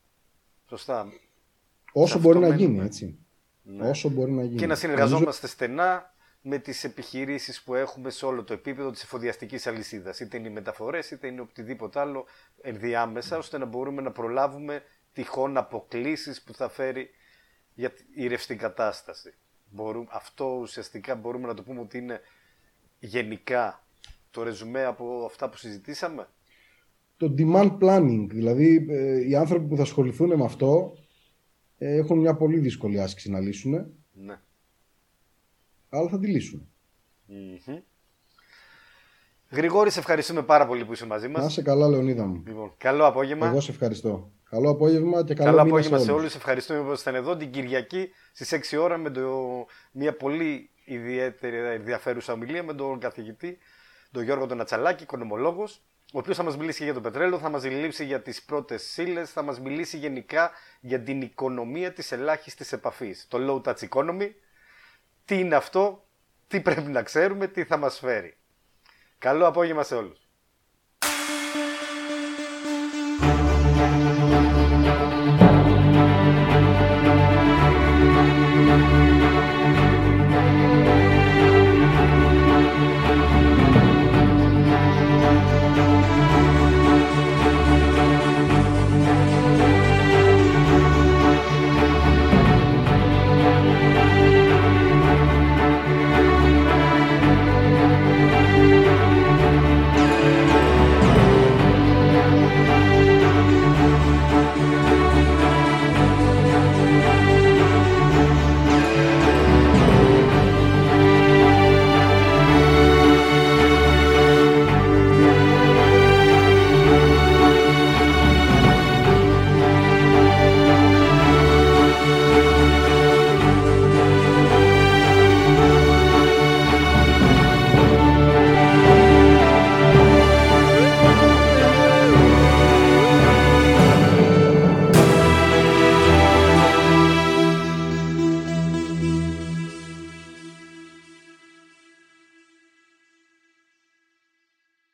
Σωστά. 0.68 1.06
Όσο 1.92 2.18
μπορεί 2.18 2.38
να 2.38 2.54
γίνει, 2.54 2.84
έτσι. 2.84 3.18
Ναι. 3.62 3.88
Όσο 3.88 4.08
μπορεί 4.08 4.32
να 4.32 4.42
γίνει. 4.42 4.58
Και 4.58 4.66
να 4.66 4.74
συνεργαζόμαστε 4.74 5.46
στενά 5.46 6.14
με 6.42 6.58
τις 6.58 6.84
επιχειρήσεις 6.84 7.62
που 7.62 7.74
έχουμε 7.74 8.10
σε 8.10 8.26
όλο 8.26 8.44
το 8.44 8.52
επίπεδο 8.52 8.90
της 8.90 9.02
εφοδιαστικής 9.02 9.66
αλυσίδας. 9.66 10.20
Είτε 10.20 10.36
είναι 10.36 10.48
οι 10.48 10.52
μεταφορές, 10.52 11.10
είτε 11.10 11.26
είναι 11.26 11.40
οτιδήποτε 11.40 12.00
άλλο 12.00 12.26
ενδιάμεσα, 12.60 13.38
ώστε 13.38 13.58
να 13.58 13.64
μπορούμε 13.64 14.02
να 14.02 14.10
προλάβουμε 14.10 14.82
τυχόν 15.12 15.56
αποκλήσεις 15.56 16.42
που 16.42 16.54
θα 16.54 16.68
φέρει 16.68 17.10
για 17.74 17.92
η 18.14 18.26
ρευστή 18.26 18.56
κατάσταση. 18.56 19.34
Μπορούμε, 19.70 20.06
αυτό 20.10 20.58
ουσιαστικά 20.60 21.14
μπορούμε 21.14 21.46
να 21.46 21.54
το 21.54 21.62
πούμε 21.62 21.80
ότι 21.80 21.98
είναι 21.98 22.20
γενικά 22.98 23.86
το 24.30 24.42
ρεζουμέ 24.42 24.84
από 24.84 25.24
αυτά 25.24 25.50
που 25.50 25.56
συζητήσαμε. 25.56 26.28
Το 27.16 27.34
demand 27.38 27.78
planning, 27.78 28.26
δηλαδή 28.28 28.86
ε, 28.88 29.28
οι 29.28 29.34
άνθρωποι 29.34 29.66
που 29.66 29.76
θα 29.76 29.82
ασχοληθούν 29.82 30.36
με 30.36 30.44
αυτό 30.44 30.96
ε, 31.78 31.96
έχουν 31.96 32.18
μια 32.18 32.34
πολύ 32.34 32.58
δύσκολη 32.58 33.00
άσκηση 33.00 33.30
να 33.30 33.40
λύσουν. 33.40 33.94
Ναι. 34.12 34.40
Αλλά 35.94 36.08
θα 36.08 36.18
τη 36.18 36.26
λυσουν 36.26 36.68
Γρηγόρη, 39.50 39.90
σε 39.90 39.98
ευχαριστούμε 39.98 40.42
πάρα 40.42 40.66
πολύ 40.66 40.84
που 40.84 40.92
είσαι 40.92 41.06
μαζί 41.06 41.28
μας. 41.28 41.40
Να 41.40 41.46
είσαι 41.46 41.62
καλά, 41.62 41.88
Λεωνίδα 41.88 42.26
μου. 42.26 42.42
Λοιπόν, 42.46 42.74
καλό 42.76 43.06
απόγευμα. 43.06 43.46
Εγώ 43.46 43.60
σε 43.60 43.70
ευχαριστώ. 43.70 44.32
Καλό 44.50 44.70
απόγευμα 44.70 45.24
και 45.24 45.34
καλό, 45.34 45.50
καλό 45.50 45.62
απόγευμα 45.62 45.98
σε 45.98 46.12
όλους. 46.12 46.34
Ευχαριστούμε 46.34 46.80
που 46.80 46.86
ήσασταν 46.86 47.14
εδώ 47.14 47.36
την 47.36 47.50
Κυριακή 47.50 48.08
στις 48.32 48.72
6 48.72 48.78
ώρα 48.80 48.98
με 48.98 49.10
το... 49.10 49.30
μια 49.92 50.16
πολύ 50.16 50.70
ιδιαίτερη 50.84 51.56
ενδιαφέρουσα 51.56 52.32
ομιλία 52.32 52.62
με 52.62 52.74
τον 52.74 52.98
καθηγητή, 52.98 53.58
τον 54.10 54.22
Γιώργο 54.22 54.46
τον 54.46 54.60
Ατσαλάκη, 54.60 55.02
οικονομολόγος, 55.02 55.82
ο 56.12 56.18
οποίος 56.18 56.36
θα 56.36 56.42
μας 56.42 56.56
μιλήσει 56.56 56.84
για 56.84 56.94
το 56.94 57.00
πετρέλαιο, 57.00 57.38
θα 57.38 57.48
μας 57.48 57.62
μιλήσει 57.62 58.04
για 58.04 58.22
τις 58.22 58.42
πρώτες 58.42 58.82
σύλλες, 58.82 59.30
θα 59.30 59.42
μας 59.42 59.60
μιλήσει 59.60 59.96
γενικά 59.98 60.50
για 60.80 61.00
την 61.00 61.20
οικονομία 61.20 61.92
της 61.92 62.12
ελάχιστης 62.12 62.72
επαφής. 62.72 63.26
Το 63.28 63.38
low 63.40 63.68
touch 63.68 63.88
economy. 63.88 64.30
Τι 65.24 65.38
είναι 65.38 65.54
αυτό, 65.54 66.06
τι 66.48 66.60
πρέπει 66.60 66.90
να 66.90 67.02
ξέρουμε, 67.02 67.46
τι 67.46 67.64
θα 67.64 67.76
μας 67.76 67.98
φέρει. 67.98 68.36
Καλό 69.18 69.46
απόγευμα 69.46 69.82
σε 69.82 69.94
όλους. 69.94 70.21